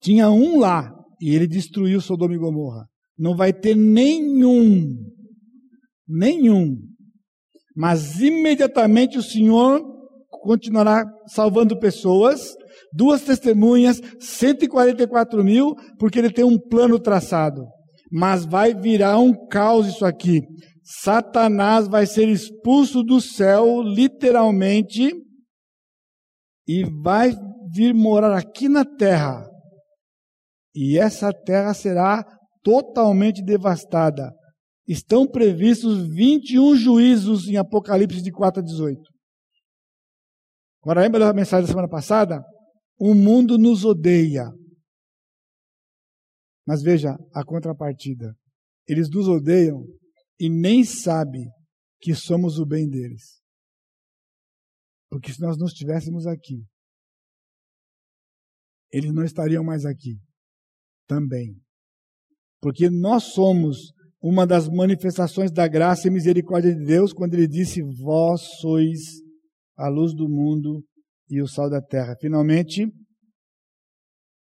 Tinha 0.01 0.29
um 0.29 0.59
lá 0.59 0.91
e 1.19 1.33
ele 1.33 1.47
destruiu 1.47 1.99
Sodoma 1.99 2.35
e 2.35 2.37
Gomorra. 2.37 2.87
Não 3.17 3.35
vai 3.35 3.51
ter 3.51 3.75
nenhum. 3.75 4.93
Nenhum. 6.07 6.77
Mas 7.75 8.19
imediatamente 8.19 9.17
o 9.17 9.23
Senhor 9.23 9.83
continuará 10.29 11.05
salvando 11.27 11.77
pessoas. 11.79 12.55
Duas 12.93 13.21
testemunhas, 13.21 14.01
144 14.19 15.43
mil, 15.43 15.75
porque 15.99 16.17
ele 16.19 16.31
tem 16.31 16.45
um 16.45 16.57
plano 16.57 16.97
traçado. 16.99 17.65
Mas 18.11 18.45
vai 18.45 18.73
virar 18.73 19.19
um 19.19 19.33
caos 19.47 19.87
isso 19.87 20.05
aqui. 20.05 20.41
Satanás 20.83 21.87
vai 21.87 22.05
ser 22.05 22.29
expulso 22.29 23.03
do 23.03 23.19
céu, 23.19 23.81
literalmente, 23.81 25.11
e 26.67 26.83
vai 27.01 27.35
vir 27.73 27.93
morar 27.93 28.37
aqui 28.37 28.69
na 28.69 28.85
terra 28.85 29.45
e 30.75 30.99
essa 30.99 31.31
terra 31.31 31.73
será 31.73 32.23
totalmente 32.61 33.41
devastada. 33.41 34.33
Estão 34.87 35.27
previstos 35.27 36.07
21 36.07 36.75
juízos 36.75 37.47
em 37.47 37.57
Apocalipse 37.57 38.21
de 38.21 38.31
4 38.31 38.61
a 38.61 38.63
18. 38.63 39.01
Agora, 40.83 41.01
lembra 41.01 41.19
da 41.19 41.33
mensagem 41.33 41.65
da 41.65 41.67
semana 41.67 41.89
passada? 41.89 42.43
O 42.99 43.15
mundo 43.15 43.57
nos 43.57 43.83
odeia. 43.83 44.45
Mas 46.67 46.83
veja 46.83 47.15
a 47.33 47.43
contrapartida. 47.43 48.35
Eles 48.87 49.09
nos 49.09 49.27
odeiam 49.27 49.83
e 50.39 50.49
nem 50.49 50.83
sabem 50.83 51.49
que 51.99 52.13
somos 52.13 52.59
o 52.59 52.65
bem 52.65 52.87
deles. 52.87 53.41
Porque 55.09 55.33
se 55.33 55.41
nós 55.41 55.57
não 55.57 55.65
estivéssemos 55.65 56.27
aqui, 56.27 56.63
eles 58.91 59.11
não 59.11 59.23
estariam 59.23 59.63
mais 59.63 59.85
aqui 59.85 60.19
também. 61.07 61.59
Porque 62.61 62.89
nós 62.89 63.33
somos 63.33 63.94
uma 64.27 64.47
das 64.47 64.67
manifestações 64.67 65.51
da 65.51 65.67
graça 65.67 66.07
e 66.07 66.11
misericórdia 66.11 66.73
de 66.73 66.83
Deus 66.83 67.13
quando 67.13 67.35
ele 67.35 67.47
disse: 67.47 67.83
Vós 67.83 68.41
sois 68.59 69.21
a 69.77 69.87
luz 69.87 70.15
do 70.15 70.27
mundo 70.27 70.83
e 71.29 71.43
o 71.43 71.47
sal 71.47 71.69
da 71.69 71.79
terra. 71.79 72.15
Finalmente, 72.19 72.87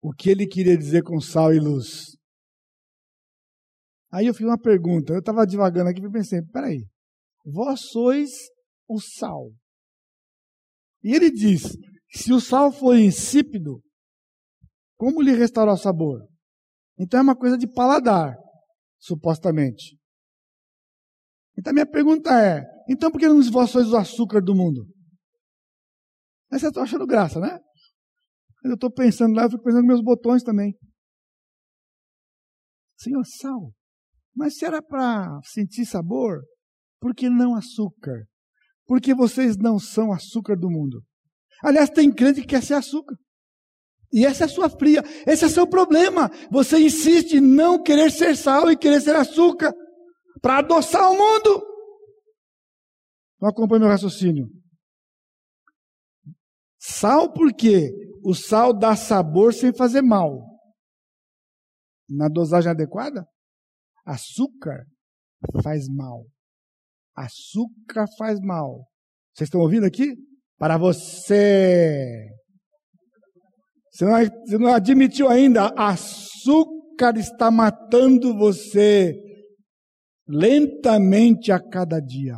o 0.02 0.12
que 0.12 0.28
ele 0.28 0.48
queria 0.48 0.76
dizer 0.76 1.04
com 1.04 1.20
sal 1.20 1.54
e 1.54 1.60
luz? 1.60 2.16
Aí 4.12 4.26
eu 4.26 4.34
fiz 4.34 4.44
uma 4.44 4.58
pergunta, 4.58 5.12
eu 5.12 5.20
estava 5.20 5.46
divagando 5.46 5.88
aqui 5.88 6.04
e 6.04 6.10
pensei: 6.10 6.42
peraí, 6.42 6.84
vós 7.44 7.80
sois 7.92 8.28
o 8.88 8.98
sal. 9.00 9.52
E 11.04 11.14
ele 11.14 11.30
diz: 11.30 11.62
se 12.10 12.32
o 12.32 12.40
sal 12.40 12.72
for 12.72 12.98
insípido, 12.98 13.80
como 14.96 15.22
lhe 15.22 15.30
restaurar 15.30 15.74
o 15.74 15.78
sabor? 15.78 16.26
Então 16.98 17.20
é 17.20 17.22
uma 17.22 17.36
coisa 17.36 17.56
de 17.56 17.72
paladar, 17.72 18.34
supostamente. 19.00 19.98
Então 21.58 21.72
minha 21.72 21.86
pergunta 21.86 22.30
é: 22.30 22.62
então 22.88 23.10
por 23.10 23.18
que 23.18 23.26
não 23.26 23.42
sois 23.66 23.88
o 23.88 23.96
açúcar 23.96 24.40
do 24.40 24.54
mundo? 24.54 24.86
Mas 26.50 26.60
você 26.60 26.68
está 26.68 26.82
achando 26.82 27.06
graça, 27.06 27.40
né? 27.40 27.58
Eu 28.64 28.74
estou 28.74 28.92
pensando 28.92 29.34
lá, 29.34 29.44
eu 29.44 29.50
fico 29.50 29.62
pensando 29.62 29.80
nos 29.80 29.88
meus 29.88 30.02
botões 30.02 30.42
também. 30.42 30.76
Senhor, 32.98 33.24
sal. 33.24 33.72
Mas 34.34 34.58
se 34.58 34.64
era 34.66 34.82
para 34.82 35.40
sentir 35.44 35.86
sabor, 35.86 36.42
por 37.00 37.14
que 37.14 37.30
não 37.30 37.54
açúcar? 37.54 38.26
Porque 38.86 39.14
vocês 39.14 39.56
não 39.56 39.78
são 39.78 40.12
açúcar 40.12 40.56
do 40.56 40.70
mundo. 40.70 41.02
Aliás, 41.62 41.88
tem 41.88 42.12
crente 42.12 42.42
que 42.42 42.48
quer 42.48 42.62
ser 42.62 42.74
açúcar. 42.74 43.16
E 44.12 44.26
essa 44.26 44.44
é 44.44 44.46
a 44.46 44.48
sua 44.48 44.68
fria. 44.68 45.02
Esse 45.26 45.44
é 45.44 45.46
o 45.46 45.50
seu 45.50 45.66
problema. 45.66 46.30
Você 46.50 46.78
insiste 46.78 47.34
em 47.34 47.40
não 47.40 47.82
querer 47.82 48.10
ser 48.10 48.36
sal 48.36 48.70
e 48.70 48.76
querer 48.76 49.00
ser 49.00 49.14
açúcar 49.14 49.72
para 50.42 50.58
adoçar 50.58 51.10
o 51.10 51.16
mundo. 51.16 51.64
Não 53.40 53.48
acompanhe 53.48 53.80
meu 53.80 53.88
raciocínio. 53.88 54.48
Sal 56.78 57.32
por 57.32 57.52
quê? 57.54 57.90
O 58.24 58.34
sal 58.34 58.72
dá 58.76 58.96
sabor 58.96 59.54
sem 59.54 59.72
fazer 59.72 60.02
mal. 60.02 60.44
Na 62.08 62.28
dosagem 62.28 62.70
adequada? 62.70 63.24
Açúcar 64.04 64.84
faz 65.62 65.88
mal. 65.88 66.26
Açúcar 67.16 68.06
faz 68.18 68.40
mal. 68.40 68.86
Vocês 69.32 69.46
estão 69.46 69.60
ouvindo 69.60 69.86
aqui? 69.86 70.16
Para 70.58 70.76
você. 70.76 72.28
Você 74.00 74.04
não, 74.06 74.46
você 74.46 74.58
não 74.58 74.72
admitiu 74.72 75.28
ainda. 75.28 75.66
Açúcar 75.76 77.18
está 77.18 77.50
matando 77.50 78.34
você 78.34 79.12
lentamente 80.26 81.52
a 81.52 81.60
cada 81.60 82.00
dia. 82.00 82.36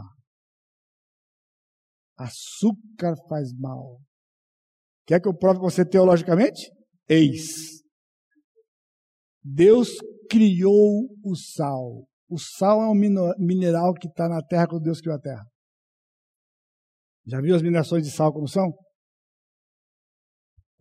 Açúcar 2.18 3.14
faz 3.28 3.52
mal. 3.56 4.00
Quer 5.06 5.20
que 5.20 5.28
eu 5.28 5.36
prove 5.36 5.60
você 5.60 5.84
teologicamente? 5.84 6.68
Eis. 7.08 7.80
Deus 9.40 9.90
criou 10.28 11.08
o 11.24 11.36
sal. 11.36 12.04
O 12.28 12.38
sal 12.38 12.82
é 12.82 12.88
um 12.88 13.36
mineral 13.38 13.94
que 13.94 14.08
está 14.08 14.28
na 14.28 14.42
terra 14.42 14.66
quando 14.66 14.82
Deus 14.82 15.00
criou 15.00 15.16
a 15.16 15.20
terra. 15.20 15.44
Já 17.24 17.40
viu 17.40 17.54
as 17.54 17.62
minerações 17.62 18.02
de 18.02 18.10
sal 18.10 18.32
como 18.32 18.48
são? 18.48 18.72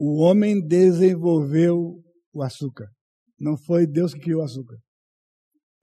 O 0.03 0.19
homem 0.23 0.59
desenvolveu 0.59 2.01
o 2.33 2.41
açúcar. 2.41 2.87
Não 3.39 3.55
foi 3.55 3.85
Deus 3.85 4.15
que 4.15 4.21
criou 4.21 4.41
o 4.41 4.43
açúcar. 4.43 4.75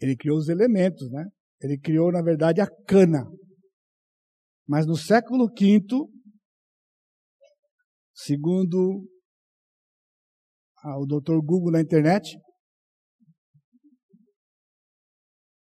Ele 0.00 0.16
criou 0.16 0.36
os 0.36 0.48
elementos, 0.48 1.08
né? 1.08 1.24
Ele 1.62 1.78
criou, 1.78 2.10
na 2.10 2.20
verdade, 2.20 2.60
a 2.60 2.66
cana. 2.84 3.24
Mas 4.66 4.88
no 4.88 4.96
século 4.96 5.46
V, 5.46 5.80
segundo 8.12 9.08
o 10.84 11.06
doutor 11.06 11.40
Google 11.40 11.70
na 11.70 11.80
internet, 11.80 12.36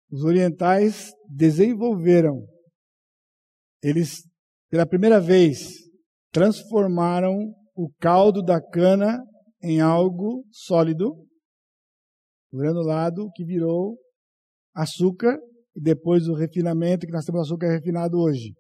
os 0.10 0.24
orientais 0.24 1.12
desenvolveram, 1.30 2.44
eles 3.84 4.28
pela 4.68 4.88
primeira 4.88 5.22
vez, 5.22 5.60
transformaram 6.32 7.54
o 7.82 7.92
caldo 8.00 8.44
da 8.44 8.62
cana 8.62 9.18
em 9.60 9.82
algo 9.82 10.46
sólido, 10.52 11.28
granulado, 12.54 13.32
que 13.34 13.44
virou 13.44 13.98
açúcar, 14.72 15.36
e 15.76 15.82
depois 15.82 16.28
o 16.28 16.36
refinamento, 16.36 17.08
que 17.08 17.12
nós 17.12 17.26
temos 17.26 17.42
açúcar 17.42 17.72
refinado 17.72 18.20
hoje. 18.20 18.54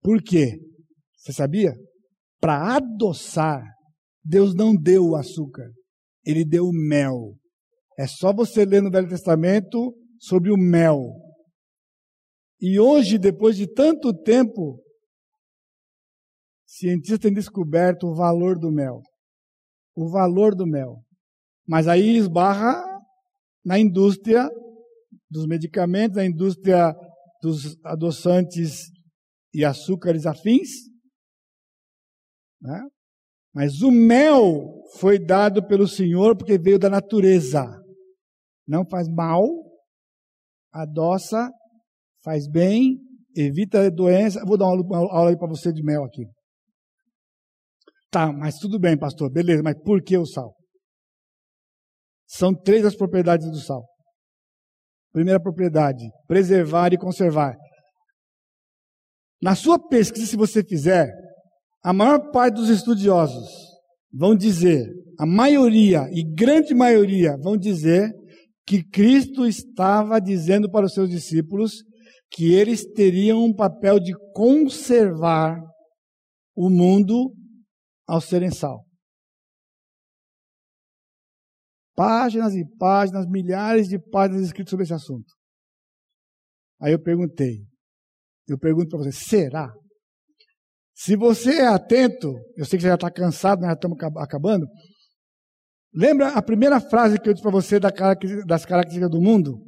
Por 0.00 0.20
quê? 0.20 0.58
Você 1.16 1.32
sabia? 1.32 1.72
Para 2.40 2.78
adoçar, 2.78 3.62
Deus 4.24 4.56
não 4.56 4.74
deu 4.74 5.10
o 5.10 5.16
açúcar, 5.16 5.70
Ele 6.26 6.44
deu 6.44 6.64
o 6.64 6.72
mel. 6.72 7.36
É 7.96 8.08
só 8.08 8.32
você 8.34 8.64
ler 8.64 8.82
no 8.82 8.90
Velho 8.90 9.08
Testamento 9.08 9.94
sobre 10.18 10.50
o 10.50 10.56
mel. 10.56 10.98
E 12.60 12.80
hoje, 12.80 13.18
depois 13.18 13.56
de 13.56 13.72
tanto 13.72 14.12
tempo, 14.12 14.82
cientistas 16.76 17.18
têm 17.18 17.32
descoberto 17.32 18.06
o 18.06 18.14
valor 18.14 18.58
do 18.58 18.70
mel. 18.70 19.02
O 19.94 20.08
valor 20.10 20.54
do 20.54 20.66
mel. 20.66 21.02
Mas 21.66 21.86
aí 21.86 22.16
esbarra 22.16 22.82
na 23.64 23.78
indústria 23.78 24.48
dos 25.30 25.46
medicamentos, 25.46 26.16
na 26.16 26.24
indústria 26.24 26.94
dos 27.42 27.76
adoçantes 27.84 28.90
e 29.52 29.64
açúcares 29.64 30.24
afins. 30.24 30.70
Né? 32.60 32.80
Mas 33.54 33.82
o 33.82 33.90
mel 33.90 34.82
foi 34.98 35.18
dado 35.18 35.66
pelo 35.66 35.86
Senhor 35.86 36.36
porque 36.36 36.58
veio 36.58 36.78
da 36.78 36.88
natureza. 36.88 37.64
Não 38.66 38.86
faz 38.88 39.08
mal, 39.08 39.46
adoça 40.72 41.50
faz 42.24 42.48
bem, 42.48 42.98
evita 43.36 43.90
doença. 43.90 44.44
Vou 44.46 44.56
dar 44.56 44.66
uma 44.66 44.98
aula 45.12 45.36
para 45.36 45.48
você 45.48 45.72
de 45.72 45.82
mel 45.82 46.04
aqui. 46.04 46.24
Tá, 48.12 48.30
mas 48.30 48.58
tudo 48.58 48.78
bem, 48.78 48.96
pastor, 48.96 49.32
beleza, 49.32 49.62
mas 49.62 49.74
por 49.82 50.02
que 50.02 50.18
o 50.18 50.26
sal? 50.26 50.54
São 52.28 52.54
três 52.54 52.84
as 52.84 52.94
propriedades 52.94 53.50
do 53.50 53.58
sal. 53.58 53.82
Primeira 55.14 55.40
propriedade, 55.40 56.04
preservar 56.28 56.92
e 56.92 56.98
conservar. 56.98 57.56
Na 59.40 59.54
sua 59.54 59.78
pesquisa, 59.78 60.26
se 60.26 60.36
você 60.36 60.62
fizer, 60.62 61.10
a 61.82 61.92
maior 61.94 62.30
parte 62.30 62.56
dos 62.56 62.68
estudiosos 62.68 63.48
vão 64.12 64.36
dizer, 64.36 64.86
a 65.18 65.24
maioria 65.24 66.06
e 66.12 66.22
grande 66.22 66.74
maioria 66.74 67.38
vão 67.42 67.56
dizer 67.56 68.12
que 68.66 68.84
Cristo 68.84 69.46
estava 69.46 70.20
dizendo 70.20 70.70
para 70.70 70.84
os 70.84 70.92
seus 70.92 71.08
discípulos 71.08 71.82
que 72.30 72.52
eles 72.52 72.84
teriam 72.92 73.42
um 73.42 73.54
papel 73.54 73.98
de 73.98 74.12
conservar 74.34 75.58
o 76.54 76.68
mundo 76.68 77.32
ao 78.12 78.20
serem 78.20 78.50
sal. 78.50 78.84
Páginas 81.96 82.54
e 82.54 82.62
páginas, 82.76 83.26
milhares 83.26 83.88
de 83.88 83.98
páginas 83.98 84.42
escritas 84.42 84.68
sobre 84.68 84.84
esse 84.84 84.92
assunto. 84.92 85.32
Aí 86.78 86.92
eu 86.92 87.02
perguntei, 87.02 87.64
eu 88.46 88.58
pergunto 88.58 88.90
para 88.90 88.98
você, 88.98 89.12
será? 89.12 89.72
Se 90.94 91.16
você 91.16 91.60
é 91.60 91.66
atento, 91.66 92.34
eu 92.54 92.66
sei 92.66 92.78
que 92.78 92.82
você 92.82 92.88
já 92.88 92.96
está 92.96 93.10
cansado, 93.10 93.60
nós 93.60 93.68
já 93.68 93.74
estamos 93.74 93.96
acabando. 94.18 94.66
Lembra 95.94 96.34
a 96.34 96.42
primeira 96.42 96.80
frase 96.80 97.18
que 97.18 97.30
eu 97.30 97.32
disse 97.32 97.42
para 97.42 97.50
você 97.50 97.80
das 97.80 98.66
características 98.66 99.10
do 99.10 99.22
mundo? 99.22 99.58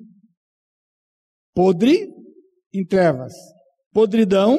Podre, 1.55 2.13
em 2.75 2.85
trevas. 2.85 3.33
Podridão. 3.91 4.59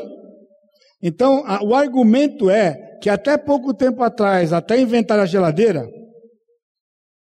Então, 1.03 1.43
o 1.61 1.75
argumento 1.75 2.49
é 2.49 2.84
que 3.01 3.09
até 3.09 3.37
pouco 3.37 3.73
tempo 3.73 4.03
atrás, 4.03 4.53
até 4.53 4.79
inventar 4.79 5.19
a 5.19 5.25
geladeira, 5.25 5.87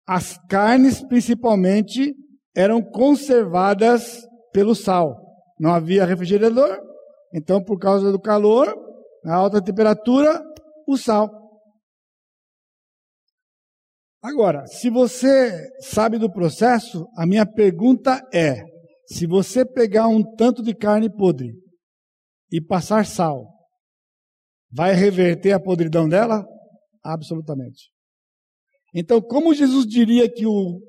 as 0.06 0.38
carnes, 0.48 1.02
principalmente, 1.02 2.14
eram 2.56 2.82
conservadas 2.82 4.26
pelo 4.52 4.74
sal. 4.74 5.14
Não 5.60 5.72
havia 5.72 6.06
refrigerador, 6.06 6.80
então, 7.34 7.62
por 7.62 7.78
causa 7.78 8.10
do 8.10 8.20
calor, 8.20 8.74
a 9.24 9.34
alta 9.34 9.62
temperatura, 9.62 10.42
o 10.86 10.96
sal. 10.96 11.30
Agora, 14.22 14.66
se 14.66 14.90
você 14.90 15.52
sabe 15.80 16.18
do 16.18 16.32
processo, 16.32 17.06
a 17.16 17.26
minha 17.26 17.46
pergunta 17.46 18.20
é: 18.32 18.64
se 19.06 19.26
você 19.26 19.64
pegar 19.64 20.08
um 20.08 20.22
tanto 20.36 20.62
de 20.62 20.74
carne 20.74 21.14
podre 21.14 21.52
e 22.50 22.60
passar 22.60 23.06
sal, 23.06 23.46
vai 24.70 24.94
reverter 24.94 25.52
a 25.52 25.60
podridão 25.60 26.08
dela? 26.08 26.44
Absolutamente. 27.02 27.90
Então, 28.94 29.20
como 29.20 29.54
Jesus 29.54 29.86
diria 29.86 30.30
que 30.30 30.46
o, 30.46 30.80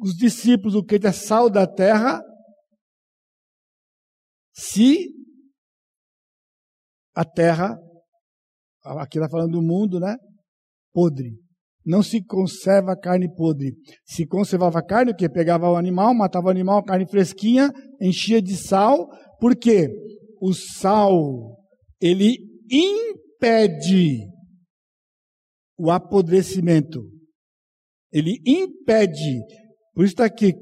os 0.00 0.14
discípulos, 0.14 0.74
o 0.74 0.84
que 0.84 0.98
é 1.06 1.12
sal 1.12 1.48
da 1.48 1.66
terra, 1.66 2.20
se 4.52 5.08
a 7.14 7.24
terra, 7.24 7.76
aqui 8.84 9.18
está 9.18 9.28
falando 9.28 9.52
do 9.52 9.62
mundo, 9.62 9.98
né? 9.98 10.16
Podre 10.92 11.46
não 11.86 12.02
se 12.02 12.20
conserva 12.20 12.96
carne 12.96 13.32
podre. 13.32 13.76
Se 14.04 14.26
conservava 14.26 14.82
carne, 14.82 15.12
o 15.12 15.14
que? 15.14 15.28
Pegava 15.28 15.70
o 15.70 15.76
animal, 15.76 16.12
matava 16.12 16.48
o 16.48 16.50
animal, 16.50 16.82
carne 16.82 17.06
fresquinha, 17.08 17.70
enchia 18.02 18.42
de 18.42 18.56
sal, 18.56 19.06
porque 19.40 19.88
o 20.40 20.52
sal, 20.52 21.56
ele 22.00 22.38
impede 22.70 24.26
o 25.78 25.90
apodrecimento. 25.90 27.02
Ele 28.12 28.40
impede. 28.46 29.40
Por 29.94 30.04
isso 30.04 30.12
está 30.12 30.24
aqui, 30.24 30.54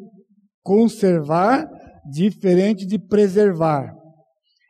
conservar 0.62 1.68
diferente 2.10 2.86
de 2.86 2.98
preservar. 2.98 3.94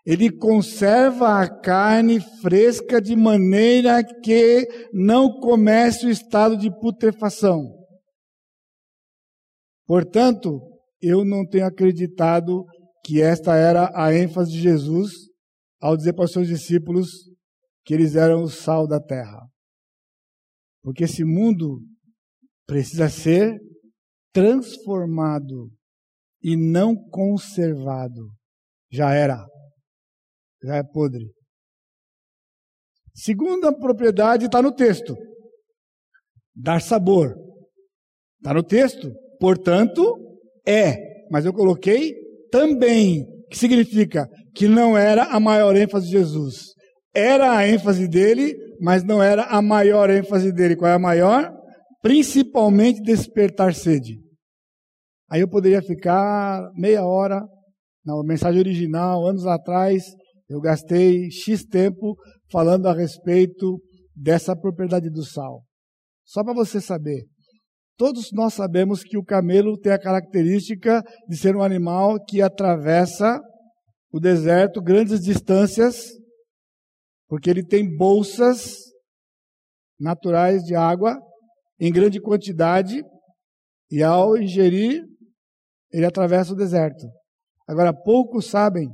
Ele 0.07 0.30
conserva 0.30 1.41
a 1.41 1.49
carne 1.49 2.20
fresca 2.43 3.01
de 3.01 3.16
maneira 3.16 4.05
que 4.22 4.68
não 4.93 5.41
comece 5.41 6.07
o 6.07 6.11
estado 6.11 6.59
de 6.59 6.70
putrefação. 6.78 7.72
Portanto, 9.87 10.61
eu 11.01 11.24
não 11.24 11.47
tenho 11.47 11.66
acreditado 11.66 12.64
que 13.03 13.20
esta 13.20 13.55
era 13.55 13.91
a 13.95 14.14
ênfase 14.14 14.53
de 14.53 14.61
Jesus 14.61 15.12
ao 15.85 15.99
dizer 15.99 16.14
para 16.14 16.24
os 16.24 16.32
seus 16.32 16.49
discípulos 16.49 17.11
que 17.85 17.93
eles 17.93 18.16
eram 18.16 18.45
o 18.45 18.49
sal 18.49 18.89
da 18.89 18.99
terra. 18.99 19.47
Porque 20.82 21.05
esse 21.05 21.22
mundo 21.22 21.82
precisa 22.66 23.11
ser 23.11 23.61
transformado 24.32 25.70
e 26.43 26.57
não 26.57 26.97
conservado. 27.11 28.30
Já 28.91 29.12
era 29.12 29.47
já 30.62 30.76
é 30.76 30.82
podre. 30.82 31.30
Segunda 33.14 33.70
propriedade 33.78 34.47
está 34.47 34.62
no 34.62 34.74
texto. 34.74 35.14
Dar 36.57 36.80
sabor. 36.80 37.35
Está 38.39 38.55
no 38.55 38.62
texto. 38.62 39.12
Portanto, 39.39 40.03
É, 40.66 40.97
mas 41.30 41.45
eu 41.45 41.53
coloquei 41.53 42.14
também, 42.51 43.22
que 43.51 43.59
significa 43.59 44.26
que 44.55 44.68
não 44.68 44.96
era 44.96 45.24
a 45.24 45.40
maior 45.40 45.76
ênfase 45.76 46.07
de 46.07 46.12
Jesus. 46.12 46.74
Era 47.14 47.57
a 47.57 47.68
ênfase 47.68 48.09
dele, 48.09 48.55
mas 48.80 49.05
não 49.05 49.22
era 49.22 49.44
a 49.44 49.61
maior 49.61 50.11
ênfase 50.11 50.52
dele. 50.52 50.76
Qual 50.76 50.90
é 50.90 50.94
a 50.94 50.98
maior? 50.98 51.52
Principalmente 52.02 53.02
despertar 53.02 53.74
sede. 53.74 54.20
Aí 55.30 55.40
eu 55.40 55.48
poderia 55.48 55.82
ficar 55.82 56.70
meia 56.74 57.05
hora 57.05 57.42
na 58.05 58.22
mensagem 58.22 58.61
original, 58.61 59.26
anos 59.26 59.46
atrás, 59.46 60.05
eu 60.48 60.61
gastei 60.61 61.30
X 61.30 61.64
tempo 61.64 62.16
falando 62.50 62.86
a 62.86 62.92
respeito 62.92 63.80
dessa 64.14 64.55
propriedade 64.55 65.09
do 65.09 65.24
sal. 65.24 65.64
Só 66.24 66.44
para 66.44 66.52
você 66.52 66.80
saber, 66.80 67.24
todos 67.96 68.30
nós 68.32 68.52
sabemos 68.52 69.02
que 69.02 69.16
o 69.16 69.24
camelo 69.24 69.78
tem 69.78 69.92
a 69.92 69.98
característica 69.98 71.02
de 71.28 71.36
ser 71.36 71.57
um 71.57 71.62
animal 71.62 72.22
que 72.22 72.42
atravessa 72.42 73.40
o 74.15 74.21
deserto 74.21 74.81
grandes 74.81 75.21
distâncias, 75.21 75.97
porque 77.27 77.51
ele 77.51 77.67
tem 77.67 77.97
bolsas 77.97 78.77
naturais 79.99 80.62
de 80.62 80.77
água 80.77 81.21
em 81.81 81.93
grande 81.93 82.21
quantidade 82.21 83.03
e 83.91 84.05
ao 84.05 84.37
ingerir, 84.37 85.03
ele 85.93 86.07
atravessa 86.07 86.53
o 86.53 86.57
deserto. 86.57 87.05
Agora, 87.67 87.93
poucos 87.93 88.47
sabem 88.47 88.89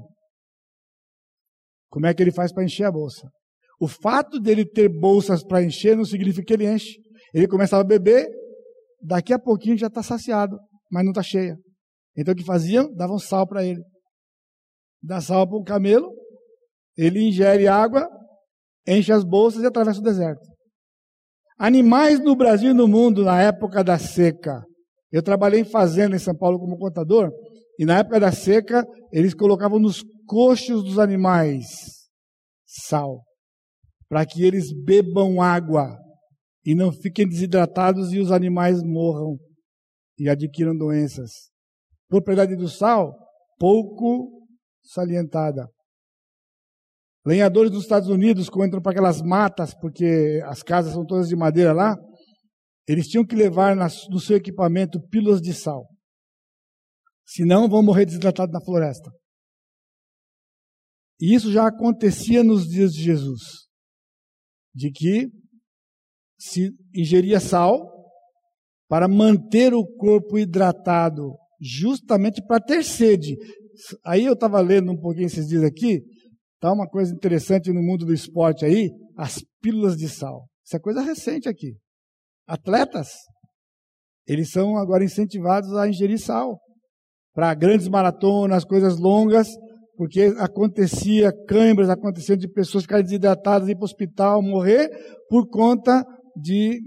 como 1.90 2.06
é 2.06 2.14
que 2.14 2.22
ele 2.22 2.32
faz 2.32 2.50
para 2.50 2.64
encher 2.64 2.84
a 2.84 2.90
bolsa. 2.90 3.28
O 3.78 3.86
fato 3.86 4.40
dele 4.40 4.64
ter 4.64 4.88
bolsas 4.88 5.44
para 5.44 5.62
encher 5.62 5.98
não 5.98 6.04
significa 6.06 6.46
que 6.46 6.54
ele 6.54 6.72
enche. 6.72 6.98
Ele 7.34 7.46
começava 7.46 7.82
a 7.82 7.86
beber, 7.86 8.26
daqui 9.02 9.34
a 9.34 9.38
pouquinho 9.38 9.76
já 9.76 9.88
está 9.88 10.02
saciado, 10.02 10.58
mas 10.90 11.04
não 11.04 11.10
está 11.10 11.22
cheia. 11.22 11.58
Então 12.16 12.32
o 12.32 12.36
que 12.36 12.42
faziam? 12.42 12.90
Davam 12.94 13.18
sal 13.18 13.46
para 13.46 13.62
ele. 13.62 13.82
Dá 15.02 15.20
sal 15.20 15.48
para 15.48 15.56
o 15.56 15.64
camelo, 15.64 16.12
ele 16.96 17.28
ingere 17.28 17.66
água, 17.66 18.08
enche 18.86 19.12
as 19.12 19.24
bolsas 19.24 19.62
e 19.62 19.66
atravessa 19.66 20.00
o 20.00 20.04
deserto. 20.04 20.46
Animais 21.58 22.20
no 22.20 22.36
Brasil 22.36 22.70
e 22.70 22.74
no 22.74 22.88
mundo 22.88 23.24
na 23.24 23.40
época 23.40 23.82
da 23.84 23.98
seca. 23.98 24.62
Eu 25.12 25.22
trabalhei 25.22 25.60
em 25.60 25.64
fazenda 25.64 26.16
em 26.16 26.18
São 26.18 26.36
Paulo 26.36 26.58
como 26.58 26.78
contador, 26.78 27.30
e 27.78 27.84
na 27.84 27.98
época 27.98 28.20
da 28.20 28.30
seca, 28.30 28.86
eles 29.12 29.34
colocavam 29.34 29.78
nos 29.78 30.02
coxos 30.26 30.84
dos 30.84 30.98
animais 30.98 31.66
sal, 32.66 33.22
para 34.08 34.24
que 34.24 34.44
eles 34.44 34.72
bebam 34.84 35.42
água 35.42 35.98
e 36.64 36.74
não 36.74 36.92
fiquem 36.92 37.26
desidratados 37.26 38.12
e 38.12 38.18
os 38.18 38.30
animais 38.30 38.82
morram 38.82 39.38
e 40.18 40.28
adquiram 40.28 40.76
doenças. 40.76 41.30
Propriedade 42.08 42.54
do 42.54 42.68
sal, 42.68 43.16
pouco 43.58 44.39
salientada. 44.92 45.68
Lenhadores 47.24 47.70
dos 47.70 47.82
Estados 47.82 48.08
Unidos, 48.08 48.48
quando 48.48 48.68
entram 48.68 48.82
para 48.82 48.92
aquelas 48.92 49.20
matas, 49.20 49.74
porque 49.74 50.42
as 50.46 50.62
casas 50.62 50.94
são 50.94 51.04
todas 51.04 51.28
de 51.28 51.36
madeira 51.36 51.72
lá, 51.72 51.96
eles 52.88 53.06
tinham 53.06 53.24
que 53.24 53.36
levar 53.36 53.76
no 53.76 54.18
seu 54.18 54.36
equipamento 54.36 55.00
pílulas 55.08 55.40
de 55.40 55.52
sal. 55.52 55.86
Senão 57.26 57.68
vão 57.68 57.82
morrer 57.82 58.06
desidratados 58.06 58.52
na 58.52 58.64
floresta. 58.64 59.10
E 61.20 61.34
isso 61.34 61.52
já 61.52 61.68
acontecia 61.68 62.42
nos 62.42 62.66
dias 62.66 62.92
de 62.92 63.02
Jesus, 63.02 63.68
de 64.74 64.90
que 64.90 65.28
se 66.38 66.70
ingeria 66.94 67.38
sal 67.38 67.86
para 68.88 69.06
manter 69.06 69.74
o 69.74 69.86
corpo 69.86 70.38
hidratado, 70.38 71.36
justamente 71.60 72.42
para 72.44 72.58
ter 72.58 72.82
sede. 72.82 73.36
Aí 74.04 74.24
eu 74.24 74.34
estava 74.34 74.60
lendo 74.60 74.92
um 74.92 75.00
pouquinho 75.00 75.26
esses 75.26 75.46
dias 75.46 75.62
aqui, 75.62 76.02
tá 76.60 76.72
uma 76.72 76.88
coisa 76.88 77.12
interessante 77.12 77.72
no 77.72 77.82
mundo 77.82 78.04
do 78.04 78.14
esporte 78.14 78.64
aí, 78.64 78.90
as 79.16 79.42
pílulas 79.60 79.96
de 79.96 80.08
sal. 80.08 80.46
Isso 80.64 80.76
é 80.76 80.80
coisa 80.80 81.00
recente 81.00 81.48
aqui. 81.48 81.74
Atletas, 82.46 83.08
eles 84.26 84.50
são 84.50 84.76
agora 84.76 85.04
incentivados 85.04 85.72
a 85.74 85.88
ingerir 85.88 86.18
sal 86.18 86.58
para 87.34 87.54
grandes 87.54 87.88
maratonas, 87.88 88.64
coisas 88.64 88.98
longas, 88.98 89.48
porque 89.96 90.32
acontecia 90.38 91.32
câimbras, 91.46 91.88
aconteciam 91.88 92.36
de 92.36 92.48
pessoas 92.48 92.84
ficarem 92.84 93.04
desidratadas, 93.04 93.68
ir 93.68 93.74
para 93.74 93.82
o 93.82 93.84
hospital, 93.84 94.42
morrer, 94.42 94.88
por 95.28 95.48
conta 95.48 96.04
de 96.36 96.80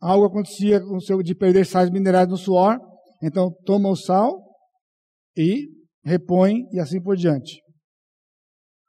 algo 0.00 0.26
acontecia 0.26 0.80
com 0.80 0.98
seu, 1.00 1.22
de 1.22 1.34
perder 1.34 1.64
sais 1.64 1.90
minerais 1.90 2.28
no 2.28 2.36
suor. 2.36 2.78
Então, 3.22 3.50
toma 3.64 3.88
o 3.88 3.96
sal 3.96 4.51
e 5.36 5.68
repõe 6.04 6.68
e 6.72 6.80
assim 6.80 7.00
por 7.00 7.16
diante. 7.16 7.62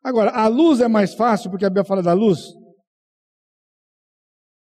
Agora, 0.04 0.32
a 0.32 0.48
luz 0.48 0.82
é 0.82 0.88
mais 0.88 1.14
fácil, 1.14 1.50
porque 1.50 1.66
a 1.66 1.70
Bíblia 1.70 1.86
fala 1.86 2.04
da 2.04 2.14
luz. 2.14 2.39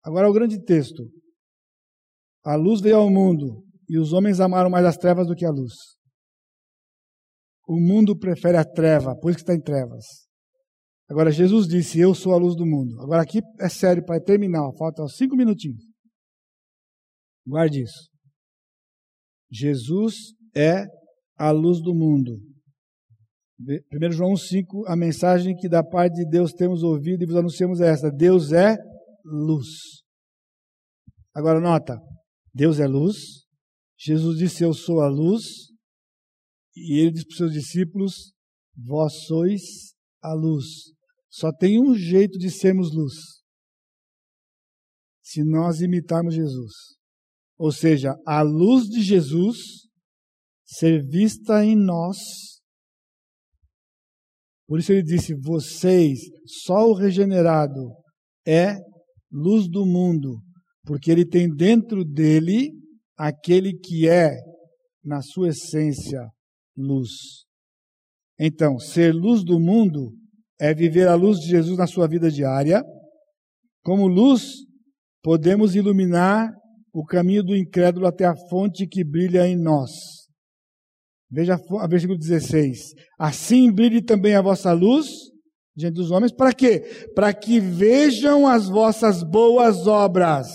Agora, 0.03 0.29
o 0.29 0.33
grande 0.33 0.63
texto. 0.63 1.03
A 2.43 2.55
luz 2.55 2.79
veio 2.79 2.97
ao 2.97 3.09
mundo 3.09 3.63
e 3.89 3.97
os 3.97 4.13
homens 4.13 4.39
amaram 4.39 4.69
mais 4.69 4.85
as 4.85 4.97
trevas 4.97 5.27
do 5.27 5.35
que 5.35 5.45
a 5.45 5.49
luz 5.49 5.73
o 7.67 7.79
mundo 7.79 8.17
prefere 8.17 8.57
a 8.57 8.65
treva, 8.65 9.15
por 9.15 9.29
isso 9.29 9.37
que 9.37 9.43
está 9.43 9.55
em 9.55 9.61
trevas. 9.61 10.05
Agora, 11.09 11.31
Jesus 11.31 11.67
disse: 11.67 11.99
Eu 11.99 12.13
sou 12.13 12.33
a 12.33 12.37
luz 12.37 12.55
do 12.55 12.65
mundo. 12.65 12.99
Agora, 13.01 13.21
aqui 13.21 13.39
é 13.59 13.69
sério, 13.69 14.03
para 14.03 14.21
terminar, 14.21 14.71
faltam 14.77 15.07
cinco 15.07 15.35
minutinhos. 15.35 15.83
Guarde 17.45 17.83
isso. 17.83 18.09
Jesus 19.51 20.15
é 20.55 20.85
a 21.37 21.51
luz 21.51 21.81
do 21.81 21.93
mundo. 21.93 22.39
1 23.59 24.11
João 24.11 24.35
5, 24.35 24.85
a 24.87 24.95
mensagem 24.95 25.55
que 25.55 25.69
da 25.69 25.83
parte 25.83 26.15
de 26.15 26.29
Deus 26.29 26.51
temos 26.51 26.83
ouvido 26.83 27.23
e 27.23 27.25
vos 27.25 27.35
anunciamos 27.35 27.79
é 27.79 27.89
esta: 27.89 28.11
Deus 28.11 28.51
é 28.51 28.75
luz. 29.23 29.67
Agora, 31.33 31.59
nota: 31.59 31.97
Deus 32.53 32.79
é 32.79 32.87
luz. 32.87 33.15
Jesus 33.97 34.37
disse: 34.37 34.63
Eu 34.63 34.73
sou 34.73 35.01
a 35.01 35.07
luz. 35.07 35.43
E 36.75 36.99
ele 36.99 37.11
diz 37.11 37.23
para 37.23 37.31
os 37.31 37.37
seus 37.37 37.53
discípulos: 37.53 38.33
Vós 38.75 39.25
sois 39.25 39.61
a 40.21 40.33
luz. 40.33 40.65
Só 41.29 41.51
tem 41.51 41.81
um 41.81 41.95
jeito 41.95 42.37
de 42.37 42.49
sermos 42.49 42.93
luz: 42.93 43.13
se 45.23 45.43
nós 45.43 45.81
imitarmos 45.81 46.33
Jesus. 46.33 46.73
Ou 47.57 47.71
seja, 47.71 48.15
a 48.25 48.41
luz 48.41 48.85
de 48.85 49.01
Jesus 49.01 49.84
ser 50.77 51.01
vista 51.01 51.63
em 51.63 51.75
nós. 51.75 52.17
Por 54.67 54.79
isso 54.79 54.91
ele 54.91 55.03
disse: 55.03 55.33
Vocês, 55.35 56.19
só 56.63 56.89
o 56.89 56.93
regenerado, 56.93 57.93
é 58.45 58.75
luz 59.31 59.67
do 59.69 59.85
mundo, 59.85 60.41
porque 60.83 61.11
ele 61.11 61.25
tem 61.25 61.49
dentro 61.49 62.03
dele 62.03 62.71
aquele 63.17 63.73
que 63.73 64.07
é, 64.07 64.35
na 65.03 65.21
sua 65.21 65.49
essência, 65.49 66.27
luz. 66.75 67.11
Então, 68.39 68.77
ser 68.79 69.13
luz 69.13 69.43
do 69.43 69.59
mundo 69.59 70.13
é 70.59 70.73
viver 70.73 71.07
a 71.07 71.15
luz 71.15 71.39
de 71.39 71.47
Jesus 71.47 71.77
na 71.77 71.87
sua 71.87 72.07
vida 72.07 72.29
diária. 72.29 72.83
Como 73.81 74.07
luz, 74.07 74.65
podemos 75.21 75.75
iluminar 75.75 76.49
o 76.93 77.05
caminho 77.05 77.43
do 77.43 77.55
incrédulo 77.55 78.07
até 78.07 78.25
a 78.25 78.35
fonte 78.49 78.87
que 78.87 79.03
brilha 79.03 79.47
em 79.47 79.55
nós. 79.55 80.24
Veja 81.35 81.59
a 81.81 81.87
versículo 81.87 82.17
16. 82.17 82.93
Assim 83.19 83.69
brilhe 83.69 84.01
também 84.01 84.35
a 84.35 84.41
vossa 84.41 84.71
luz 84.71 85.07
diante 85.75 85.95
dos 85.95 86.09
homens, 86.09 86.31
para 86.31 86.53
quê? 86.53 87.09
Para 87.13 87.33
que 87.33 87.59
vejam 87.59 88.47
as 88.47 88.69
vossas 88.69 89.21
boas 89.21 89.85
obras. 89.85 90.47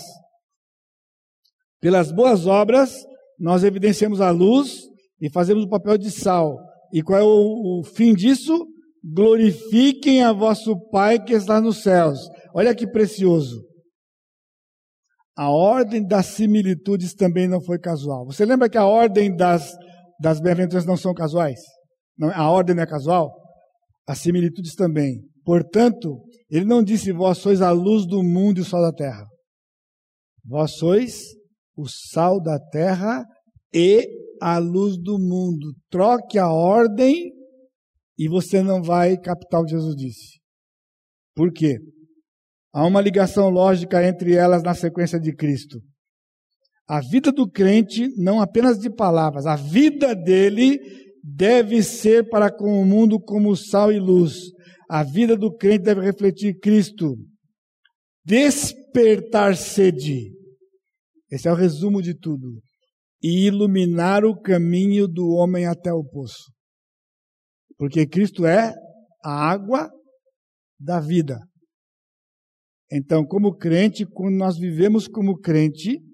Pelas 1.79 2.11
boas 2.11 2.47
obras, 2.47 2.95
nós 3.39 3.63
evidenciamos 3.63 4.19
a 4.19 4.31
luz 4.31 4.79
e 5.21 5.29
fazemos 5.29 5.63
o 5.63 5.69
papel 5.69 5.97
de 5.99 6.09
sal. 6.09 6.57
E 6.91 7.03
qual 7.03 7.19
é 7.19 7.23
o, 7.23 7.79
o 7.79 7.83
fim 7.83 8.15
disso? 8.15 8.65
Glorifiquem 9.03 10.23
a 10.23 10.33
vosso 10.33 10.75
Pai 10.89 11.23
que 11.23 11.33
está 11.33 11.61
nos 11.61 11.83
céus. 11.83 12.19
Olha 12.55 12.73
que 12.73 12.87
precioso. 12.87 13.63
A 15.37 15.49
ordem 15.49 16.05
das 16.05 16.27
similitudes 16.27 17.13
também 17.13 17.47
não 17.47 17.61
foi 17.61 17.79
casual. 17.79 18.25
Você 18.25 18.43
lembra 18.43 18.69
que 18.69 18.77
a 18.77 18.85
ordem 18.85 19.35
das, 19.35 19.71
das 20.21 20.39
bem-aventuranças 20.39 20.87
não 20.87 20.95
são 20.95 21.13
casuais? 21.13 21.59
Não, 22.17 22.29
a 22.29 22.49
ordem 22.49 22.75
não 22.75 22.83
é 22.83 22.87
casual? 22.87 23.31
As 24.07 24.19
similitudes 24.19 24.75
também. 24.75 25.19
Portanto, 25.43 26.23
ele 26.49 26.65
não 26.65 26.83
disse, 26.83 27.11
vós 27.11 27.39
sois 27.39 27.61
a 27.61 27.71
luz 27.71 28.05
do 28.05 28.21
mundo 28.21 28.59
e 28.59 28.61
o 28.61 28.65
sal 28.65 28.81
da 28.81 28.93
terra. 28.93 29.25
Vós 30.45 30.77
sois 30.77 31.21
o 31.75 31.87
sal 31.87 32.39
da 32.39 32.59
terra 32.59 33.25
e 33.73 34.07
a 34.39 34.59
luz 34.59 34.95
do 34.97 35.17
mundo. 35.17 35.73
Troque 35.89 36.37
a 36.37 36.51
ordem 36.51 37.31
e 38.17 38.29
você 38.29 38.61
não 38.61 38.83
vai 38.83 39.17
captar 39.17 39.61
o 39.61 39.65
que 39.65 39.71
Jesus 39.71 39.95
disse. 39.95 40.39
Por 41.35 41.51
quê? 41.51 41.79
Há 42.73 42.85
uma 42.85 43.01
ligação 43.01 43.49
lógica 43.49 44.05
entre 44.07 44.35
elas 44.35 44.61
na 44.61 44.75
sequência 44.75 45.19
de 45.19 45.33
Cristo. 45.35 45.79
A 46.91 46.99
vida 46.99 47.31
do 47.31 47.49
crente, 47.49 48.09
não 48.17 48.41
apenas 48.41 48.77
de 48.77 48.89
palavras, 48.89 49.45
a 49.45 49.55
vida 49.55 50.13
dele 50.13 50.77
deve 51.23 51.81
ser 51.81 52.27
para 52.27 52.51
com 52.51 52.81
o 52.81 52.85
mundo 52.85 53.17
como 53.17 53.55
sal 53.55 53.93
e 53.93 53.97
luz. 53.97 54.51
A 54.89 55.01
vida 55.01 55.37
do 55.37 55.55
crente 55.55 55.85
deve 55.85 56.01
refletir 56.01 56.59
Cristo. 56.59 57.15
Despertar 58.25 59.55
sede. 59.55 60.33
Esse 61.31 61.47
é 61.47 61.51
o 61.53 61.55
resumo 61.55 62.01
de 62.01 62.13
tudo. 62.13 62.61
E 63.23 63.47
iluminar 63.47 64.25
o 64.25 64.37
caminho 64.37 65.07
do 65.07 65.29
homem 65.29 65.65
até 65.65 65.93
o 65.93 66.03
poço. 66.03 66.51
Porque 67.77 68.05
Cristo 68.05 68.45
é 68.45 68.73
a 69.23 69.49
água 69.49 69.89
da 70.77 70.99
vida. 70.99 71.39
Então, 72.91 73.25
como 73.25 73.55
crente, 73.55 74.05
quando 74.05 74.35
nós 74.35 74.57
vivemos 74.57 75.07
como 75.07 75.39
crente, 75.39 76.10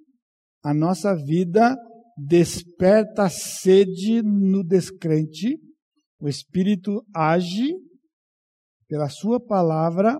a 0.67 0.73
nossa 0.73 1.15
vida 1.15 1.77
desperta 2.17 3.29
sede 3.29 4.21
no 4.21 4.65
descrente, 4.65 5.57
o 6.19 6.27
Espírito 6.27 7.05
age 7.15 7.73
pela 8.85 9.07
Sua 9.07 9.39
palavra, 9.39 10.19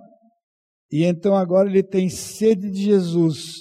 e 0.89 1.03
então 1.03 1.35
agora 1.35 1.69
ele 1.69 1.83
tem 1.83 2.07
sede 2.07 2.71
de 2.71 2.81
Jesus, 2.81 3.55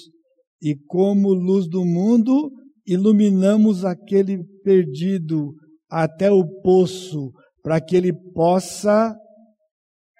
e 0.61 0.77
como 0.87 1.33
luz 1.33 1.67
do 1.67 1.83
mundo, 1.83 2.53
iluminamos 2.85 3.83
aquele 3.83 4.41
perdido 4.63 5.53
até 5.91 6.31
o 6.31 6.47
poço, 6.61 7.33
para 7.61 7.81
que 7.81 7.97
ele 7.97 8.13
possa 8.33 9.13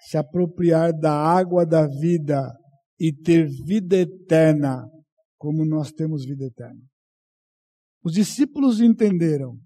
se 0.01 0.17
apropriar 0.17 0.91
da 0.91 1.13
água 1.13 1.65
da 1.65 1.87
vida 1.87 2.45
e 2.99 3.13
ter 3.13 3.47
vida 3.65 3.95
eterna, 3.95 4.83
como 5.37 5.65
nós 5.65 5.91
temos 5.91 6.25
vida 6.25 6.45
eterna. 6.45 6.81
Os 8.03 8.13
discípulos 8.13 8.81
entenderam 8.81 9.57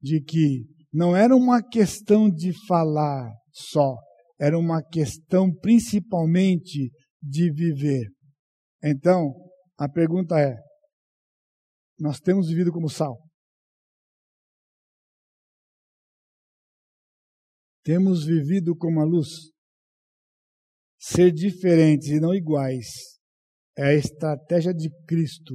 de 0.00 0.22
que 0.22 0.66
não 0.92 1.16
era 1.16 1.34
uma 1.34 1.62
questão 1.62 2.30
de 2.30 2.52
falar 2.66 3.30
só, 3.52 3.96
era 4.38 4.58
uma 4.58 4.82
questão 4.82 5.52
principalmente 5.52 6.90
de 7.22 7.52
viver. 7.52 8.08
Então, 8.82 9.34
a 9.76 9.88
pergunta 9.88 10.38
é: 10.38 10.56
nós 11.98 12.20
temos 12.20 12.48
vivido 12.48 12.72
como 12.72 12.88
sal? 12.88 13.18
Temos 17.82 18.24
vivido 18.24 18.76
como 18.76 19.00
a 19.00 19.04
luz? 19.04 19.50
Ser 21.00 21.32
diferentes 21.32 22.08
e 22.08 22.20
não 22.20 22.34
iguais 22.34 23.17
é 23.78 23.90
a 23.90 23.94
estratégia 23.94 24.74
de 24.74 24.90
Cristo 25.06 25.54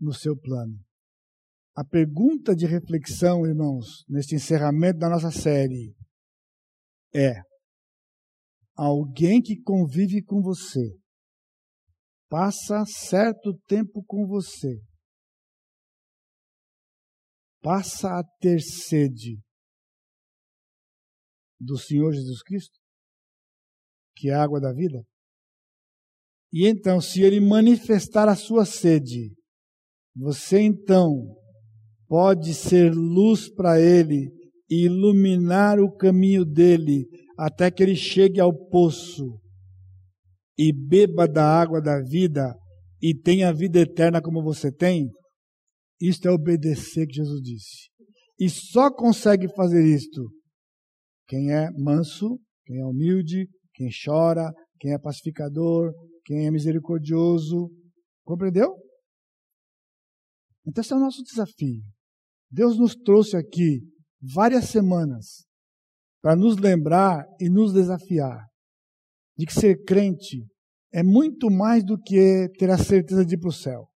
no 0.00 0.14
seu 0.14 0.34
plano. 0.34 0.82
A 1.76 1.84
pergunta 1.84 2.56
de 2.56 2.64
reflexão, 2.64 3.46
irmãos, 3.46 4.06
neste 4.08 4.34
encerramento 4.34 4.98
da 4.98 5.10
nossa 5.10 5.30
série 5.30 5.94
é: 7.14 7.34
alguém 8.74 9.42
que 9.42 9.60
convive 9.60 10.22
com 10.24 10.40
você, 10.40 10.96
passa 12.26 12.86
certo 12.86 13.54
tempo 13.66 14.02
com 14.06 14.26
você, 14.26 14.80
passa 17.60 18.08
a 18.18 18.24
ter 18.40 18.60
sede 18.60 19.38
do 21.60 21.76
Senhor 21.76 22.12
Jesus 22.12 22.42
Cristo, 22.42 22.78
que 24.16 24.30
é 24.30 24.34
a 24.34 24.42
água 24.42 24.58
da 24.58 24.72
vida? 24.72 25.06
E 26.52 26.66
então, 26.66 27.00
se 27.00 27.22
ele 27.22 27.40
manifestar 27.40 28.28
a 28.28 28.34
sua 28.34 28.64
sede, 28.64 29.32
você 30.14 30.60
então 30.60 31.34
pode 32.06 32.52
ser 32.52 32.92
luz 32.92 33.48
para 33.48 33.80
ele 33.80 34.30
e 34.68 34.84
iluminar 34.84 35.80
o 35.80 35.90
caminho 35.90 36.44
dele 36.44 37.06
até 37.38 37.70
que 37.70 37.82
ele 37.82 37.96
chegue 37.96 38.38
ao 38.38 38.52
poço 38.68 39.40
e 40.58 40.72
beba 40.72 41.26
da 41.26 41.44
água 41.44 41.80
da 41.80 42.00
vida 42.02 42.54
e 43.00 43.14
tenha 43.14 43.48
a 43.48 43.52
vida 43.52 43.80
eterna 43.80 44.20
como 44.20 44.42
você 44.42 44.70
tem, 44.70 45.10
isto 46.00 46.28
é 46.28 46.30
obedecer 46.30 47.06
que 47.06 47.14
Jesus 47.14 47.40
disse. 47.40 47.88
E 48.38 48.48
só 48.50 48.90
consegue 48.92 49.48
fazer 49.54 49.84
isto 49.84 50.30
quem 51.26 51.50
é 51.52 51.70
manso, 51.72 52.38
quem 52.66 52.80
é 52.80 52.84
humilde, 52.84 53.48
quem 53.74 53.88
chora, 54.04 54.52
quem 54.78 54.92
é 54.92 54.98
pacificador, 54.98 55.92
quem 56.24 56.46
é 56.46 56.50
misericordioso. 56.50 57.70
Compreendeu? 58.24 58.76
Então 60.66 60.80
esse 60.80 60.92
é 60.92 60.96
o 60.96 61.00
nosso 61.00 61.22
desafio. 61.22 61.82
Deus 62.50 62.78
nos 62.78 62.94
trouxe 62.94 63.36
aqui 63.36 63.80
várias 64.20 64.66
semanas 64.66 65.44
para 66.22 66.36
nos 66.36 66.56
lembrar 66.56 67.24
e 67.40 67.48
nos 67.48 67.72
desafiar 67.72 68.46
de 69.36 69.46
que 69.46 69.52
ser 69.52 69.82
crente 69.82 70.46
é 70.92 71.02
muito 71.02 71.50
mais 71.50 71.82
do 71.82 71.98
que 71.98 72.48
ter 72.58 72.70
a 72.70 72.78
certeza 72.78 73.24
de 73.24 73.34
ir 73.34 73.38
para 73.38 73.48
o 73.48 73.52
céu. 73.52 73.88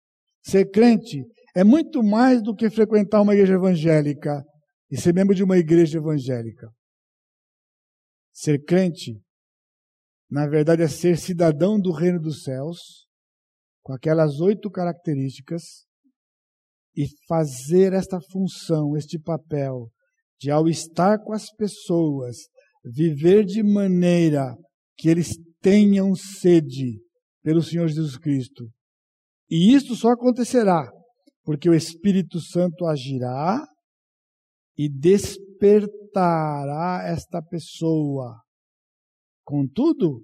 Ser 0.42 0.70
crente 0.70 1.24
é 1.54 1.64
muito 1.64 2.02
mais 2.02 2.42
do 2.42 2.54
que 2.54 2.70
frequentar 2.70 3.20
uma 3.20 3.34
igreja 3.34 3.54
evangélica 3.54 4.42
e 4.90 4.96
ser 5.00 5.12
membro 5.12 5.34
de 5.34 5.42
uma 5.42 5.58
igreja 5.58 5.98
evangélica. 5.98 6.68
Ser 8.32 8.62
crente, 8.64 9.20
na 10.34 10.48
verdade, 10.48 10.82
é 10.82 10.88
ser 10.88 11.16
cidadão 11.16 11.78
do 11.78 11.92
reino 11.92 12.20
dos 12.20 12.42
céus, 12.42 13.06
com 13.84 13.92
aquelas 13.92 14.40
oito 14.40 14.68
características, 14.68 15.62
e 16.96 17.06
fazer 17.28 17.92
esta 17.92 18.18
função, 18.32 18.96
este 18.96 19.16
papel, 19.16 19.92
de 20.40 20.50
ao 20.50 20.66
estar 20.66 21.20
com 21.22 21.32
as 21.32 21.52
pessoas, 21.54 22.36
viver 22.84 23.44
de 23.44 23.62
maneira 23.62 24.56
que 24.96 25.08
eles 25.08 25.36
tenham 25.62 26.16
sede 26.16 27.00
pelo 27.40 27.62
Senhor 27.62 27.86
Jesus 27.86 28.16
Cristo. 28.16 28.68
E 29.48 29.72
isto 29.72 29.94
só 29.94 30.08
acontecerá 30.08 30.90
porque 31.44 31.70
o 31.70 31.74
Espírito 31.74 32.40
Santo 32.40 32.86
agirá 32.86 33.64
e 34.76 34.88
despertará 34.88 35.44
esta 37.06 37.40
pessoa. 37.40 38.43
Contudo, 39.44 40.22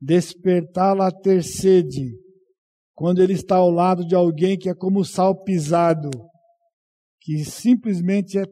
despertá-la 0.00 1.08
a 1.08 1.12
ter 1.12 1.42
sede 1.42 2.16
quando 2.94 3.22
ele 3.22 3.32
está 3.32 3.56
ao 3.56 3.70
lado 3.70 4.04
de 4.06 4.14
alguém 4.14 4.58
que 4.58 4.68
é 4.68 4.74
como 4.74 5.04
sal 5.04 5.42
pisado, 5.42 6.10
que 7.20 7.44
simplesmente 7.44 8.38
é 8.38 8.44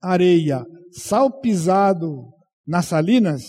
areia. 0.00 0.64
Sal 0.92 1.40
pisado 1.40 2.32
nas 2.66 2.86
salinas, 2.86 3.42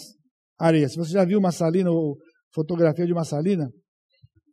areia. 0.59 0.89
Se 0.89 0.97
você 0.97 1.11
já 1.11 1.25
viu 1.25 1.39
uma 1.39 1.51
salina 1.51 1.91
ou 1.91 2.17
fotografia 2.53 3.05
de 3.05 3.13
uma 3.13 3.23
salina, 3.23 3.69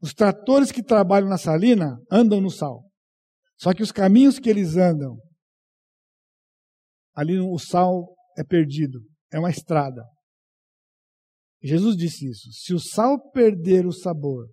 os 0.03 0.15
tratores 0.15 0.73
que 0.73 0.83
trabalham 0.83 1.29
na 1.29 1.39
salina 1.39 1.99
andam 2.11 2.41
no 2.41 2.51
sal. 2.51 2.83
Só 3.59 3.75
que 3.75 3.83
os 3.83 3.93
caminhos 3.93 4.39
que 4.39 4.49
eles 4.49 4.77
andam, 4.77 5.19
ali 7.15 7.39
o 7.39 7.59
sal 7.59 8.15
é 8.39 8.45
perdido, 8.45 9.01
é 9.33 9.39
uma 9.39 9.51
estrada. 9.51 10.03
Jesus 11.63 11.97
disse 11.97 12.29
isso. 12.29 12.51
Se 12.53 12.73
o 12.73 12.79
sal 12.79 13.31
perder 13.33 13.87
o 13.87 13.93
sabor, 13.93 14.49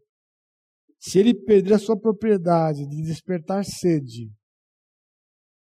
se 1.00 1.20
ele 1.20 1.34
perder 1.34 1.76
a 1.76 1.80
sua 1.80 1.98
propriedade 1.98 2.86
de 2.88 3.02
despertar 3.04 3.64
sede 3.64 4.32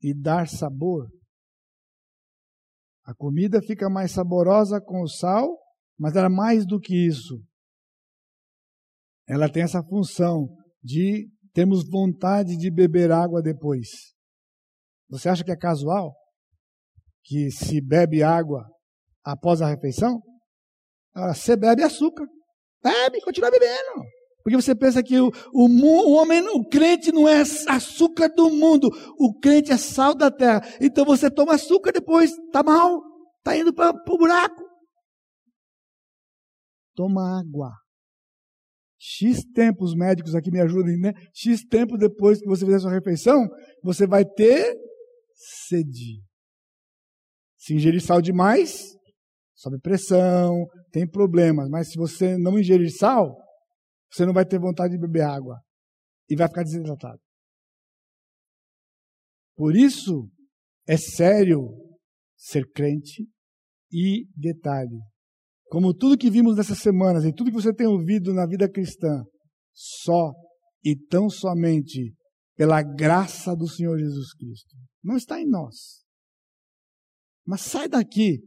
e 0.02 0.14
dar 0.14 0.48
sabor, 0.48 1.10
a 3.04 3.16
comida 3.16 3.62
fica 3.62 3.90
mais 3.90 4.12
saborosa 4.12 4.80
com 4.80 5.02
o 5.02 5.08
sal, 5.08 5.58
mas 5.98 6.16
era 6.16 6.30
mais 6.30 6.66
do 6.66 6.80
que 6.80 6.96
isso. 6.96 7.44
Ela 9.28 9.50
tem 9.50 9.64
essa 9.64 9.84
função 9.84 10.48
de 10.84 11.30
termos 11.54 11.88
vontade 11.90 12.56
de 12.58 12.70
beber 12.70 13.12
água 13.12 13.42
depois. 13.42 13.88
Você 15.10 15.30
acha 15.30 15.44
que 15.44 15.52
é 15.52 15.58
casual 15.58 16.16
que 17.24 17.50
se 17.52 17.82
bebe 17.82 18.24
água 18.24 18.66
após 19.24 19.62
a 19.62 19.68
refeição? 19.68 20.22
Agora, 21.14 21.34
você 21.34 21.56
bebe 21.56 21.84
açúcar. 21.84 22.26
Bebe, 22.84 23.22
continua 23.22 23.52
bebendo. 23.52 24.04
Porque 24.44 24.56
você 24.56 24.74
pensa 24.74 25.04
que 25.04 25.20
o, 25.20 25.32
o, 25.54 25.68
o, 25.68 26.14
homem, 26.14 26.42
o 26.48 26.68
crente 26.68 27.12
não 27.12 27.28
é 27.28 27.42
açúcar 27.42 28.28
do 28.30 28.50
mundo, 28.50 28.90
o 29.20 29.40
crente 29.40 29.72
é 29.72 29.78
sal 29.78 30.16
da 30.16 30.32
terra. 30.32 30.62
Então 30.82 31.06
você 31.06 31.30
toma 31.30 31.54
açúcar 31.54 31.92
depois, 31.92 32.32
tá 32.52 32.64
mal, 32.64 33.02
tá 33.44 33.56
indo 33.56 33.74
para 33.74 33.92
o 33.92 34.18
buraco. 34.18 34.64
Toma 36.96 37.40
água. 37.40 37.72
X 39.00 39.44
tempo, 39.54 39.84
os 39.84 39.96
médicos 39.96 40.36
aqui 40.36 40.52
me 40.52 40.62
ajudem, 40.62 40.98
né? 41.00 41.14
X 41.34 41.64
tempo 41.66 41.98
depois 41.98 42.40
que 42.40 42.48
você 42.48 42.66
fizer 42.66 42.80
sua 42.80 42.92
refeição, 42.92 43.48
você 43.84 44.06
vai 44.06 44.24
ter 44.24 44.76
sede. 45.68 46.22
Se 47.58 47.74
ingerir 47.76 48.02
sal 48.02 48.22
demais, 48.22 48.96
sobe 49.62 49.80
pressão, 49.80 50.66
tem 50.92 51.08
problemas. 51.08 51.70
Mas 51.70 51.92
se 51.92 51.98
você 51.98 52.38
não 52.38 52.58
ingerir 52.58 52.92
sal, 52.92 53.38
você 54.12 54.26
não 54.26 54.34
vai 54.34 54.46
ter 54.46 54.60
vontade 54.60 54.94
de 54.94 55.00
beber 55.00 55.22
água 55.22 55.62
e 56.28 56.36
vai 56.36 56.48
ficar 56.48 56.64
desidratado. 56.64 57.20
Por 59.56 59.76
isso 59.76 60.28
é 60.88 60.98
sério 60.98 61.60
ser 62.36 62.70
crente 62.72 63.28
e 63.92 64.26
detalhe. 64.36 65.00
Como 65.66 65.94
tudo 65.94 66.18
que 66.18 66.32
vimos 66.32 66.58
nessas 66.58 66.80
semanas 66.80 67.24
e 67.24 67.32
tudo 67.32 67.52
que 67.52 67.62
você 67.62 67.74
tem 67.74 67.88
ouvido 67.88 68.34
na 68.34 68.48
vida 68.48 68.70
cristã, 68.70 69.24
só 69.74 70.34
e 70.84 70.96
tão 70.96 71.30
somente 71.30 72.14
pela 72.58 72.82
graça 72.82 73.56
do 73.56 73.68
Senhor 73.68 73.98
Jesus 73.98 74.34
Cristo. 74.34 74.76
Não 75.04 75.16
está 75.16 75.40
em 75.40 75.48
nós. 75.48 76.04
Mas 77.46 77.62
sai 77.62 77.88
daqui 77.88 78.40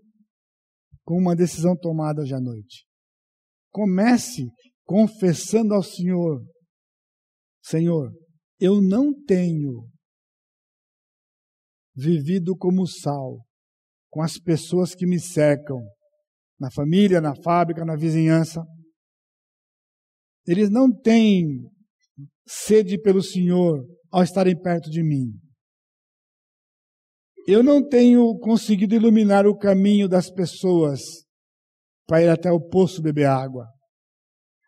com 1.04 1.18
uma 1.18 1.36
decisão 1.36 1.76
tomada 1.76 2.22
hoje 2.22 2.34
à 2.34 2.40
noite. 2.40 2.86
Comece 3.70 4.48
confessando 4.84 5.74
ao 5.74 5.82
Senhor: 5.82 6.42
Senhor, 7.62 8.12
eu 8.58 8.80
não 8.80 9.12
tenho 9.24 9.88
vivido 11.94 12.56
como 12.56 12.86
sal 12.86 13.44
com 14.10 14.22
as 14.22 14.38
pessoas 14.38 14.94
que 14.94 15.06
me 15.06 15.20
cercam, 15.20 15.78
na 16.58 16.70
família, 16.70 17.20
na 17.20 17.34
fábrica, 17.34 17.84
na 17.84 17.96
vizinhança. 17.96 18.64
Eles 20.46 20.70
não 20.70 20.90
têm 20.92 21.68
sede 22.46 23.00
pelo 23.00 23.22
Senhor 23.22 23.84
ao 24.10 24.22
estarem 24.22 24.60
perto 24.60 24.90
de 24.90 25.02
mim. 25.02 25.32
Eu 27.46 27.62
não 27.62 27.86
tenho 27.86 28.38
conseguido 28.38 28.94
iluminar 28.94 29.46
o 29.46 29.56
caminho 29.56 30.08
das 30.08 30.30
pessoas 30.30 31.00
para 32.06 32.22
ir 32.22 32.28
até 32.28 32.50
o 32.50 32.60
poço 32.60 33.02
beber 33.02 33.26
água. 33.26 33.66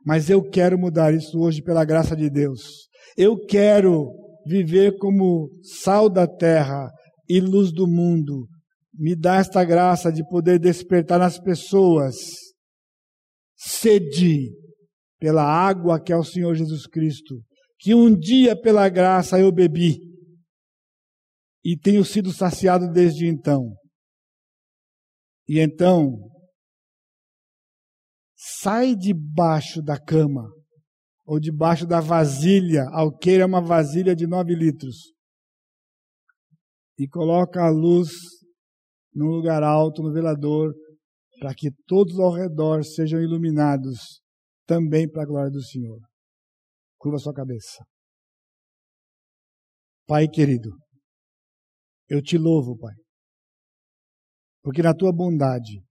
Mas 0.04 0.28
eu 0.28 0.42
quero 0.42 0.78
mudar 0.78 1.14
isso 1.14 1.38
hoje 1.40 1.62
pela 1.62 1.84
graça 1.84 2.14
de 2.14 2.28
Deus. 2.28 2.88
Eu 3.16 3.38
quero 3.46 4.12
viver 4.46 4.98
como 4.98 5.50
sal 5.62 6.08
da 6.08 6.26
terra 6.26 6.90
e 7.28 7.40
luz 7.40 7.72
do 7.72 7.86
mundo. 7.86 8.46
Me 8.94 9.16
dá 9.16 9.36
esta 9.36 9.64
graça 9.64 10.12
de 10.12 10.26
poder 10.28 10.58
despertar 10.58 11.18
nas 11.18 11.38
pessoas 11.38 12.14
sede 13.56 14.52
pela 15.18 15.42
água 15.42 15.98
que 15.98 16.12
é 16.12 16.16
o 16.16 16.22
Senhor 16.22 16.54
Jesus 16.54 16.86
Cristo, 16.86 17.40
que 17.78 17.94
um 17.94 18.14
dia 18.14 18.54
pela 18.54 18.88
graça 18.88 19.40
eu 19.40 19.50
bebi 19.50 20.05
e 21.68 21.76
tenho 21.76 22.04
sido 22.04 22.32
saciado 22.32 22.88
desde 22.92 23.26
então. 23.26 23.74
E 25.48 25.58
então, 25.58 26.16
sai 28.36 28.94
debaixo 28.94 29.82
da 29.82 29.98
cama, 29.98 30.48
ou 31.24 31.40
debaixo 31.40 31.84
da 31.84 31.98
vasilha, 31.98 32.84
alqueira 32.92 33.42
é 33.42 33.46
uma 33.46 33.60
vasilha 33.60 34.14
de 34.14 34.28
nove 34.28 34.54
litros, 34.54 35.12
e 36.96 37.08
coloca 37.08 37.60
a 37.60 37.68
luz 37.68 38.10
num 39.12 39.26
lugar 39.26 39.64
alto, 39.64 40.04
no 40.04 40.12
velador, 40.12 40.72
para 41.40 41.52
que 41.52 41.72
todos 41.84 42.16
ao 42.20 42.32
redor 42.32 42.84
sejam 42.84 43.20
iluminados, 43.20 44.22
também 44.68 45.10
para 45.10 45.24
a 45.24 45.26
glória 45.26 45.50
do 45.50 45.62
Senhor. 45.62 45.98
Curva 46.96 47.18
sua 47.18 47.34
cabeça. 47.34 47.84
Pai 50.06 50.28
querido, 50.28 50.70
eu 52.08 52.22
te 52.22 52.38
louvo, 52.38 52.76
Pai, 52.76 52.94
porque 54.62 54.82
na 54.82 54.94
tua 54.94 55.12
bondade 55.12 55.82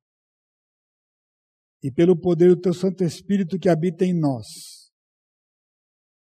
e 1.83 1.91
pelo 1.91 2.19
poder 2.19 2.49
do 2.49 2.59
teu 2.59 2.73
Santo 2.73 3.03
Espírito 3.03 3.59
que 3.59 3.69
habita 3.69 4.05
em 4.05 4.17
nós, 4.17 4.45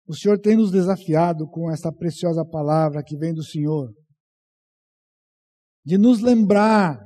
o 0.06 0.14
Senhor 0.14 0.38
tem 0.38 0.56
nos 0.56 0.70
desafiado 0.70 1.48
com 1.48 1.70
essa 1.70 1.92
preciosa 1.92 2.44
palavra 2.44 3.02
que 3.02 3.16
vem 3.16 3.32
do 3.32 3.42
Senhor, 3.42 3.92
de 5.84 5.98
nos 5.98 6.20
lembrar, 6.20 6.98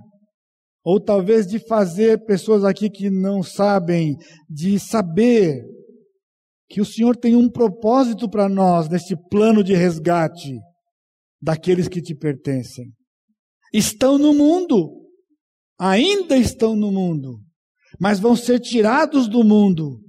ou 0.83 1.03
talvez 1.03 1.47
de 1.47 1.59
fazer 1.67 2.25
pessoas 2.25 2.65
aqui 2.65 2.91
que 2.91 3.11
não 3.11 3.43
sabem, 3.43 4.17
de 4.49 4.79
saber 4.79 5.63
que 6.69 6.81
o 6.81 6.85
Senhor 6.85 7.17
tem 7.17 7.37
um 7.37 7.51
propósito 7.51 8.29
para 8.29 8.49
nós 8.49 8.89
neste 8.89 9.15
plano 9.29 9.63
de 9.63 9.75
resgate 9.75 10.59
daqueles 11.41 11.89
que 11.89 12.03
te 12.03 12.15
pertencem. 12.15 12.93
Estão 13.73 14.19
no 14.19 14.35
mundo, 14.35 15.09
ainda 15.79 16.37
estão 16.37 16.75
no 16.75 16.91
mundo, 16.91 17.41
mas 17.99 18.19
vão 18.19 18.37
ser 18.37 18.61
tirados 18.61 19.29
do 19.29 19.45
mundo. 19.45 20.01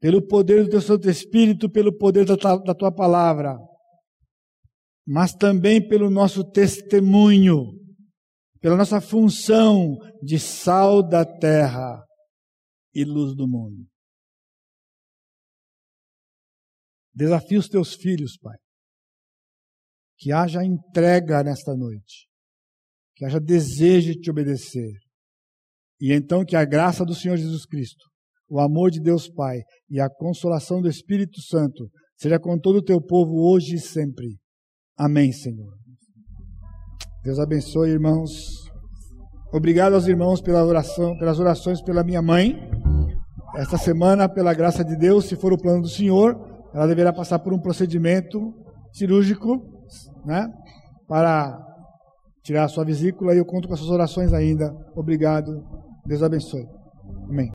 Pelo 0.00 0.26
poder 0.26 0.64
do 0.64 0.70
teu 0.70 0.80
Santo 0.80 1.08
Espírito, 1.08 1.70
pelo 1.70 1.96
poder 1.96 2.24
da, 2.24 2.34
da 2.34 2.74
tua 2.74 2.92
palavra, 2.92 3.56
mas 5.06 5.32
também 5.32 5.86
pelo 5.86 6.10
nosso 6.10 6.42
testemunho, 6.50 7.78
pela 8.60 8.76
nossa 8.76 9.00
função 9.00 9.96
de 10.22 10.38
sal 10.38 11.02
da 11.06 11.24
terra 11.24 12.04
e 12.94 13.04
luz 13.04 13.34
do 13.36 13.46
mundo. 13.46 13.86
Desafia 17.14 17.58
os 17.58 17.68
teus 17.68 17.94
filhos, 17.94 18.38
Pai, 18.38 18.56
que 20.22 20.30
haja 20.30 20.64
entrega 20.64 21.42
nesta 21.42 21.74
noite. 21.74 22.28
Que 23.16 23.24
haja 23.24 23.40
desejo 23.40 24.12
de 24.12 24.20
te 24.20 24.30
obedecer. 24.30 24.92
E 26.00 26.12
então 26.12 26.44
que 26.44 26.54
a 26.54 26.64
graça 26.64 27.04
do 27.04 27.12
Senhor 27.12 27.36
Jesus 27.36 27.66
Cristo, 27.66 28.04
o 28.48 28.60
amor 28.60 28.92
de 28.92 29.00
Deus 29.00 29.28
Pai 29.28 29.58
e 29.90 30.00
a 30.00 30.08
consolação 30.08 30.80
do 30.80 30.88
Espírito 30.88 31.40
Santo 31.40 31.90
seja 32.16 32.38
com 32.38 32.56
todo 32.56 32.76
o 32.76 32.84
teu 32.84 33.00
povo 33.00 33.50
hoje 33.50 33.74
e 33.74 33.80
sempre. 33.80 34.38
Amém, 34.96 35.32
Senhor. 35.32 35.74
Deus 37.24 37.40
abençoe, 37.40 37.90
irmãos. 37.90 38.30
Obrigado 39.52 39.94
aos 39.94 40.06
irmãos 40.06 40.40
pela 40.40 40.64
oração, 40.64 41.18
pelas 41.18 41.40
orações 41.40 41.82
pela 41.82 42.04
minha 42.04 42.22
mãe. 42.22 42.54
Esta 43.56 43.76
semana, 43.76 44.28
pela 44.28 44.54
graça 44.54 44.84
de 44.84 44.96
Deus, 44.96 45.26
se 45.26 45.34
for 45.34 45.52
o 45.52 45.60
plano 45.60 45.82
do 45.82 45.88
Senhor, 45.88 46.36
ela 46.72 46.86
deverá 46.86 47.12
passar 47.12 47.40
por 47.40 47.52
um 47.52 47.60
procedimento 47.60 48.54
cirúrgico 48.92 49.71
né? 50.24 50.48
Para 51.06 51.58
tirar 52.42 52.64
a 52.64 52.68
sua 52.68 52.84
vesícula 52.84 53.34
e 53.34 53.38
eu 53.38 53.44
conto 53.44 53.68
com 53.68 53.74
as 53.74 53.80
suas 53.80 53.90
orações 53.90 54.32
ainda. 54.32 54.74
Obrigado. 54.94 55.64
Deus 56.04 56.22
abençoe. 56.22 56.66